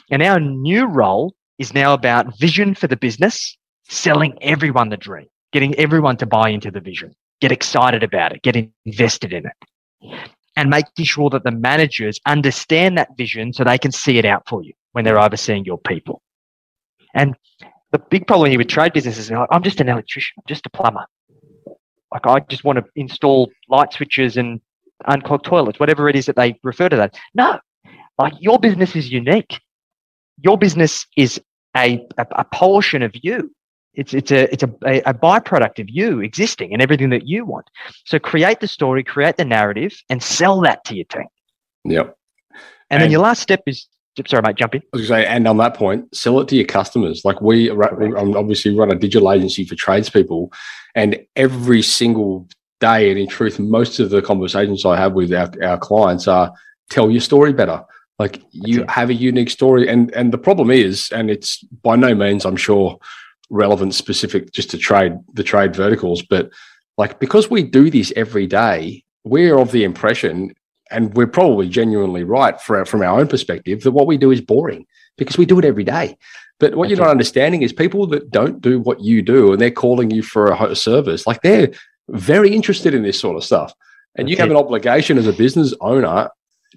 And 0.09 0.23
our 0.23 0.39
new 0.39 0.85
role 0.85 1.35
is 1.59 1.73
now 1.73 1.93
about 1.93 2.37
vision 2.39 2.73
for 2.73 2.87
the 2.87 2.97
business, 2.97 3.57
selling 3.89 4.37
everyone 4.41 4.89
the 4.89 4.97
dream, 4.97 5.27
getting 5.51 5.75
everyone 5.75 6.17
to 6.17 6.25
buy 6.25 6.49
into 6.49 6.71
the 6.71 6.79
vision, 6.79 7.13
get 7.41 7.51
excited 7.51 8.03
about 8.03 8.33
it, 8.33 8.41
get 8.41 8.55
invested 8.85 9.33
in 9.33 9.45
it, 9.45 10.17
and 10.55 10.69
making 10.69 11.05
sure 11.05 11.29
that 11.29 11.43
the 11.43 11.51
managers 11.51 12.19
understand 12.25 12.97
that 12.97 13.15
vision 13.17 13.53
so 13.53 13.63
they 13.63 13.77
can 13.77 13.91
see 13.91 14.17
it 14.17 14.25
out 14.25 14.43
for 14.47 14.63
you 14.63 14.73
when 14.93 15.05
they're 15.05 15.19
overseeing 15.19 15.65
your 15.65 15.79
people. 15.79 16.21
And 17.13 17.35
the 17.91 17.99
big 17.99 18.27
problem 18.27 18.49
here 18.49 18.57
with 18.57 18.67
trade 18.67 18.93
businesses 18.93 19.25
is 19.25 19.31
like, 19.31 19.47
I'm 19.51 19.63
just 19.63 19.79
an 19.79 19.89
electrician, 19.89 20.33
I'm 20.37 20.43
just 20.47 20.65
a 20.65 20.69
plumber. 20.69 21.05
Like 22.11 22.27
I 22.27 22.39
just 22.41 22.63
want 22.63 22.77
to 22.79 22.85
install 22.95 23.51
light 23.69 23.93
switches 23.93 24.37
and 24.37 24.61
unclog 25.07 25.43
toilets, 25.43 25.79
whatever 25.79 26.09
it 26.09 26.15
is 26.15 26.25
that 26.27 26.35
they 26.35 26.59
refer 26.63 26.89
to 26.89 26.95
that. 26.95 27.17
No, 27.33 27.59
like 28.17 28.33
your 28.39 28.59
business 28.59 28.95
is 28.95 29.11
unique. 29.11 29.59
Your 30.41 30.57
business 30.57 31.05
is 31.17 31.41
a, 31.75 32.05
a, 32.17 32.25
a 32.31 32.45
portion 32.45 33.01
of 33.01 33.11
you. 33.21 33.53
It's, 33.93 34.13
it's 34.13 34.31
a, 34.31 34.51
it's 34.51 34.63
a, 34.63 34.69
a 35.05 35.13
byproduct 35.13 35.79
of 35.79 35.87
you 35.87 36.19
existing 36.21 36.73
and 36.73 36.81
everything 36.81 37.11
that 37.11 37.27
you 37.27 37.45
want. 37.45 37.69
So 38.05 38.17
create 38.17 38.59
the 38.59 38.67
story, 38.67 39.03
create 39.03 39.37
the 39.37 39.45
narrative 39.45 39.93
and 40.09 40.21
sell 40.21 40.61
that 40.61 40.83
to 40.85 40.95
your 40.95 41.05
team. 41.05 41.27
Yep. 41.85 42.17
And, 42.51 42.61
and 42.89 43.01
then 43.03 43.11
your 43.11 43.21
last 43.21 43.41
step 43.41 43.61
is 43.67 43.87
sorry, 44.27 44.43
mate, 44.43 44.55
jump 44.55 44.75
in. 44.75 44.81
I 44.81 44.97
was 44.97 45.07
going 45.07 45.21
to 45.21 45.25
say, 45.25 45.33
and 45.33 45.47
on 45.47 45.57
that 45.57 45.75
point, 45.75 46.15
sell 46.15 46.39
it 46.39 46.47
to 46.49 46.55
your 46.55 46.65
customers. 46.65 47.23
Like 47.25 47.41
we, 47.41 47.71
we 47.71 48.15
um, 48.15 48.35
obviously 48.35 48.75
run 48.75 48.91
a 48.91 48.95
digital 48.95 49.31
agency 49.31 49.65
for 49.65 49.75
tradespeople, 49.75 50.51
and 50.95 51.19
every 51.35 51.81
single 51.81 52.47
day, 52.79 53.09
and 53.09 53.19
in 53.19 53.27
truth, 53.27 53.59
most 53.59 53.99
of 53.99 54.09
the 54.09 54.21
conversations 54.21 54.85
I 54.85 54.97
have 54.97 55.13
with 55.13 55.33
our, 55.33 55.49
our 55.63 55.77
clients 55.77 56.27
are 56.27 56.51
tell 56.89 57.09
your 57.09 57.21
story 57.21 57.53
better. 57.53 57.83
Like 58.19 58.43
you 58.51 58.85
have 58.87 59.09
a 59.09 59.13
unique 59.15 59.49
story, 59.49 59.89
and 59.89 60.13
and 60.13 60.31
the 60.31 60.37
problem 60.37 60.69
is, 60.69 61.11
and 61.11 61.31
it's 61.31 61.63
by 61.63 61.95
no 61.95 62.13
means, 62.13 62.45
I'm 62.45 62.57
sure, 62.57 62.99
relevant 63.49 63.95
specific 63.95 64.51
just 64.51 64.69
to 64.71 64.77
trade 64.77 65.13
the 65.33 65.43
trade 65.43 65.75
verticals, 65.75 66.21
but 66.21 66.51
like 66.97 67.19
because 67.19 67.49
we 67.49 67.63
do 67.63 67.89
this 67.89 68.13
every 68.15 68.47
day, 68.47 69.03
we're 69.23 69.57
of 69.57 69.71
the 69.71 69.83
impression 69.83 70.53
and 70.93 71.13
we're 71.15 71.27
probably 71.27 71.67
genuinely 71.67 72.23
right 72.23 72.59
for, 72.61 72.85
from 72.85 73.01
our 73.01 73.19
own 73.19 73.27
perspective 73.27 73.81
that 73.81 73.91
what 73.91 74.07
we 74.07 74.17
do 74.17 74.31
is 74.31 74.41
boring 74.41 74.85
because 75.17 75.37
we 75.37 75.45
do 75.45 75.59
it 75.59 75.65
every 75.65 75.83
day. 75.83 76.17
But 76.59 76.75
what 76.75 76.87
you're 76.87 76.99
not 76.99 77.09
understanding 77.09 77.61
is 77.61 77.73
people 77.73 78.07
that 78.07 78.31
don't 78.31 78.61
do 78.61 78.79
what 78.79 79.01
you 79.01 79.21
do 79.21 79.51
and 79.51 79.61
they're 79.61 79.71
calling 79.71 80.11
you 80.11 80.23
for 80.23 80.51
a 80.51 80.75
service, 80.75 81.27
like 81.27 81.41
they're 81.41 81.71
very 82.09 82.53
interested 82.53 82.93
in 82.93 83.03
this 83.03 83.19
sort 83.19 83.35
of 83.35 83.43
stuff. 83.43 83.73
And 84.15 84.29
you 84.29 84.37
have 84.37 84.51
an 84.51 84.55
obligation 84.55 85.17
as 85.17 85.27
a 85.27 85.33
business 85.33 85.73
owner 85.81 86.29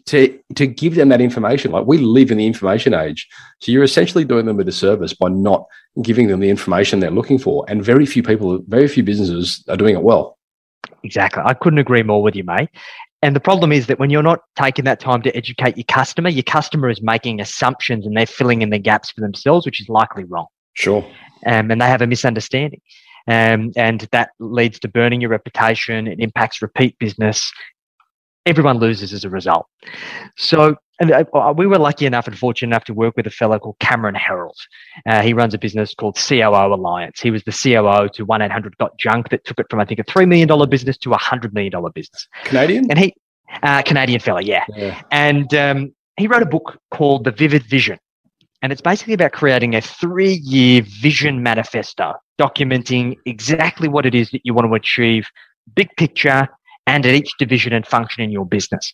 to 0.06 0.38
to 0.54 0.66
give 0.66 0.94
them 0.94 1.08
that 1.10 1.20
information. 1.20 1.72
Like 1.72 1.86
we 1.86 1.98
live 1.98 2.30
in 2.30 2.38
the 2.38 2.46
information 2.46 2.94
age, 2.94 3.28
so 3.60 3.72
you're 3.72 3.82
essentially 3.82 4.24
doing 4.24 4.46
them 4.46 4.60
a 4.60 4.64
disservice 4.64 5.12
by 5.12 5.28
not 5.28 5.66
giving 6.02 6.28
them 6.28 6.40
the 6.40 6.50
information 6.50 7.00
they're 7.00 7.10
looking 7.10 7.38
for. 7.38 7.64
And 7.68 7.84
very 7.84 8.06
few 8.06 8.22
people, 8.22 8.60
very 8.68 8.88
few 8.88 9.02
businesses 9.02 9.64
are 9.68 9.76
doing 9.76 9.94
it 9.94 10.02
well. 10.02 10.38
Exactly, 11.02 11.42
I 11.44 11.54
couldn't 11.54 11.78
agree 11.78 12.02
more 12.02 12.22
with 12.22 12.36
you, 12.36 12.44
mate. 12.44 12.70
And 13.26 13.34
the 13.34 13.40
problem 13.40 13.72
is 13.72 13.88
that 13.88 13.98
when 13.98 14.08
you're 14.08 14.22
not 14.22 14.42
taking 14.54 14.84
that 14.84 15.00
time 15.00 15.20
to 15.22 15.36
educate 15.36 15.76
your 15.76 15.84
customer, 15.88 16.28
your 16.28 16.44
customer 16.44 16.88
is 16.88 17.02
making 17.02 17.40
assumptions 17.40 18.06
and 18.06 18.16
they're 18.16 18.24
filling 18.24 18.62
in 18.62 18.70
the 18.70 18.78
gaps 18.78 19.10
for 19.10 19.20
themselves, 19.20 19.66
which 19.66 19.80
is 19.80 19.88
likely 19.88 20.22
wrong. 20.22 20.46
Sure. 20.74 21.04
Um, 21.44 21.72
and 21.72 21.80
they 21.80 21.86
have 21.86 22.02
a 22.02 22.06
misunderstanding. 22.06 22.80
Um, 23.26 23.72
and 23.76 24.02
that 24.12 24.30
leads 24.38 24.78
to 24.78 24.88
burning 24.88 25.20
your 25.20 25.30
reputation. 25.30 26.06
It 26.06 26.20
impacts 26.20 26.62
repeat 26.62 26.96
business. 27.00 27.52
Everyone 28.46 28.78
loses 28.78 29.12
as 29.12 29.24
a 29.24 29.28
result. 29.28 29.66
So, 30.36 30.76
and 30.98 31.12
uh, 31.12 31.54
we 31.56 31.66
were 31.66 31.78
lucky 31.78 32.06
enough 32.06 32.26
and 32.26 32.38
fortunate 32.38 32.68
enough 32.68 32.84
to 32.84 32.94
work 32.94 33.16
with 33.16 33.26
a 33.26 33.30
fellow 33.30 33.58
called 33.58 33.78
Cameron 33.80 34.14
Herold. 34.14 34.56
Uh, 35.06 35.22
he 35.22 35.32
runs 35.34 35.52
a 35.52 35.58
business 35.58 35.94
called 35.94 36.16
COO 36.16 36.74
Alliance. 36.74 37.20
He 37.20 37.30
was 37.30 37.42
the 37.44 37.52
COO 37.52 38.08
to 38.14 38.24
1 38.24 38.42
800 38.42 38.78
Got 38.78 38.96
Junk 38.98 39.28
that 39.30 39.44
took 39.44 39.58
it 39.58 39.66
from, 39.68 39.80
I 39.80 39.84
think, 39.84 40.00
a 40.00 40.04
$3 40.04 40.26
million 40.26 40.70
business 40.70 40.96
to 40.98 41.12
a 41.12 41.18
$100 41.18 41.52
million 41.52 41.72
business. 41.94 42.26
Canadian? 42.44 42.90
And 42.90 42.98
he, 42.98 43.14
uh, 43.62 43.82
Canadian 43.82 44.20
fella, 44.20 44.42
yeah. 44.42 44.64
yeah. 44.74 45.02
And 45.10 45.52
um, 45.54 45.94
he 46.16 46.26
wrote 46.26 46.42
a 46.42 46.46
book 46.46 46.78
called 46.90 47.24
The 47.24 47.30
Vivid 47.30 47.64
Vision. 47.64 47.98
And 48.62 48.72
it's 48.72 48.80
basically 48.80 49.14
about 49.14 49.32
creating 49.32 49.74
a 49.74 49.82
three 49.82 50.40
year 50.42 50.82
vision 50.82 51.42
manifesto, 51.42 52.14
documenting 52.40 53.16
exactly 53.26 53.86
what 53.86 54.06
it 54.06 54.14
is 54.14 54.30
that 54.30 54.40
you 54.44 54.54
want 54.54 54.66
to 54.66 54.74
achieve, 54.74 55.28
big 55.74 55.88
picture, 55.96 56.48
and 56.86 57.04
at 57.04 57.14
each 57.14 57.32
division 57.38 57.72
and 57.72 57.86
function 57.86 58.22
in 58.22 58.30
your 58.30 58.46
business. 58.46 58.92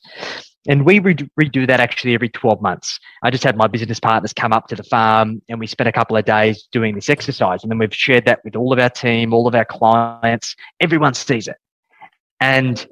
And 0.69 0.87
we 0.87 1.01
redo 1.01 1.67
that 1.67 1.81
actually 1.81 2.15
every 2.15 2.29
12 2.29 2.63
months. 2.63 2.99
I 3.23 3.31
just 3.31 3.43
had 3.43 3.57
my 3.57 3.67
business 3.67 3.99
partners 3.99 4.33
come 4.33 4.53
up 4.53 4.69
to 4.69 4.77
the 4.77 4.85
farm 4.85 5.43
and 5.49 5.59
we 5.59 5.67
spent 5.67 5.89
a 5.89 5.93
couple 5.93 6.17
of 6.17 6.25
days 6.25 6.69
doing 6.71 6.95
this 6.95 7.11
exercise. 7.11 7.63
And 7.63 7.71
then 7.71 7.79
we've 7.79 7.95
shared 7.95 8.27
that 8.27 8.41
with 8.45 8.55
all 8.55 8.73
of 8.73 8.79
our 8.79 8.91
team, 8.91 9.35
all 9.35 9.49
of 9.49 9.55
our 9.55 9.65
clients. 9.65 10.55
Everyone 10.81 11.15
sees 11.15 11.49
it. 11.49 11.57
And 12.41 12.87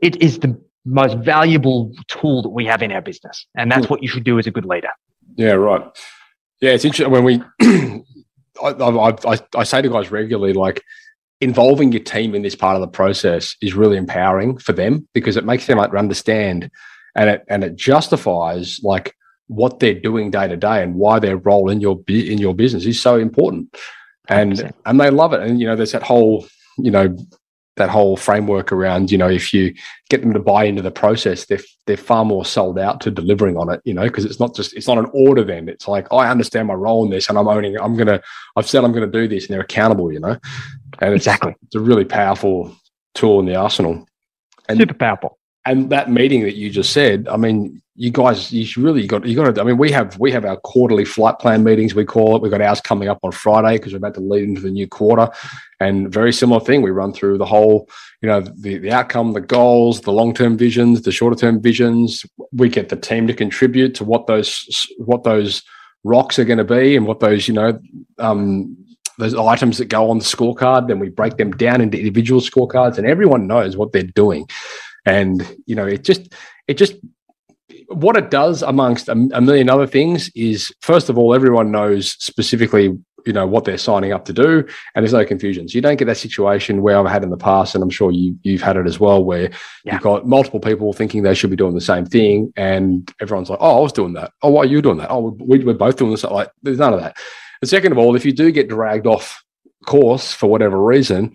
it 0.00 0.20
is 0.22 0.38
the 0.38 0.58
most 0.84 1.18
valuable 1.18 1.92
tool 2.08 2.42
that 2.42 2.48
we 2.48 2.64
have 2.64 2.82
in 2.82 2.90
our 2.92 3.02
business. 3.02 3.46
And 3.56 3.70
that's 3.70 3.86
hmm. 3.86 3.90
what 3.90 4.02
you 4.02 4.08
should 4.08 4.24
do 4.24 4.38
as 4.38 4.46
a 4.46 4.50
good 4.50 4.64
leader. 4.64 4.90
Yeah, 5.36 5.52
right. 5.52 5.84
Yeah, 6.60 6.70
it's 6.70 6.84
interesting 6.84 7.10
when 7.10 7.24
we, 7.24 7.42
I, 8.62 8.68
I, 8.68 9.08
I, 9.10 9.38
I 9.56 9.64
say 9.64 9.82
to 9.82 9.88
guys 9.88 10.10
regularly, 10.10 10.54
like, 10.54 10.82
involving 11.42 11.90
your 11.90 12.02
team 12.02 12.36
in 12.36 12.42
this 12.42 12.54
part 12.54 12.76
of 12.76 12.80
the 12.80 12.86
process 12.86 13.56
is 13.60 13.74
really 13.74 13.96
empowering 13.96 14.56
for 14.58 14.72
them 14.72 15.08
because 15.12 15.36
it 15.36 15.44
makes 15.44 15.66
them 15.66 15.80
understand 15.80 16.70
and 17.16 17.28
it 17.28 17.44
and 17.48 17.64
it 17.64 17.74
justifies 17.74 18.78
like 18.84 19.16
what 19.48 19.80
they're 19.80 19.92
doing 19.92 20.30
day 20.30 20.46
to 20.46 20.56
day 20.56 20.84
and 20.84 20.94
why 20.94 21.18
their 21.18 21.36
role 21.36 21.68
in 21.68 21.80
your 21.80 22.00
in 22.06 22.38
your 22.38 22.54
business 22.54 22.86
is 22.86 23.02
so 23.02 23.18
important 23.18 23.76
and 24.28 24.52
100%. 24.52 24.72
and 24.86 25.00
they 25.00 25.10
love 25.10 25.32
it 25.32 25.40
and 25.42 25.60
you 25.60 25.66
know 25.66 25.74
there's 25.74 25.90
that 25.90 26.04
whole 26.04 26.46
you 26.78 26.92
know 26.92 27.14
that 27.76 27.88
whole 27.88 28.16
framework 28.16 28.70
around 28.70 29.10
you 29.10 29.16
know 29.16 29.28
if 29.28 29.52
you 29.54 29.74
get 30.10 30.20
them 30.20 30.32
to 30.32 30.38
buy 30.38 30.64
into 30.64 30.82
the 30.82 30.90
process 30.90 31.46
they're 31.46 31.60
they're 31.86 31.96
far 31.96 32.24
more 32.24 32.44
sold 32.44 32.78
out 32.78 33.00
to 33.00 33.10
delivering 33.10 33.56
on 33.56 33.72
it 33.72 33.80
you 33.84 33.94
know 33.94 34.02
because 34.02 34.24
it's 34.24 34.38
not 34.38 34.54
just 34.54 34.74
it's 34.74 34.86
not 34.86 34.98
an 34.98 35.10
order 35.12 35.42
then. 35.42 35.68
It's 35.68 35.88
like 35.88 36.06
oh, 36.10 36.18
i 36.18 36.30
understand 36.30 36.68
my 36.68 36.74
role 36.74 37.04
in 37.04 37.10
this 37.10 37.28
and 37.28 37.38
i'm 37.38 37.48
owning 37.48 37.78
i'm 37.78 37.96
gonna 37.96 38.20
i've 38.56 38.68
said 38.68 38.84
i'm 38.84 38.92
gonna 38.92 39.06
do 39.06 39.26
this 39.26 39.46
and 39.46 39.54
they're 39.54 39.62
accountable 39.62 40.12
you 40.12 40.20
know? 40.20 40.36
And 40.98 41.14
it's, 41.14 41.26
exactly. 41.26 41.54
it's 41.62 41.74
a 41.74 41.80
really 41.80 42.04
powerful 42.04 42.76
tool 43.14 43.40
in 43.40 43.46
the 43.46 43.56
arsenal. 43.56 44.06
And 44.68 44.78
super 44.78 44.94
powerful 44.94 45.38
and 45.64 45.90
that 45.90 46.10
meeting 46.10 46.42
that 46.42 46.56
you 46.56 46.70
just 46.70 46.92
said, 46.92 47.28
I 47.28 47.36
mean, 47.36 47.82
you 47.94 48.10
guys, 48.10 48.50
you 48.50 48.66
really 48.82 49.06
got 49.06 49.26
you 49.26 49.36
got 49.36 49.54
to. 49.54 49.60
I 49.60 49.64
mean, 49.64 49.76
we 49.76 49.92
have 49.92 50.18
we 50.18 50.32
have 50.32 50.44
our 50.44 50.56
quarterly 50.56 51.04
flight 51.04 51.38
plan 51.38 51.62
meetings. 51.62 51.94
We 51.94 52.06
call 52.06 52.34
it. 52.34 52.42
We've 52.42 52.50
got 52.50 52.62
ours 52.62 52.80
coming 52.80 53.08
up 53.08 53.18
on 53.22 53.32
Friday 53.32 53.76
because 53.76 53.92
we're 53.92 53.98
about 53.98 54.14
to 54.14 54.20
lead 54.20 54.44
into 54.44 54.62
the 54.62 54.70
new 54.70 54.88
quarter, 54.88 55.28
and 55.78 56.10
very 56.10 56.32
similar 56.32 56.60
thing. 56.60 56.80
We 56.80 56.90
run 56.90 57.12
through 57.12 57.36
the 57.36 57.46
whole, 57.46 57.88
you 58.22 58.28
know, 58.28 58.40
the 58.40 58.78
the 58.78 58.90
outcome, 58.90 59.34
the 59.34 59.40
goals, 59.42 60.00
the 60.00 60.12
long 60.12 60.32
term 60.32 60.56
visions, 60.56 61.02
the 61.02 61.12
shorter 61.12 61.36
term 61.36 61.60
visions. 61.60 62.24
We 62.52 62.70
get 62.70 62.88
the 62.88 62.96
team 62.96 63.26
to 63.26 63.34
contribute 63.34 63.94
to 63.96 64.04
what 64.04 64.26
those 64.26 64.88
what 64.96 65.24
those 65.24 65.62
rocks 66.02 66.38
are 66.38 66.44
going 66.44 66.58
to 66.58 66.64
be 66.64 66.96
and 66.96 67.06
what 67.06 67.20
those 67.20 67.46
you 67.46 67.54
know 67.54 67.78
um, 68.18 68.74
those 69.18 69.34
items 69.34 69.76
that 69.78 69.90
go 69.90 70.10
on 70.10 70.18
the 70.18 70.24
scorecard. 70.24 70.88
Then 70.88 70.98
we 70.98 71.10
break 71.10 71.36
them 71.36 71.52
down 71.52 71.82
into 71.82 71.98
individual 71.98 72.40
scorecards, 72.40 72.96
and 72.96 73.06
everyone 73.06 73.46
knows 73.46 73.76
what 73.76 73.92
they're 73.92 74.02
doing. 74.02 74.48
And 75.04 75.56
you 75.66 75.74
know, 75.74 75.86
it 75.86 76.04
just 76.04 76.32
it 76.68 76.74
just 76.74 76.94
what 77.88 78.16
it 78.16 78.30
does 78.30 78.62
amongst 78.62 79.08
a, 79.08 79.12
a 79.12 79.40
million 79.40 79.68
other 79.68 79.86
things 79.86 80.30
is 80.34 80.72
first 80.80 81.08
of 81.08 81.18
all, 81.18 81.34
everyone 81.34 81.70
knows 81.70 82.12
specifically 82.12 82.98
you 83.26 83.32
know 83.32 83.46
what 83.46 83.64
they're 83.64 83.78
signing 83.78 84.12
up 84.12 84.24
to 84.24 84.32
do 84.32 84.66
and 84.94 85.02
there's 85.02 85.12
no 85.12 85.24
confusions. 85.24 85.74
You 85.74 85.80
don't 85.80 85.96
get 85.96 86.06
that 86.06 86.16
situation 86.16 86.82
where 86.82 86.98
i've 86.98 87.10
had 87.10 87.22
in 87.22 87.30
the 87.30 87.36
past 87.36 87.74
and 87.74 87.82
i'm 87.82 87.90
sure 87.90 88.10
you, 88.10 88.36
you've 88.42 88.62
had 88.62 88.76
it 88.76 88.86
as 88.86 88.98
well 88.98 89.24
where 89.24 89.50
yeah. 89.84 89.94
you've 89.94 90.02
got 90.02 90.26
multiple 90.26 90.60
people 90.60 90.92
thinking 90.92 91.22
they 91.22 91.34
should 91.34 91.50
be 91.50 91.56
doing 91.56 91.74
the 91.74 91.80
same 91.80 92.04
thing 92.04 92.52
and 92.56 93.12
everyone's 93.20 93.50
like 93.50 93.58
oh 93.60 93.78
i 93.78 93.80
was 93.80 93.92
doing 93.92 94.14
that. 94.14 94.32
Oh 94.42 94.50
why 94.50 94.62
are 94.62 94.66
you 94.66 94.82
doing 94.82 94.98
that? 94.98 95.10
Oh 95.10 95.36
we, 95.38 95.64
we're 95.64 95.74
both 95.74 95.96
doing 95.96 96.10
this. 96.10 96.24
Like 96.24 96.50
there's 96.62 96.78
none 96.78 96.94
of 96.94 97.00
that. 97.00 97.16
And 97.60 97.68
second 97.68 97.92
of 97.92 97.98
all 97.98 98.16
if 98.16 98.24
you 98.24 98.32
do 98.32 98.50
get 98.50 98.68
dragged 98.68 99.06
off 99.06 99.42
course 99.86 100.32
for 100.32 100.48
whatever 100.48 100.82
reason 100.82 101.34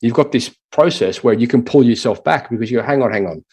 you've 0.00 0.14
got 0.14 0.32
this 0.32 0.54
process 0.70 1.22
where 1.22 1.34
you 1.34 1.48
can 1.48 1.64
pull 1.64 1.82
yourself 1.82 2.22
back 2.24 2.50
because 2.50 2.70
you 2.70 2.78
go, 2.78 2.84
hang 2.84 3.02
on, 3.02 3.12
hang 3.12 3.26
on. 3.26 3.44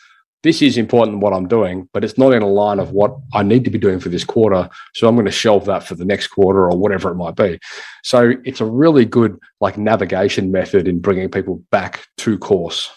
This 0.43 0.62
is 0.62 0.78
important 0.78 1.22
what 1.22 1.34
I'm 1.34 1.48
doing, 1.48 1.89
but 1.91 2.04
it's 2.04 2.20
not 2.20 2.32
in 2.32 2.43
a 2.43 2.48
line 2.48 2.78
of 2.78 2.91
what 2.91 3.18
I 3.34 3.41
need 3.41 3.64
to 3.64 3.72
be 3.72 3.80
doing 3.80 4.00
for 4.00 4.10
this 4.10 4.24
quarter. 4.24 4.70
So 4.93 5.08
I'm 5.08 5.16
going 5.16 5.26
to 5.26 5.32
shelve 5.32 5.66
that 5.66 5.84
for 5.84 5.96
the 5.96 6.06
next 6.06 6.28
quarter 6.28 6.70
or 6.70 6.78
whatever 6.78 7.10
it 7.10 7.16
might 7.16 7.36
be. 7.36 7.58
So 8.04 8.34
it's 8.43 8.62
a 8.62 8.66
really 8.66 9.06
good 9.06 9.39
like 9.60 9.76
navigation 9.76 10.52
method 10.52 10.88
in 10.88 11.00
bringing 11.00 11.32
people 11.32 11.64
back 11.72 12.06
to 12.18 12.38
course. 12.38 12.91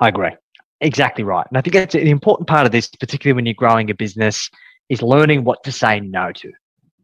I 0.00 0.08
agree. 0.08 0.32
Exactly 0.80 1.22
right. 1.22 1.46
And 1.48 1.56
I 1.56 1.60
think 1.60 1.74
that's 1.74 1.94
an 1.94 2.08
important 2.08 2.48
part 2.48 2.66
of 2.66 2.72
this, 2.72 2.88
particularly 2.88 3.36
when 3.36 3.46
you're 3.46 3.54
growing 3.54 3.88
a 3.88 3.94
business, 3.94 4.50
is 4.88 5.00
learning 5.00 5.44
what 5.44 5.62
to 5.62 5.70
say 5.70 6.00
no 6.00 6.32
to 6.32 6.52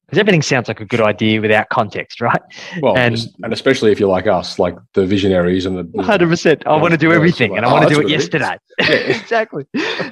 because 0.08 0.20
everything 0.20 0.40
sounds 0.40 0.68
like 0.68 0.80
a 0.80 0.86
good 0.86 1.02
idea 1.02 1.38
without 1.38 1.68
context, 1.68 2.22
right? 2.22 2.40
Well, 2.80 2.96
and, 2.96 3.18
and 3.42 3.52
especially 3.52 3.92
if 3.92 4.00
you're 4.00 4.08
like 4.08 4.26
us, 4.26 4.58
like 4.58 4.74
the 4.94 5.04
visionaries 5.04 5.66
and 5.66 5.92
the 5.92 6.02
hundred 6.02 6.30
percent. 6.30 6.66
I 6.66 6.76
want 6.76 6.92
to 6.92 6.98
do 6.98 7.12
everything, 7.12 7.58
and 7.58 7.66
I 7.66 7.70
want 7.70 7.86
to 7.86 7.94
do 7.94 8.00
it 8.00 8.08
yesterday. 8.08 8.56
Yeah. 8.80 8.94
exactly. 8.94 9.64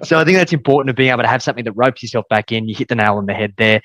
so 0.03 0.18
I 0.18 0.24
think 0.24 0.36
that's 0.36 0.53
important 0.53 0.90
of 0.90 0.97
being 0.97 1.11
able 1.11 1.22
to 1.22 1.28
have 1.28 1.40
something 1.40 1.64
that 1.64 1.72
ropes 1.72 2.03
yourself 2.03 2.26
back 2.28 2.51
in. 2.51 2.68
You 2.68 2.74
hit 2.74 2.88
the 2.88 2.97
nail 2.97 3.16
on 3.16 3.26
the 3.26 3.32
head 3.32 3.55
there. 3.57 3.80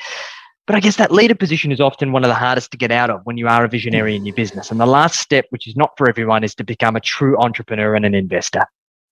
But 0.66 0.76
I 0.76 0.80
guess 0.80 0.96
that 0.96 1.12
leader 1.12 1.36
position 1.36 1.72
is 1.72 1.80
often 1.80 2.12
one 2.12 2.24
of 2.24 2.30
the 2.30 2.36
hardest 2.36 2.72
to 2.72 2.78
get 2.78 2.92
out 2.92 3.12
of 3.12 3.22
when 3.24 3.38
you 3.38 3.48
are 3.48 3.64
a 3.64 3.68
visionary 3.70 4.16
in 4.16 4.26
your 4.26 4.36
business. 4.36 4.72
And 4.72 4.80
the 4.80 4.88
last 4.88 5.20
step, 5.20 5.46
which 5.52 5.68
is 5.68 5.76
not 5.76 5.92
for 5.98 6.10
everyone, 6.10 6.44
is 6.44 6.56
to 6.56 6.64
become 6.64 6.96
a 6.96 7.00
true 7.00 7.38
entrepreneur 7.40 7.94
and 7.94 8.06
an 8.06 8.16
investor, 8.16 8.66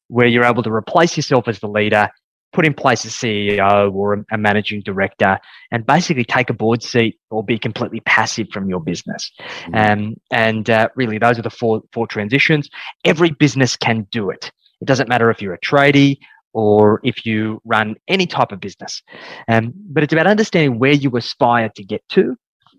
where 0.08 0.26
you're 0.26 0.44
able 0.44 0.64
to 0.64 0.72
replace 0.72 1.16
yourself 1.16 1.48
as 1.48 1.60
the 1.60 1.68
leader 1.68 2.10
put 2.52 2.66
in 2.66 2.74
place 2.74 3.06
a 3.06 3.10
CEO 3.10 3.94
or 3.94 4.26
a 4.32 4.38
managing 4.38 4.82
director 4.82 5.38
and 5.72 5.86
basically 5.86 6.24
take 6.24 6.50
a 6.50 6.54
board 6.54 6.82
seat 6.82 7.20
or 7.30 7.44
be 7.44 7.60
completely 7.60 8.00
passive 8.02 8.48
from 8.52 8.70
your 8.70 8.80
business. 8.80 9.32
Mm-hmm. 9.40 9.76
Um, 9.76 10.16
and 10.32 10.70
uh, 10.70 10.90
really, 10.96 11.18
those 11.18 11.38
are 11.38 11.44
the 11.44 11.50
four, 11.50 11.82
four 11.94 12.08
transitions. 12.08 12.70
Every 13.06 13.32
business 13.32 13.76
can 13.76 14.08
do 14.12 14.30
it. 14.30 14.52
It 14.82 14.86
doesn't 14.86 15.10
matter 15.10 15.30
if 15.30 15.42
you're 15.42 15.54
a 15.54 15.60
tradie 15.60 16.18
or 16.54 17.00
if 17.04 17.26
you 17.26 17.62
run 17.66 17.96
any 18.08 18.26
type 18.26 18.52
of 18.52 18.60
business. 18.60 19.04
Um, 19.48 19.74
but 19.76 20.04
it's 20.04 20.14
about 20.14 20.28
understanding 20.28 20.80
where 20.80 20.94
you 20.94 21.16
aspire 21.16 21.70
to 21.76 21.84
get 21.84 22.08
to 22.10 22.36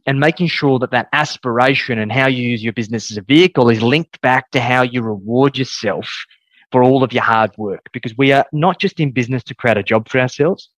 and 0.06 0.18
making 0.18 0.48
sure 0.48 0.78
that 0.78 0.90
that 0.90 1.08
aspiration 1.12 1.98
and 1.98 2.10
how 2.10 2.26
you 2.26 2.48
use 2.48 2.64
your 2.64 2.72
business 2.72 3.10
as 3.10 3.16
a 3.16 3.22
vehicle 3.22 3.68
is 3.68 3.82
linked 3.82 4.20
back 4.22 4.50
to 4.50 4.60
how 4.60 4.82
you 4.82 5.02
reward 5.02 5.56
yourself 5.58 6.24
for 6.72 6.82
all 6.82 7.02
of 7.02 7.12
your 7.12 7.22
hard 7.22 7.50
work 7.56 7.88
because 7.92 8.16
we 8.16 8.32
are 8.32 8.46
not 8.52 8.78
just 8.78 9.00
in 9.00 9.10
business 9.10 9.42
to 9.44 9.54
create 9.54 9.76
a 9.76 9.82
job 9.82 10.08
for 10.08 10.20
ourselves. 10.20 10.68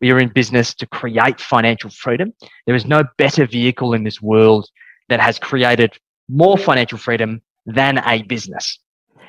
We 0.00 0.10
are 0.10 0.18
in 0.18 0.28
business 0.28 0.74
to 0.74 0.86
create 0.86 1.40
financial 1.40 1.90
freedom. 1.90 2.32
There 2.66 2.74
is 2.74 2.86
no 2.86 3.04
better 3.18 3.46
vehicle 3.46 3.94
in 3.94 4.04
this 4.04 4.22
world 4.22 4.68
that 5.08 5.20
has 5.20 5.38
created 5.38 5.98
more 6.28 6.56
financial 6.56 6.98
freedom 6.98 7.42
than 7.66 7.98
a 7.98 8.22
business. 8.22 8.78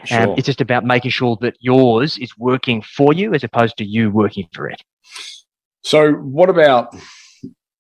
Sure. 0.05 0.21
Um, 0.21 0.35
it's 0.37 0.45
just 0.45 0.61
about 0.61 0.85
making 0.85 1.11
sure 1.11 1.37
that 1.41 1.55
yours 1.59 2.17
is 2.17 2.37
working 2.37 2.81
for 2.81 3.13
you 3.13 3.33
as 3.33 3.43
opposed 3.43 3.77
to 3.77 3.85
you 3.85 4.11
working 4.11 4.47
for 4.53 4.69
it. 4.69 4.81
So, 5.81 6.13
what 6.13 6.49
about? 6.49 6.95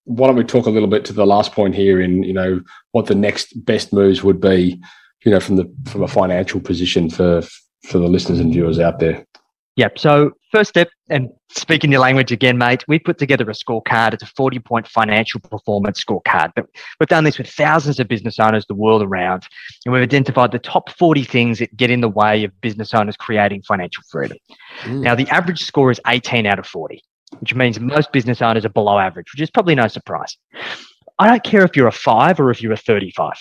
Why 0.05 0.27
don't 0.27 0.35
we 0.35 0.43
talk 0.43 0.65
a 0.65 0.69
little 0.69 0.89
bit 0.89 1.05
to 1.05 1.13
the 1.13 1.25
last 1.25 1.53
point 1.53 1.75
here 1.75 2.01
in 2.01 2.23
you 2.23 2.33
know 2.33 2.61
what 2.91 3.05
the 3.07 3.15
next 3.15 3.65
best 3.65 3.93
moves 3.93 4.23
would 4.23 4.41
be, 4.41 4.81
you 5.23 5.31
know, 5.31 5.39
from 5.39 5.55
the 5.55 5.73
from 5.87 6.03
a 6.03 6.07
financial 6.07 6.59
position 6.59 7.09
for 7.09 7.41
for 7.85 7.99
the 7.99 8.07
listeners 8.07 8.39
and 8.39 8.51
viewers 8.51 8.79
out 8.79 8.99
there? 8.99 9.25
Yep. 9.75 9.97
So 9.97 10.31
first 10.51 10.69
step, 10.69 10.89
and 11.09 11.29
speaking 11.49 11.91
your 11.91 11.99
language 11.99 12.31
again, 12.31 12.59
mate, 12.59 12.83
we 12.87 12.99
put 12.99 13.17
together 13.17 13.49
a 13.49 13.53
scorecard. 13.53 14.13
It's 14.13 14.21
a 14.21 14.27
40 14.27 14.59
point 14.59 14.87
financial 14.87 15.39
performance 15.39 16.03
scorecard. 16.03 16.51
But 16.55 16.67
we've 16.99 17.09
done 17.09 17.23
this 17.23 17.39
with 17.39 17.49
thousands 17.49 17.99
of 17.99 18.07
business 18.07 18.39
owners 18.39 18.65
the 18.67 18.75
world 18.75 19.01
around. 19.01 19.47
And 19.85 19.93
we've 19.93 20.03
identified 20.03 20.51
the 20.51 20.59
top 20.59 20.91
40 20.91 21.23
things 21.23 21.59
that 21.59 21.75
get 21.75 21.89
in 21.89 22.01
the 22.01 22.09
way 22.09 22.43
of 22.43 22.61
business 22.61 22.93
owners 22.93 23.17
creating 23.17 23.63
financial 23.63 24.03
freedom. 24.11 24.37
Mm. 24.81 25.01
Now, 25.01 25.15
the 25.15 25.27
average 25.29 25.63
score 25.63 25.89
is 25.89 25.99
18 26.05 26.45
out 26.45 26.59
of 26.59 26.67
40, 26.67 27.01
which 27.39 27.55
means 27.55 27.79
most 27.79 28.11
business 28.11 28.43
owners 28.43 28.65
are 28.65 28.69
below 28.69 28.99
average, 28.99 29.33
which 29.33 29.41
is 29.41 29.49
probably 29.49 29.73
no 29.73 29.87
surprise. 29.87 30.37
I 31.17 31.27
don't 31.27 31.43
care 31.43 31.63
if 31.63 31.75
you're 31.75 31.87
a 31.87 31.91
five 31.91 32.39
or 32.39 32.51
if 32.51 32.61
you're 32.61 32.73
a 32.73 32.77
35 32.77 33.33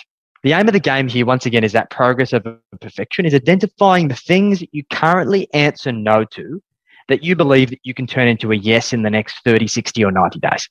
the 0.42 0.52
aim 0.52 0.66
of 0.66 0.72
the 0.72 0.80
game 0.80 1.08
here, 1.08 1.24
once 1.24 1.46
again, 1.46 1.64
is 1.64 1.72
that 1.72 1.90
progress 1.90 2.32
over 2.32 2.58
perfection, 2.80 3.24
is 3.24 3.34
identifying 3.34 4.08
the 4.08 4.16
things 4.16 4.60
that 4.60 4.70
you 4.72 4.82
currently 4.92 5.52
answer 5.54 5.92
no 5.92 6.24
to 6.24 6.62
that 7.08 7.22
you 7.22 7.36
believe 7.36 7.70
that 7.70 7.80
you 7.82 7.94
can 7.94 8.06
turn 8.06 8.28
into 8.28 8.52
a 8.52 8.56
yes 8.56 8.92
in 8.92 9.02
the 9.02 9.10
next 9.10 9.40
30, 9.44 9.66
60, 9.66 10.04
or 10.04 10.10
90 10.10 10.40
days. 10.40 10.68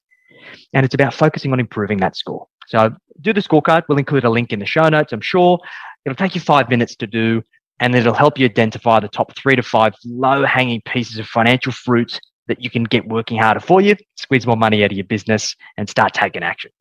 And 0.74 0.86
it's 0.86 0.96
about 0.96 1.14
focusing 1.14 1.54
on 1.54 1.60
improving 1.60 2.00
that 2.00 2.16
score. 2.16 2.48
So 2.68 2.96
do 3.22 3.34
the 3.34 3.42
scorecard. 3.42 3.84
We'll 3.88 3.98
include 3.98 4.24
a 4.24 4.30
link 4.30 4.52
in 4.52 4.60
the 4.60 4.66
show 4.66 4.88
notes, 4.90 5.14
I'm 5.14 5.22
sure. 5.22 5.60
It'll 6.06 6.16
take 6.16 6.36
you 6.36 6.42
five 6.42 6.70
minutes 6.70 6.96
to 6.98 7.08
do, 7.08 7.44
and 7.80 7.96
it'll 7.96 8.14
help 8.14 8.38
you 8.38 8.46
identify 8.46 9.00
the 9.00 9.08
top 9.08 9.36
three 9.36 9.56
to 9.56 9.64
five 9.64 9.94
low 10.06 10.46
hanging 10.46 10.82
pieces 10.82 11.20
of 11.20 11.28
financial 11.28 11.72
fruits 11.72 12.20
that 12.48 12.62
you 12.62 12.70
can 12.70 12.84
get 12.84 13.08
working 13.08 13.38
harder 13.38 13.60
for 13.60 13.82
you, 13.82 13.96
squeeze 14.16 14.48
more 14.48 14.58
money 14.58 14.84
out 14.84 14.92
of 14.92 14.98
your 14.98 15.06
business, 15.06 15.56
and 15.78 15.88
start 15.88 16.14
taking 16.14 16.44
action. 16.44 16.72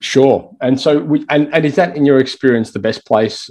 Sure. 0.00 0.50
And 0.60 0.80
so, 0.80 1.00
we, 1.00 1.26
and, 1.28 1.52
and 1.54 1.64
is 1.66 1.76
that 1.76 1.96
in 1.96 2.06
your 2.06 2.18
experience 2.18 2.72
the 2.72 2.78
best 2.78 3.06
place 3.06 3.50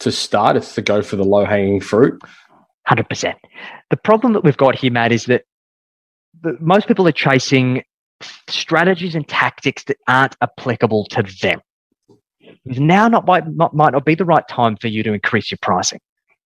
to 0.00 0.10
start? 0.10 0.56
It's 0.56 0.74
to 0.74 0.82
go 0.82 1.02
for 1.02 1.16
the 1.16 1.24
low 1.24 1.44
hanging 1.44 1.80
fruit? 1.80 2.20
100%. 2.88 3.34
The 3.90 3.96
problem 3.96 4.32
that 4.32 4.44
we've 4.44 4.56
got 4.56 4.76
here, 4.76 4.90
Matt, 4.90 5.12
is 5.12 5.26
that 5.26 5.44
the, 6.42 6.56
most 6.60 6.88
people 6.88 7.06
are 7.06 7.12
chasing 7.12 7.82
strategies 8.48 9.14
and 9.14 9.28
tactics 9.28 9.84
that 9.84 9.98
aren't 10.08 10.36
applicable 10.40 11.06
to 11.06 11.22
them. 11.42 11.60
Now 12.64 13.08
not, 13.08 13.26
might, 13.26 13.46
not, 13.48 13.74
might 13.74 13.92
not 13.92 14.04
be 14.04 14.14
the 14.14 14.24
right 14.24 14.46
time 14.48 14.76
for 14.76 14.88
you 14.88 15.02
to 15.02 15.12
increase 15.12 15.50
your 15.50 15.58
pricing. 15.60 16.00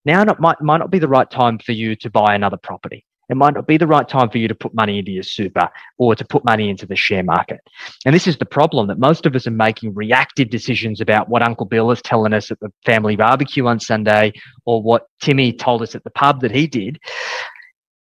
now 0.04 0.24
not, 0.24 0.40
might, 0.40 0.60
might 0.60 0.78
not 0.78 0.90
be 0.90 0.98
the 0.98 1.08
right 1.08 1.30
time 1.30 1.58
for 1.58 1.72
you 1.72 1.94
to 1.96 2.10
buy 2.10 2.34
another 2.34 2.56
property. 2.56 3.04
It 3.28 3.36
might 3.36 3.54
not 3.54 3.66
be 3.66 3.76
the 3.76 3.86
right 3.86 4.08
time 4.08 4.30
for 4.30 4.38
you 4.38 4.48
to 4.48 4.54
put 4.54 4.74
money 4.74 4.98
into 4.98 5.10
your 5.10 5.22
super 5.22 5.68
or 5.98 6.14
to 6.14 6.24
put 6.24 6.44
money 6.44 6.70
into 6.70 6.86
the 6.86 6.96
share 6.96 7.22
market. 7.22 7.60
And 8.06 8.14
this 8.14 8.26
is 8.26 8.38
the 8.38 8.46
problem 8.46 8.86
that 8.88 8.98
most 8.98 9.26
of 9.26 9.36
us 9.36 9.46
are 9.46 9.52
making 9.52 9.94
reactive 9.94 10.50
decisions 10.50 11.00
about 11.00 11.28
what 11.28 11.42
Uncle 11.42 11.66
Bill 11.66 11.90
is 11.90 12.00
telling 12.02 12.32
us 12.32 12.50
at 12.50 12.58
the 12.60 12.72
family 12.84 13.16
barbecue 13.16 13.66
on 13.66 13.80
Sunday 13.80 14.32
or 14.64 14.82
what 14.82 15.08
Timmy 15.20 15.52
told 15.52 15.82
us 15.82 15.94
at 15.94 16.04
the 16.04 16.10
pub 16.10 16.40
that 16.40 16.52
he 16.52 16.66
did. 16.66 16.98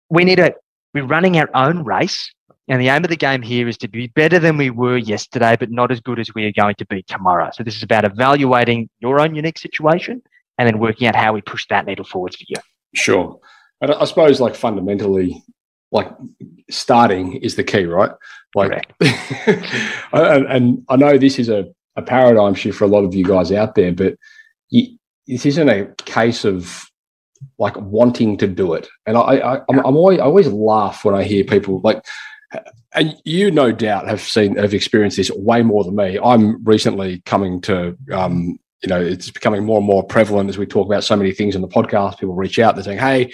We 0.09 0.25
need 0.25 0.35
to, 0.35 0.53
we're 0.93 1.05
running 1.05 1.37
our 1.37 1.49
own 1.55 1.83
race. 1.83 2.31
And 2.67 2.81
the 2.81 2.89
aim 2.89 3.03
of 3.03 3.11
the 3.11 3.15
game 3.15 3.43
here 3.43 3.67
is 3.67 3.77
to 3.79 3.87
be 3.87 4.07
better 4.07 4.39
than 4.39 4.57
we 4.57 4.71
were 4.71 4.97
yesterday, 4.97 5.55
but 5.59 5.69
not 5.69 5.91
as 5.91 5.99
good 5.99 6.19
as 6.19 6.33
we 6.33 6.45
are 6.45 6.51
going 6.51 6.73
to 6.75 6.85
be 6.87 7.03
tomorrow. 7.03 7.51
So 7.53 7.63
this 7.63 7.75
is 7.75 7.83
about 7.83 8.05
evaluating 8.05 8.89
your 8.99 9.19
own 9.19 9.35
unique 9.35 9.59
situation 9.59 10.23
and 10.57 10.67
then 10.67 10.79
working 10.79 11.07
out 11.07 11.15
how 11.15 11.33
we 11.33 11.41
push 11.41 11.67
that 11.69 11.85
needle 11.85 12.05
forwards 12.05 12.37
for 12.37 12.45
you. 12.47 12.55
Sure. 12.95 13.39
And 13.81 13.91
I 13.91 14.05
suppose, 14.05 14.39
like 14.39 14.55
fundamentally, 14.55 15.43
like 15.91 16.09
starting 16.69 17.35
is 17.37 17.55
the 17.55 17.63
key, 17.63 17.85
right? 17.85 18.11
Like, 18.55 18.93
and, 20.13 20.45
and, 20.47 20.85
I 20.89 20.95
know 20.95 21.17
this 21.17 21.39
is 21.39 21.49
a, 21.49 21.65
a 21.95 22.01
paradigm 22.01 22.55
shift 22.55 22.77
for 22.77 22.85
a 22.85 22.89
lot 22.89 23.03
of 23.03 23.13
you 23.13 23.25
guys 23.25 23.51
out 23.51 23.75
there, 23.75 23.91
but 23.91 24.15
you, 24.69 24.97
this 25.27 25.45
isn't 25.45 25.69
a 25.69 25.87
case 26.05 26.45
of 26.45 26.89
like 27.57 27.75
wanting 27.77 28.37
to 28.37 28.47
do 28.47 28.73
it. 28.73 28.87
And 29.05 29.17
I, 29.17 29.37
I 29.37 29.61
I'm, 29.69 29.79
I'm 29.79 29.97
always, 29.97 30.19
I 30.19 30.23
always 30.23 30.47
laugh 30.47 31.03
when 31.03 31.15
I 31.15 31.23
hear 31.23 31.43
people 31.43 31.81
like, 31.81 32.03
and 32.93 33.15
you 33.25 33.51
no 33.51 33.73
doubt 33.73 34.07
have 34.07 34.21
seen 34.21 34.55
have 34.55 34.73
experienced 34.73 35.17
this 35.17 35.31
way 35.31 35.61
more 35.61 35.83
than 35.83 35.95
me. 35.95 36.17
I'm 36.23 36.63
recently 36.63 37.21
coming 37.25 37.59
to 37.61 37.97
um, 38.11 38.57
you 38.81 38.89
know, 38.89 39.01
it's 39.01 39.31
becoming 39.31 39.65
more 39.65 39.79
and 39.79 39.87
more 39.87 40.03
prevalent 40.03 40.49
as 40.49 40.57
we 40.57 40.65
talk 40.65 40.85
about 40.85 41.03
so 41.03 41.15
many 41.15 41.31
things 41.31 41.55
in 41.55 41.61
the 41.61 41.67
podcast. 41.67 42.19
People 42.19 42.35
reach 42.35 42.59
out, 42.59 42.75
they're 42.75 42.83
saying, 42.83 42.99
Hey, 42.99 43.31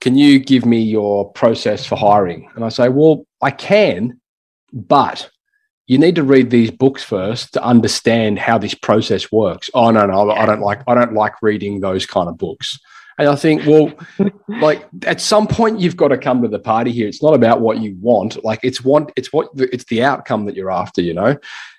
can 0.00 0.16
you 0.16 0.38
give 0.38 0.64
me 0.64 0.80
your 0.80 1.30
process 1.32 1.84
for 1.84 1.96
hiring? 1.96 2.50
And 2.54 2.64
I 2.64 2.68
say, 2.68 2.88
Well, 2.88 3.26
I 3.42 3.50
can, 3.50 4.20
but 4.72 5.30
you 5.86 5.98
need 5.98 6.14
to 6.16 6.22
read 6.22 6.50
these 6.50 6.70
books 6.70 7.02
first 7.02 7.54
to 7.54 7.64
understand 7.64 8.38
how 8.38 8.58
this 8.58 8.74
process 8.74 9.32
works. 9.32 9.70
Oh 9.74 9.90
no, 9.90 10.06
no, 10.06 10.30
I 10.30 10.46
don't 10.46 10.60
like 10.60 10.82
I 10.86 10.94
don't 10.94 11.14
like 11.14 11.42
reading 11.42 11.80
those 11.80 12.06
kind 12.06 12.28
of 12.28 12.36
books. 12.36 12.78
And 13.18 13.28
I 13.28 13.34
think, 13.34 13.66
well, 13.66 13.92
like 14.60 14.86
at 15.04 15.20
some 15.20 15.48
point 15.48 15.80
you've 15.80 15.96
got 15.96 16.08
to 16.08 16.18
come 16.18 16.42
to 16.42 16.48
the 16.48 16.58
party 16.58 16.92
here. 16.92 17.08
It's 17.08 17.22
not 17.22 17.34
about 17.34 17.60
what 17.60 17.78
you 17.78 17.96
want. 18.00 18.44
Like 18.44 18.60
it's 18.62 18.84
want 18.84 19.12
it's 19.16 19.32
what 19.32 19.48
it's 19.56 19.84
the 19.84 20.04
outcome 20.04 20.44
that 20.44 20.54
you're 20.54 20.70
after, 20.70 21.00
you 21.00 21.14
know. 21.14 21.36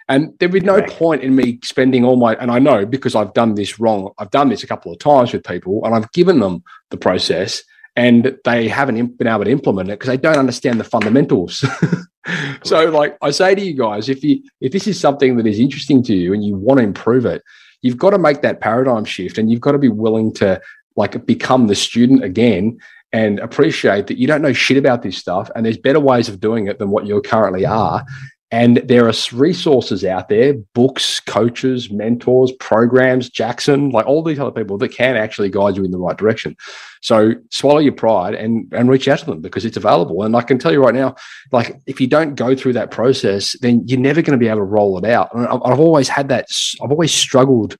And 0.10 0.34
there'd 0.40 0.52
be 0.52 0.60
no 0.60 0.82
point 0.82 1.22
in 1.22 1.36
me 1.36 1.60
spending 1.64 2.04
all 2.04 2.16
my, 2.16 2.34
and 2.38 2.50
I 2.50 2.58
know 2.58 2.84
because 2.84 3.14
I've 3.14 3.36
done 3.36 3.54
this 3.54 3.80
wrong. 3.80 4.12
I've 4.18 4.32
done 4.32 4.50
this 4.50 4.64
a 4.64 4.68
couple 4.68 4.92
of 4.92 4.98
times 4.98 5.32
with 5.32 5.44
people 5.44 5.86
and 5.86 5.94
I've 5.94 6.12
given 6.14 6.40
them 6.40 6.64
the 6.90 6.98
process 6.98 7.62
and 7.96 8.38
they 8.46 8.68
haven't 8.68 9.18
been 9.18 9.28
able 9.28 9.46
to 9.46 9.52
implement 9.52 9.90
it 9.90 10.00
because 10.00 10.08
they 10.08 10.18
don't 10.18 10.38
understand 10.38 10.80
the 10.80 10.84
fundamentals. 10.84 11.66
so 12.64 12.86
like 12.90 13.18
I 13.22 13.32
say 13.32 13.56
to 13.56 13.62
you 13.62 13.74
guys, 13.74 14.10
if 14.10 14.24
you, 14.24 14.42
if 14.62 14.72
this 14.72 14.88
is 14.88 15.00
something 15.00 15.38
that 15.38 15.48
is 15.48 15.60
interesting 15.60 16.04
to 16.04 16.16
you 16.16 16.34
and 16.34 16.44
you 16.44 16.56
want 16.56 16.80
to 16.80 16.84
improve 16.84 17.26
it, 17.26 17.44
you've 17.82 17.98
got 17.98 18.12
to 18.12 18.18
make 18.18 18.42
that 18.42 18.62
paradigm 18.62 19.06
shift 19.06 19.38
and 19.38 19.52
you've 19.52 19.62
got 19.62 19.72
to 19.72 19.78
be 19.78 19.90
willing 19.90 20.34
to 20.36 20.62
like 20.96 21.26
become 21.26 21.68
the 21.68 21.76
student 21.76 22.24
again 22.24 22.78
and 23.12 23.40
appreciate 23.40 24.08
that 24.08 24.18
you 24.18 24.28
don't 24.28 24.42
know 24.42 24.54
shit 24.54 24.78
about 24.78 25.02
this 25.02 25.18
stuff 25.18 25.50
and 25.56 25.66
there's 25.66 25.78
better 25.78 26.00
ways 26.00 26.30
of 26.30 26.40
doing 26.40 26.68
it 26.68 26.78
than 26.78 26.90
what 26.90 27.08
you 27.08 27.20
currently 27.22 27.66
are 27.66 28.06
and 28.52 28.78
there 28.78 29.08
are 29.08 29.14
resources 29.32 30.04
out 30.04 30.28
there, 30.28 30.54
books, 30.74 31.20
coaches, 31.20 31.92
mentors, 31.92 32.52
programs, 32.54 33.30
Jackson, 33.30 33.92
like 33.92 34.08
all 34.08 34.24
these 34.24 34.40
other 34.40 34.52
people 34.52 34.78
that 34.80 34.90
can 34.90 35.16
actually 35.16 35.50
guide 35.50 35.78
you 35.78 35.84
in 35.84 35.92
the 35.92 36.00
right 36.00 36.18
direction. 36.18 36.58
So 37.02 37.34
swallow 37.52 37.78
your 37.78 37.94
pride 37.94 38.34
and, 38.34 38.72
and 38.74 38.90
reach 38.90 39.08
out 39.08 39.20
to 39.20 39.26
them 39.26 39.42
because 39.42 39.66
it's 39.66 39.78
available. 39.78 40.24
And 40.24 40.36
I 40.36 40.42
can 40.42 40.58
tell 40.58 40.72
you 40.72 40.84
right 40.84 40.96
now, 40.96 41.16
like 41.52 41.80
if 41.86 42.02
you 42.02 42.08
don't 42.08 42.34
go 42.34 42.56
through 42.56 42.74
that 42.74 42.90
process, 42.90 43.56
then 43.62 43.88
you're 43.88 44.00
never 44.00 44.24
going 44.24 44.38
to 44.38 44.44
be 44.44 44.48
able 44.48 44.62
to 44.62 44.64
roll 44.64 44.98
it 44.98 45.06
out. 45.06 45.34
And 45.36 45.46
I've 45.48 45.80
always 45.80 46.10
had 46.10 46.30
that, 46.30 46.48
I've 46.82 46.92
always 46.92 47.14
struggled, 47.14 47.78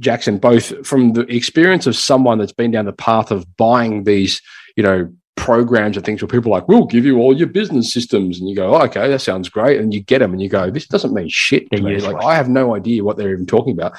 Jackson, 0.00 0.38
both 0.38 0.84
from 0.84 1.12
the 1.12 1.22
experience 1.32 1.86
of 1.86 1.94
someone 1.94 2.38
that's 2.38 2.52
been 2.52 2.72
down 2.72 2.86
the 2.86 2.92
path 2.92 3.30
of 3.30 3.56
buying 3.56 4.02
these, 4.02 4.42
you 4.76 4.82
know, 4.82 5.12
programs 5.36 5.96
and 5.96 6.04
things 6.04 6.22
where 6.22 6.28
people 6.28 6.52
are 6.52 6.60
like, 6.60 6.68
we'll 6.68 6.86
give 6.86 7.04
you 7.04 7.18
all 7.18 7.36
your 7.36 7.46
business 7.46 7.92
systems. 7.92 8.38
And 8.38 8.48
you 8.48 8.54
go, 8.54 8.74
oh, 8.74 8.82
okay, 8.82 9.08
that 9.08 9.20
sounds 9.20 9.48
great. 9.48 9.80
And 9.80 9.92
you 9.92 10.00
get 10.02 10.18
them 10.18 10.32
and 10.32 10.42
you 10.42 10.48
go, 10.48 10.70
this 10.70 10.86
doesn't 10.86 11.14
mean 11.14 11.28
shit 11.28 11.70
to 11.72 11.82
me. 11.82 11.98
Like, 11.98 12.22
I 12.22 12.34
have 12.34 12.48
no 12.48 12.76
idea 12.76 13.02
what 13.02 13.16
they're 13.16 13.32
even 13.32 13.46
talking 13.46 13.72
about. 13.72 13.98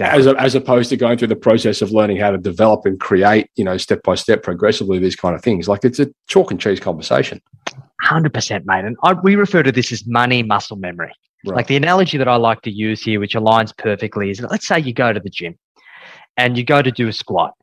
As, 0.00 0.26
as 0.26 0.54
opposed 0.54 0.90
to 0.90 0.96
going 0.96 1.18
through 1.18 1.28
the 1.28 1.36
process 1.36 1.82
of 1.82 1.90
learning 1.90 2.18
how 2.18 2.30
to 2.30 2.38
develop 2.38 2.86
and 2.86 3.00
create, 3.00 3.48
you 3.56 3.64
know, 3.64 3.76
step 3.76 4.02
by 4.02 4.14
step, 4.14 4.42
progressively, 4.42 4.98
these 4.98 5.16
kind 5.16 5.34
of 5.34 5.42
things. 5.42 5.68
Like 5.68 5.84
it's 5.84 5.98
a 5.98 6.08
chalk 6.28 6.50
and 6.50 6.60
cheese 6.60 6.78
conversation. 6.78 7.40
100%, 8.04 8.64
mate. 8.64 8.84
And 8.84 8.96
I, 9.02 9.12
we 9.14 9.34
refer 9.34 9.62
to 9.62 9.72
this 9.72 9.92
as 9.92 10.06
money 10.06 10.42
muscle 10.42 10.76
memory. 10.76 11.12
Right. 11.44 11.56
Like 11.56 11.66
the 11.66 11.76
analogy 11.76 12.18
that 12.18 12.28
I 12.28 12.36
like 12.36 12.62
to 12.62 12.70
use 12.70 13.02
here, 13.02 13.18
which 13.18 13.34
aligns 13.34 13.76
perfectly, 13.76 14.30
is 14.30 14.40
let's 14.40 14.66
say 14.66 14.78
you 14.78 14.92
go 14.94 15.12
to 15.12 15.18
the 15.18 15.30
gym 15.30 15.58
and 16.36 16.56
you 16.56 16.64
go 16.64 16.80
to 16.80 16.90
do 16.90 17.08
a 17.08 17.12
squat 17.12 17.54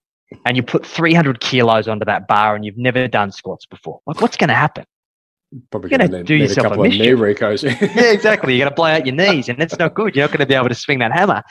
and 0.46 0.56
you 0.56 0.64
put 0.64 0.86
300 0.86 1.40
kilos 1.40 1.88
onto 1.88 2.06
that 2.06 2.28
bar 2.28 2.56
and 2.56 2.66
you've 2.66 2.78
never 2.78 3.08
done 3.08 3.32
squats 3.32 3.66
before, 3.66 4.00
like 4.06 4.22
what's 4.22 4.38
going 4.38 4.50
to 4.50 4.56
happen? 4.56 4.86
Probably 5.72 5.90
going 5.90 6.12
to 6.12 6.24
do 6.24 6.36
yourself 6.36 6.68
a, 6.68 6.70
couple 6.70 6.84
a 6.84 6.88
of 6.88 6.94
knee 6.94 7.08
recos. 7.08 7.64
yeah, 7.96 8.12
exactly. 8.12 8.54
You're 8.54 8.66
going 8.66 8.72
to 8.72 8.76
blow 8.76 8.86
out 8.86 9.08
your 9.08 9.16
knees, 9.16 9.50
and 9.50 9.58
that's 9.58 9.80
not 9.80 9.96
good. 9.96 10.16
You're 10.16 10.24
not 10.26 10.30
going 10.30 10.42
to 10.42 10.46
be 10.46 10.54
able 10.54 10.70
to 10.70 10.76
swing 10.76 11.00
that 11.00 11.12
hammer. 11.12 11.42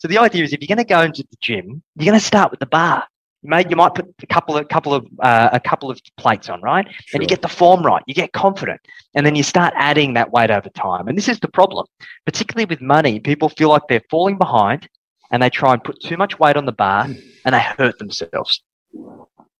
So 0.00 0.08
the 0.08 0.18
idea 0.18 0.42
is, 0.42 0.52
if 0.52 0.60
you're 0.60 0.74
going 0.74 0.84
to 0.84 0.84
go 0.84 1.02
into 1.02 1.22
the 1.22 1.36
gym, 1.40 1.80
you're 1.96 2.10
going 2.10 2.18
to 2.18 2.24
start 2.24 2.50
with 2.50 2.58
the 2.58 2.66
bar. 2.66 3.04
You 3.42 3.50
might, 3.50 3.70
you 3.70 3.76
might 3.76 3.94
put 3.94 4.12
a 4.20 4.26
couple 4.26 4.56
of 4.56 4.66
couple 4.68 4.92
of 4.92 5.06
uh, 5.20 5.50
a 5.52 5.60
couple 5.60 5.88
of 5.88 6.00
plates 6.16 6.48
on, 6.48 6.62
right? 6.62 6.86
Sure. 6.86 7.02
And 7.14 7.22
you 7.22 7.28
get 7.28 7.42
the 7.42 7.48
form 7.48 7.84
right. 7.84 8.02
You 8.08 8.14
get 8.14 8.32
confident, 8.32 8.80
and 9.14 9.24
then 9.24 9.36
you 9.36 9.44
start 9.44 9.72
adding 9.76 10.14
that 10.14 10.32
weight 10.32 10.50
over 10.50 10.70
time. 10.70 11.06
And 11.06 11.16
this 11.16 11.28
is 11.28 11.38
the 11.38 11.48
problem, 11.48 11.86
particularly 12.26 12.64
with 12.64 12.80
money. 12.80 13.20
People 13.20 13.50
feel 13.50 13.68
like 13.68 13.82
they're 13.88 14.02
falling 14.10 14.36
behind, 14.36 14.88
and 15.30 15.42
they 15.42 15.50
try 15.50 15.72
and 15.72 15.82
put 15.82 16.00
too 16.00 16.16
much 16.16 16.38
weight 16.38 16.56
on 16.56 16.66
the 16.66 16.72
bar 16.72 17.04
and 17.44 17.54
they 17.54 17.60
hurt 17.60 17.98
themselves. 17.98 18.62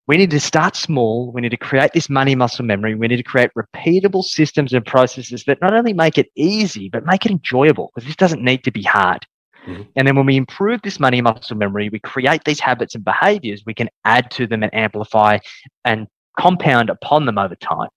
We 0.07 0.17
need 0.17 0.29
to 0.31 0.39
start 0.39 0.75
small. 0.75 1.31
We 1.31 1.41
need 1.41 1.49
to 1.49 1.57
create 1.57 1.93
this 1.93 2.09
money 2.09 2.35
muscle 2.35 2.63
memory. 2.63 2.93
We 2.93 3.07
need 3.07 3.17
to 3.17 3.23
create 3.23 3.49
repeatable 3.57 4.23
systems 4.23 4.71
and 4.71 4.85
processes 4.85 5.43
that 5.45 5.61
not 5.61 5.73
only 5.73 5.93
make 5.93 6.17
it 6.17 6.29
easy, 6.35 6.89
but 6.89 7.05
make 7.05 7.25
it 7.25 7.31
enjoyable 7.31 7.91
because 7.93 8.07
this 8.07 8.15
doesn't 8.15 8.43
need 8.43 8.63
to 8.65 8.71
be 8.71 8.83
hard. 8.83 9.25
Mm-hmm. 9.65 9.81
And 9.95 10.07
then 10.07 10.15
when 10.15 10.27
we 10.27 10.35
improve 10.35 10.81
this 10.83 10.99
money 10.99 11.21
muscle 11.21 11.57
memory, 11.57 11.89
we 11.89 11.99
create 11.99 12.43
these 12.45 12.59
habits 12.59 12.93
and 12.93 13.03
behaviors, 13.03 13.63
we 13.65 13.73
can 13.73 13.89
add 14.03 14.29
to 14.31 14.45
them 14.45 14.61
and 14.61 14.73
amplify 14.75 15.39
and 15.83 16.07
compound 16.39 16.91
upon 16.91 17.25
them 17.25 17.39
over 17.39 17.55
time. 17.55 17.89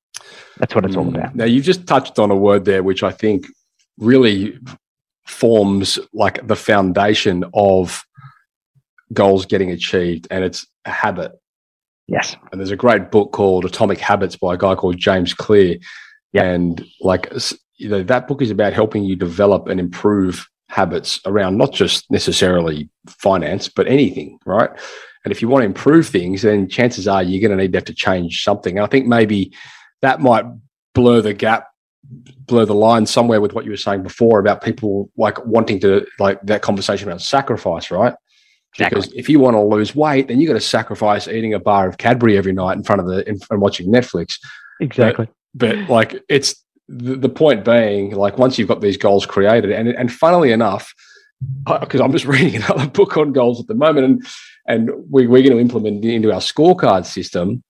That's 0.56 0.74
what 0.74 0.86
it's 0.86 0.96
all 0.96 1.04
mm. 1.04 1.14
about. 1.14 1.34
Now, 1.34 1.44
you've 1.44 1.64
just 1.64 1.86
touched 1.86 2.18
on 2.18 2.30
a 2.30 2.36
word 2.36 2.64
there, 2.64 2.82
which 2.82 3.02
I 3.02 3.10
think 3.10 3.46
really 3.98 4.58
forms 5.28 5.98
like 6.12 6.46
the 6.46 6.56
foundation 6.56 7.44
of 7.54 8.02
goals 9.12 9.46
getting 9.46 9.70
achieved 9.70 10.26
and 10.30 10.44
it's 10.44 10.66
a 10.84 10.90
habit. 10.90 11.32
Yes. 12.06 12.36
And 12.50 12.60
there's 12.60 12.70
a 12.70 12.76
great 12.76 13.10
book 13.10 13.32
called 13.32 13.64
atomic 13.64 13.98
habits 13.98 14.36
by 14.36 14.54
a 14.54 14.58
guy 14.58 14.74
called 14.74 14.98
james 14.98 15.34
clear. 15.34 15.76
Yep. 16.32 16.44
and 16.44 16.86
like 17.00 17.32
you 17.76 17.88
know 17.88 18.02
that 18.02 18.28
book 18.28 18.42
is 18.42 18.50
about 18.50 18.74
helping 18.74 19.04
you 19.04 19.16
develop 19.16 19.66
and 19.66 19.80
improve 19.80 20.46
habits 20.68 21.20
around 21.24 21.56
not 21.56 21.72
just 21.72 22.10
necessarily 22.10 22.88
finance 23.06 23.68
but 23.68 23.86
anything 23.86 24.38
right? 24.44 24.70
And 25.24 25.32
if 25.32 25.42
you 25.42 25.48
want 25.48 25.62
to 25.62 25.66
improve 25.66 26.08
things 26.08 26.42
then 26.42 26.68
chances 26.68 27.06
are 27.06 27.22
you're 27.22 27.46
going 27.46 27.56
to 27.56 27.62
need 27.62 27.72
to 27.72 27.78
have 27.78 27.84
to 27.86 27.94
change 27.94 28.42
something. 28.42 28.76
And 28.78 28.84
i 28.84 28.88
think 28.88 29.06
maybe 29.06 29.52
that 30.02 30.20
might 30.20 30.44
blur 30.94 31.20
the 31.20 31.34
gap 31.34 31.68
blur 32.10 32.64
the 32.64 32.74
line 32.74 33.06
somewhere 33.06 33.40
with 33.40 33.52
what 33.52 33.64
you 33.64 33.70
were 33.70 33.76
saying 33.76 34.02
before 34.02 34.38
about 34.40 34.62
people 34.62 35.10
like 35.16 35.44
wanting 35.44 35.78
to 35.80 36.06
like 36.18 36.40
that 36.42 36.62
conversation 36.62 37.08
about 37.08 37.20
sacrifice, 37.20 37.90
right? 37.90 38.14
Exactly. 38.74 39.00
Because 39.00 39.12
if 39.14 39.28
you 39.28 39.40
want 39.40 39.54
to 39.54 39.60
lose 39.60 39.94
weight, 39.94 40.28
then 40.28 40.40
you 40.40 40.46
got 40.46 40.54
to 40.54 40.60
sacrifice 40.60 41.28
eating 41.28 41.54
a 41.54 41.58
bar 41.58 41.88
of 41.88 41.98
Cadbury 41.98 42.36
every 42.36 42.52
night 42.52 42.76
in 42.76 42.84
front 42.84 43.00
of 43.00 43.06
the 43.06 43.28
in, 43.28 43.38
and 43.50 43.60
watching 43.60 43.90
Netflix. 43.90 44.38
Exactly. 44.80 45.28
But, 45.54 45.76
but 45.76 45.90
like 45.90 46.22
it's 46.28 46.62
the, 46.88 47.16
the 47.16 47.28
point 47.28 47.64
being, 47.64 48.12
like 48.14 48.38
once 48.38 48.58
you've 48.58 48.68
got 48.68 48.80
these 48.80 48.96
goals 48.96 49.26
created, 49.26 49.70
and 49.70 49.88
and 49.88 50.12
funnily 50.12 50.52
enough, 50.52 50.94
because 51.64 52.00
I'm 52.00 52.12
just 52.12 52.24
reading 52.26 52.56
another 52.56 52.86
book 52.88 53.16
on 53.16 53.32
goals 53.32 53.60
at 53.60 53.66
the 53.66 53.74
moment, 53.74 54.06
and 54.06 54.26
and 54.66 54.90
we, 55.10 55.26
we're 55.26 55.42
going 55.42 55.56
to 55.56 55.60
implement 55.60 56.04
it 56.04 56.14
into 56.14 56.32
our 56.32 56.40
scorecard 56.40 57.06
system 57.06 57.62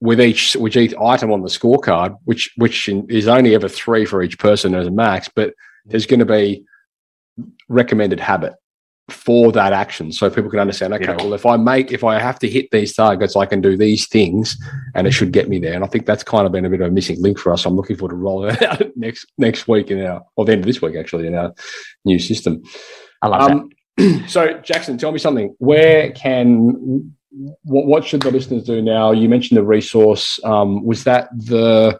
with 0.00 0.20
each 0.20 0.56
with 0.56 0.76
each 0.76 0.94
item 1.00 1.32
on 1.32 1.42
the 1.42 1.48
scorecard, 1.48 2.16
which 2.24 2.52
which 2.56 2.88
is 2.88 3.28
only 3.28 3.54
ever 3.54 3.68
three 3.68 4.04
for 4.04 4.22
each 4.22 4.38
person 4.38 4.74
as 4.74 4.86
a 4.86 4.90
max, 4.90 5.28
but 5.28 5.54
there's 5.86 6.06
going 6.06 6.20
to 6.20 6.26
be 6.26 6.64
recommended 7.68 8.20
habit 8.20 8.54
for 9.08 9.52
that 9.52 9.72
action, 9.72 10.12
so 10.12 10.30
people 10.30 10.50
can 10.50 10.60
understand. 10.60 10.94
Okay, 10.94 11.14
well, 11.16 11.34
if 11.34 11.44
I 11.44 11.56
make 11.56 11.92
if 11.92 12.02
I 12.02 12.18
have 12.18 12.38
to 12.38 12.48
hit 12.48 12.70
these 12.70 12.94
targets, 12.94 13.36
I 13.36 13.44
can 13.44 13.60
do 13.60 13.76
these 13.76 14.08
things, 14.08 14.56
and 14.94 15.06
it 15.06 15.12
should 15.12 15.32
get 15.32 15.48
me 15.48 15.58
there. 15.58 15.74
And 15.74 15.84
I 15.84 15.86
think 15.86 16.06
that's 16.06 16.22
kind 16.22 16.46
of 16.46 16.52
been 16.52 16.64
a 16.64 16.70
bit 16.70 16.80
of 16.80 16.88
a 16.88 16.90
missing 16.90 17.20
link 17.20 17.38
for 17.38 17.52
us. 17.52 17.66
I'm 17.66 17.76
looking 17.76 17.96
forward 17.96 18.12
to 18.12 18.16
rolling 18.16 18.54
it 18.54 18.62
out 18.62 18.82
next 18.96 19.26
next 19.36 19.68
week 19.68 19.90
in 19.90 20.04
our 20.04 20.22
or 20.36 20.44
the 20.44 20.52
end 20.52 20.62
of 20.62 20.66
this 20.66 20.80
week 20.80 20.96
actually 20.96 21.26
in 21.26 21.34
our 21.34 21.52
new 22.04 22.18
system. 22.18 22.62
I 23.20 23.28
love 23.28 23.50
um, 23.50 23.70
that. 23.98 24.24
so 24.28 24.58
Jackson, 24.60 24.96
tell 24.96 25.12
me 25.12 25.18
something. 25.18 25.54
Where 25.58 26.12
can 26.12 27.14
what, 27.30 27.86
what 27.86 28.04
should 28.04 28.22
the 28.22 28.30
listeners 28.30 28.64
do 28.64 28.82
now? 28.82 29.12
You 29.12 29.28
mentioned 29.28 29.56
the 29.56 29.64
resource. 29.64 30.42
Um, 30.44 30.84
was 30.84 31.04
that 31.04 31.28
the 31.32 31.98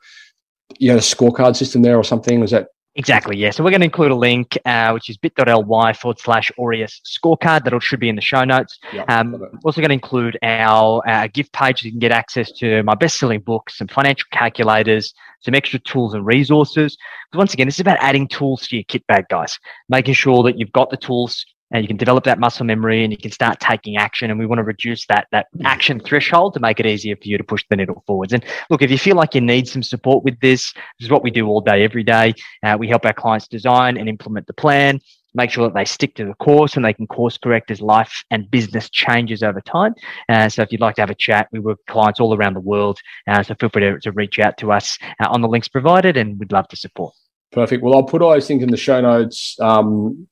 you 0.78 0.92
know 0.92 0.98
scorecard 0.98 1.56
system 1.56 1.82
there 1.82 1.96
or 1.96 2.04
something? 2.04 2.40
Was 2.40 2.50
that 2.50 2.68
Exactly, 2.96 3.36
yeah. 3.36 3.50
So 3.50 3.62
we're 3.62 3.70
going 3.70 3.82
to 3.82 3.86
include 3.86 4.10
a 4.10 4.16
link, 4.16 4.58
uh, 4.64 4.90
which 4.90 5.08
is 5.08 5.16
bit.ly 5.16 5.92
forward 5.92 6.18
slash 6.18 6.50
Aureus 6.58 7.00
scorecard. 7.06 7.62
That 7.62 7.80
should 7.80 8.00
be 8.00 8.08
in 8.08 8.16
the 8.16 8.20
show 8.20 8.42
notes. 8.42 8.80
Yep, 8.92 9.08
um, 9.08 9.46
also 9.64 9.80
going 9.80 9.90
to 9.90 9.94
include 9.94 10.36
our 10.42 11.00
uh, 11.08 11.28
gift 11.28 11.52
page. 11.52 11.80
So 11.82 11.84
you 11.84 11.92
can 11.92 12.00
get 12.00 12.10
access 12.10 12.50
to 12.52 12.82
my 12.82 12.96
best 12.96 13.18
selling 13.18 13.40
books, 13.40 13.78
some 13.78 13.86
financial 13.86 14.26
calculators, 14.32 15.14
some 15.40 15.54
extra 15.54 15.78
tools 15.78 16.14
and 16.14 16.26
resources. 16.26 16.96
Because 17.30 17.38
once 17.38 17.54
again, 17.54 17.68
this 17.68 17.76
is 17.76 17.80
about 17.80 17.98
adding 18.00 18.26
tools 18.26 18.66
to 18.66 18.76
your 18.76 18.84
kit 18.88 19.06
bag, 19.06 19.26
guys. 19.30 19.56
Making 19.88 20.14
sure 20.14 20.42
that 20.42 20.58
you've 20.58 20.72
got 20.72 20.90
the 20.90 20.96
tools 20.96 21.46
and 21.70 21.82
you 21.82 21.88
can 21.88 21.96
develop 21.96 22.24
that 22.24 22.38
muscle 22.38 22.66
memory 22.66 23.04
and 23.04 23.12
you 23.12 23.18
can 23.18 23.30
start 23.30 23.60
taking 23.60 23.96
action. 23.96 24.30
And 24.30 24.38
we 24.38 24.46
want 24.46 24.58
to 24.58 24.64
reduce 24.64 25.06
that, 25.06 25.28
that 25.32 25.46
action 25.64 26.00
threshold 26.00 26.54
to 26.54 26.60
make 26.60 26.80
it 26.80 26.86
easier 26.86 27.16
for 27.16 27.28
you 27.28 27.38
to 27.38 27.44
push 27.44 27.64
the 27.68 27.76
needle 27.76 28.02
forwards. 28.06 28.32
And 28.32 28.44
look, 28.70 28.82
if 28.82 28.90
you 28.90 28.98
feel 28.98 29.16
like 29.16 29.34
you 29.34 29.40
need 29.40 29.68
some 29.68 29.82
support 29.82 30.24
with 30.24 30.38
this, 30.40 30.72
this 30.72 31.06
is 31.06 31.10
what 31.10 31.22
we 31.22 31.30
do 31.30 31.46
all 31.46 31.60
day, 31.60 31.84
every 31.84 32.02
day. 32.02 32.34
Uh, 32.62 32.76
we 32.78 32.88
help 32.88 33.04
our 33.04 33.12
clients 33.12 33.46
design 33.46 33.96
and 33.96 34.08
implement 34.08 34.46
the 34.46 34.52
plan, 34.54 35.00
make 35.34 35.50
sure 35.50 35.64
that 35.64 35.74
they 35.74 35.84
stick 35.84 36.14
to 36.16 36.24
the 36.24 36.34
course 36.34 36.76
and 36.76 36.84
they 36.84 36.92
can 36.92 37.06
course 37.06 37.38
correct 37.38 37.70
as 37.70 37.80
life 37.80 38.24
and 38.30 38.50
business 38.50 38.90
changes 38.90 39.42
over 39.42 39.60
time. 39.60 39.94
Uh, 40.28 40.48
so 40.48 40.62
if 40.62 40.72
you'd 40.72 40.80
like 40.80 40.96
to 40.96 41.02
have 41.02 41.10
a 41.10 41.14
chat, 41.14 41.48
we 41.52 41.60
work 41.60 41.78
with 41.78 41.86
clients 41.86 42.20
all 42.20 42.34
around 42.34 42.54
the 42.54 42.60
world. 42.60 42.98
Uh, 43.28 43.42
so 43.42 43.54
feel 43.54 43.68
free 43.68 43.82
to, 43.82 44.00
to 44.00 44.12
reach 44.12 44.38
out 44.38 44.56
to 44.58 44.72
us 44.72 44.98
uh, 45.20 45.28
on 45.28 45.40
the 45.40 45.48
links 45.48 45.68
provided 45.68 46.16
and 46.16 46.38
we'd 46.38 46.52
love 46.52 46.66
to 46.68 46.76
support. 46.76 47.14
Perfect. 47.52 47.82
Well, 47.82 47.94
I'll 47.94 48.04
put 48.04 48.22
all 48.22 48.30
those 48.30 48.46
things 48.46 48.62
in 48.62 48.70
the 48.70 48.76
show 48.76 49.00
notes. 49.00 49.56
Um, 49.60 50.28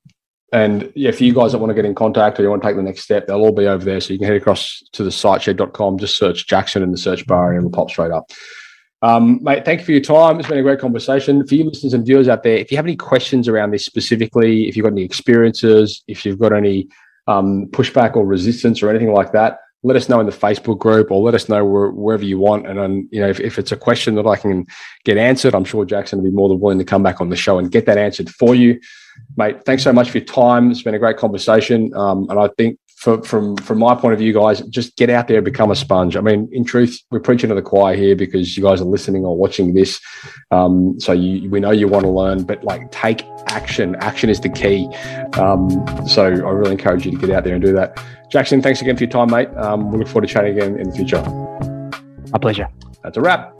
and 0.52 0.90
yeah, 0.94 1.10
for 1.10 1.24
you 1.24 1.34
guys 1.34 1.52
that 1.52 1.58
want 1.58 1.70
to 1.70 1.74
get 1.74 1.84
in 1.84 1.94
contact 1.94 2.38
or 2.38 2.42
you 2.42 2.50
want 2.50 2.62
to 2.62 2.68
take 2.68 2.76
the 2.76 2.82
next 2.82 3.02
step, 3.02 3.26
they'll 3.26 3.36
all 3.36 3.52
be 3.52 3.66
over 3.66 3.84
there. 3.84 4.00
So 4.00 4.12
you 4.12 4.18
can 4.18 4.28
head 4.28 4.36
across 4.36 4.82
to 4.92 5.04
the 5.04 5.10
siteshed.com, 5.10 5.98
just 5.98 6.16
search 6.16 6.46
Jackson 6.46 6.82
in 6.82 6.90
the 6.90 6.96
search 6.96 7.26
bar 7.26 7.52
and 7.52 7.58
it'll 7.58 7.70
pop 7.70 7.90
straight 7.90 8.10
up. 8.10 8.30
Um, 9.02 9.42
mate, 9.42 9.64
thank 9.64 9.80
you 9.80 9.86
for 9.86 9.92
your 9.92 10.00
time. 10.00 10.40
It's 10.40 10.48
been 10.48 10.58
a 10.58 10.62
great 10.62 10.80
conversation. 10.80 11.46
For 11.46 11.54
you 11.54 11.64
listeners 11.64 11.92
and 11.92 12.04
viewers 12.04 12.28
out 12.28 12.42
there, 12.42 12.56
if 12.56 12.70
you 12.70 12.78
have 12.78 12.86
any 12.86 12.96
questions 12.96 13.46
around 13.46 13.70
this 13.72 13.84
specifically, 13.84 14.68
if 14.68 14.76
you've 14.76 14.84
got 14.84 14.92
any 14.92 15.04
experiences, 15.04 16.02
if 16.08 16.24
you've 16.24 16.38
got 16.38 16.52
any 16.52 16.88
um, 17.26 17.66
pushback 17.66 18.16
or 18.16 18.26
resistance 18.26 18.82
or 18.82 18.88
anything 18.88 19.12
like 19.12 19.32
that, 19.32 19.58
let 19.84 19.96
us 19.96 20.08
know 20.08 20.18
in 20.18 20.26
the 20.26 20.32
Facebook 20.32 20.78
group 20.78 21.10
or 21.12 21.22
let 21.22 21.34
us 21.34 21.48
know 21.48 21.64
where, 21.64 21.90
wherever 21.90 22.24
you 22.24 22.38
want. 22.38 22.66
And 22.66 22.80
um, 22.80 23.08
you 23.12 23.20
know, 23.20 23.28
if, 23.28 23.38
if, 23.38 23.58
it's 23.58 23.70
a 23.70 23.76
question 23.76 24.16
that 24.16 24.26
I 24.26 24.34
can 24.34 24.66
get 25.04 25.16
answered, 25.16 25.54
I'm 25.54 25.64
sure 25.64 25.84
Jackson 25.84 26.18
will 26.18 26.30
be 26.30 26.34
more 26.34 26.48
than 26.48 26.58
willing 26.58 26.78
to 26.78 26.84
come 26.84 27.02
back 27.02 27.20
on 27.20 27.28
the 27.28 27.36
show 27.36 27.58
and 27.58 27.70
get 27.70 27.86
that 27.86 27.98
answered 27.98 28.28
for 28.30 28.56
you 28.56 28.80
mate, 29.36 29.64
thanks 29.64 29.82
so 29.82 29.92
much 29.92 30.10
for 30.10 30.18
your 30.18 30.26
time. 30.26 30.70
It's 30.70 30.82
been 30.82 30.94
a 30.94 30.98
great 30.98 31.16
conversation. 31.16 31.94
Um, 31.94 32.26
and 32.30 32.38
I 32.38 32.48
think 32.58 32.78
for, 32.98 33.22
from 33.22 33.56
from 33.58 33.78
my 33.78 33.94
point 33.94 34.12
of 34.12 34.18
view, 34.18 34.32
guys, 34.32 34.60
just 34.62 34.96
get 34.96 35.08
out 35.08 35.28
there 35.28 35.36
and 35.36 35.44
become 35.44 35.70
a 35.70 35.76
sponge. 35.76 36.16
I 36.16 36.20
mean, 36.20 36.48
in 36.52 36.64
truth, 36.64 37.00
we're 37.10 37.20
preaching 37.20 37.48
to 37.48 37.54
the 37.54 37.62
choir 37.62 37.94
here 37.94 38.16
because 38.16 38.56
you 38.56 38.62
guys 38.64 38.80
are 38.80 38.84
listening 38.86 39.24
or 39.24 39.36
watching 39.36 39.74
this. 39.74 40.00
Um, 40.50 40.98
so 40.98 41.12
you, 41.12 41.48
we 41.48 41.60
know 41.60 41.70
you 41.70 41.86
want 41.86 42.04
to 42.04 42.10
learn, 42.10 42.42
but 42.42 42.64
like 42.64 42.90
take 42.90 43.24
action. 43.48 43.94
Action 44.00 44.28
is 44.28 44.40
the 44.40 44.48
key. 44.48 44.86
Um, 45.34 45.70
so 46.08 46.24
I 46.24 46.50
really 46.50 46.72
encourage 46.72 47.06
you 47.06 47.12
to 47.12 47.18
get 47.18 47.30
out 47.30 47.44
there 47.44 47.54
and 47.54 47.62
do 47.62 47.72
that. 47.74 48.02
Jackson, 48.30 48.60
thanks 48.60 48.82
again 48.82 48.96
for 48.96 49.04
your 49.04 49.10
time, 49.10 49.30
mate. 49.30 49.48
Um, 49.56 49.92
we 49.92 49.98
look 49.98 50.08
forward 50.08 50.26
to 50.26 50.32
chatting 50.34 50.58
again 50.58 50.78
in 50.78 50.90
the 50.90 50.96
future. 50.96 51.22
My 52.32 52.38
pleasure. 52.38 52.68
That's 53.04 53.16
a 53.16 53.20
wrap. 53.20 53.54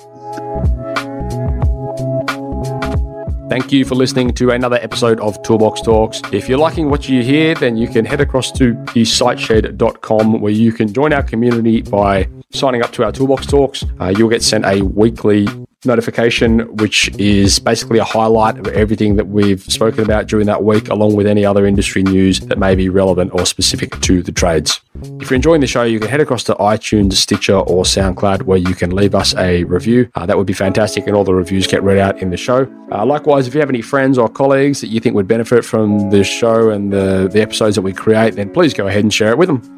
Thank 3.49 3.73
you 3.73 3.87
for 3.87 3.95
listening 3.95 4.35
to 4.35 4.51
another 4.51 4.77
episode 4.77 5.21
of 5.21 5.43
Toolbox 5.43 5.81
Talks. 5.81 6.21
If 6.33 6.51
you're 6.51 6.59
liking 6.59 6.91
what 6.91 7.09
you 7.09 7.23
hear, 7.23 7.55
then 7.55 7.79
you 7.79 7.89
can 7.89 8.05
head 8.05 8.21
across 8.21 8.53
to 8.53 8.75
thesiteshed.com 8.75 10.41
where 10.43 10.53
you 10.53 10.71
can 10.71 10.93
join 10.93 11.15
our 11.15 11.23
community 11.23 11.81
by 11.81 12.29
signing 12.53 12.83
up 12.83 12.93
to 12.93 13.05
our 13.05 13.13
Toolbox 13.13 13.47
Talks. 13.47 13.85
Uh, 14.01 14.13
you'll 14.17 14.29
get 14.29 14.43
sent 14.43 14.67
a 14.67 14.83
weekly 14.83 15.47
notification, 15.85 16.61
which 16.77 17.09
is 17.19 17.61
basically 17.61 17.99
a 17.99 18.05
highlight 18.05 18.59
of 18.59 18.67
everything 18.69 19.15
that 19.17 19.29
we've 19.29 19.63
spoken 19.63 20.03
about 20.03 20.27
during 20.27 20.47
that 20.47 20.65
week, 20.65 20.89
along 20.89 21.15
with 21.15 21.27
any 21.27 21.45
other 21.45 21.67
industry 21.67 22.03
news 22.03 22.41
that 22.41 22.59
may 22.59 22.75
be 22.75 22.89
relevant 22.89 23.33
or 23.33 23.47
specific 23.47 23.99
to 24.01 24.23
the 24.23 24.33
trades. 24.33 24.81
If 25.21 25.31
you're 25.31 25.37
enjoying 25.37 25.61
the 25.61 25.69
show, 25.69 25.85
you 25.85 26.01
can 26.01 26.09
head 26.09 26.21
across 26.21 26.43
to 26.45 26.55
iTunes, 26.57 27.13
Stitcher, 27.13 27.55
or 27.55 27.85
SoundCloud 27.85 28.43
where 28.43 28.59
you 28.59 28.75
can 28.75 28.91
leave 28.91 29.15
us 29.15 29.37
a 29.37 29.63
review. 29.65 30.11
Uh, 30.17 30.27
that 30.27 30.37
would 30.37 30.49
be 30.49 30.53
fantastic, 30.53 31.07
and 31.07 31.15
all 31.15 31.25
the 31.25 31.35
reviews 31.35 31.67
get 31.69 31.83
read 31.85 31.99
out 31.99 32.21
in 32.21 32.31
the 32.31 32.37
show. 32.37 32.67
Uh, 32.91 33.07
likewise, 33.07 33.47
if 33.47 33.55
you 33.55 33.61
have 33.61 33.71
any 33.71 33.83
friends 33.83 34.19
or 34.19 34.29
colleagues 34.29 34.81
that 34.81 34.89
you 34.89 34.99
think 34.99 35.15
would 35.15 35.29
benefit 35.29 35.65
from 35.65 36.11
the 36.11 36.25
show 36.25 36.71
and 36.71 36.93
the, 36.93 37.29
the 37.33 37.41
episodes 37.41 37.77
that 37.77 37.83
we 37.83 37.93
create, 37.93 38.35
then 38.35 38.51
please 38.51 38.75
go 38.75 38.89
ahead 38.89 39.05
and 39.05 39.15
share 39.15 39.31
it 39.31 39.39
with 39.39 39.49
them. 39.49 39.78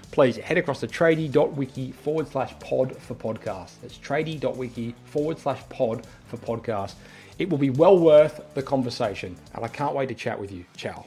please 0.11 0.35
head 0.37 0.57
across 0.57 0.81
to 0.81 0.87
tradie.wiki 0.87 1.91
forward 1.91 2.27
slash 2.27 2.57
pod 2.59 2.95
for 2.97 3.15
podcast. 3.15 3.71
That's 3.81 3.97
tradie.wiki 3.97 4.95
forward 5.05 5.39
slash 5.39 5.61
pod 5.69 6.05
for 6.27 6.37
podcast. 6.37 6.95
It 7.39 7.49
will 7.49 7.57
be 7.57 7.69
well 7.69 7.97
worth 7.97 8.41
the 8.53 8.61
conversation, 8.61 9.35
and 9.55 9.65
I 9.65 9.67
can't 9.67 9.95
wait 9.95 10.09
to 10.09 10.15
chat 10.15 10.39
with 10.39 10.51
you. 10.51 10.65
Ciao. 10.75 11.05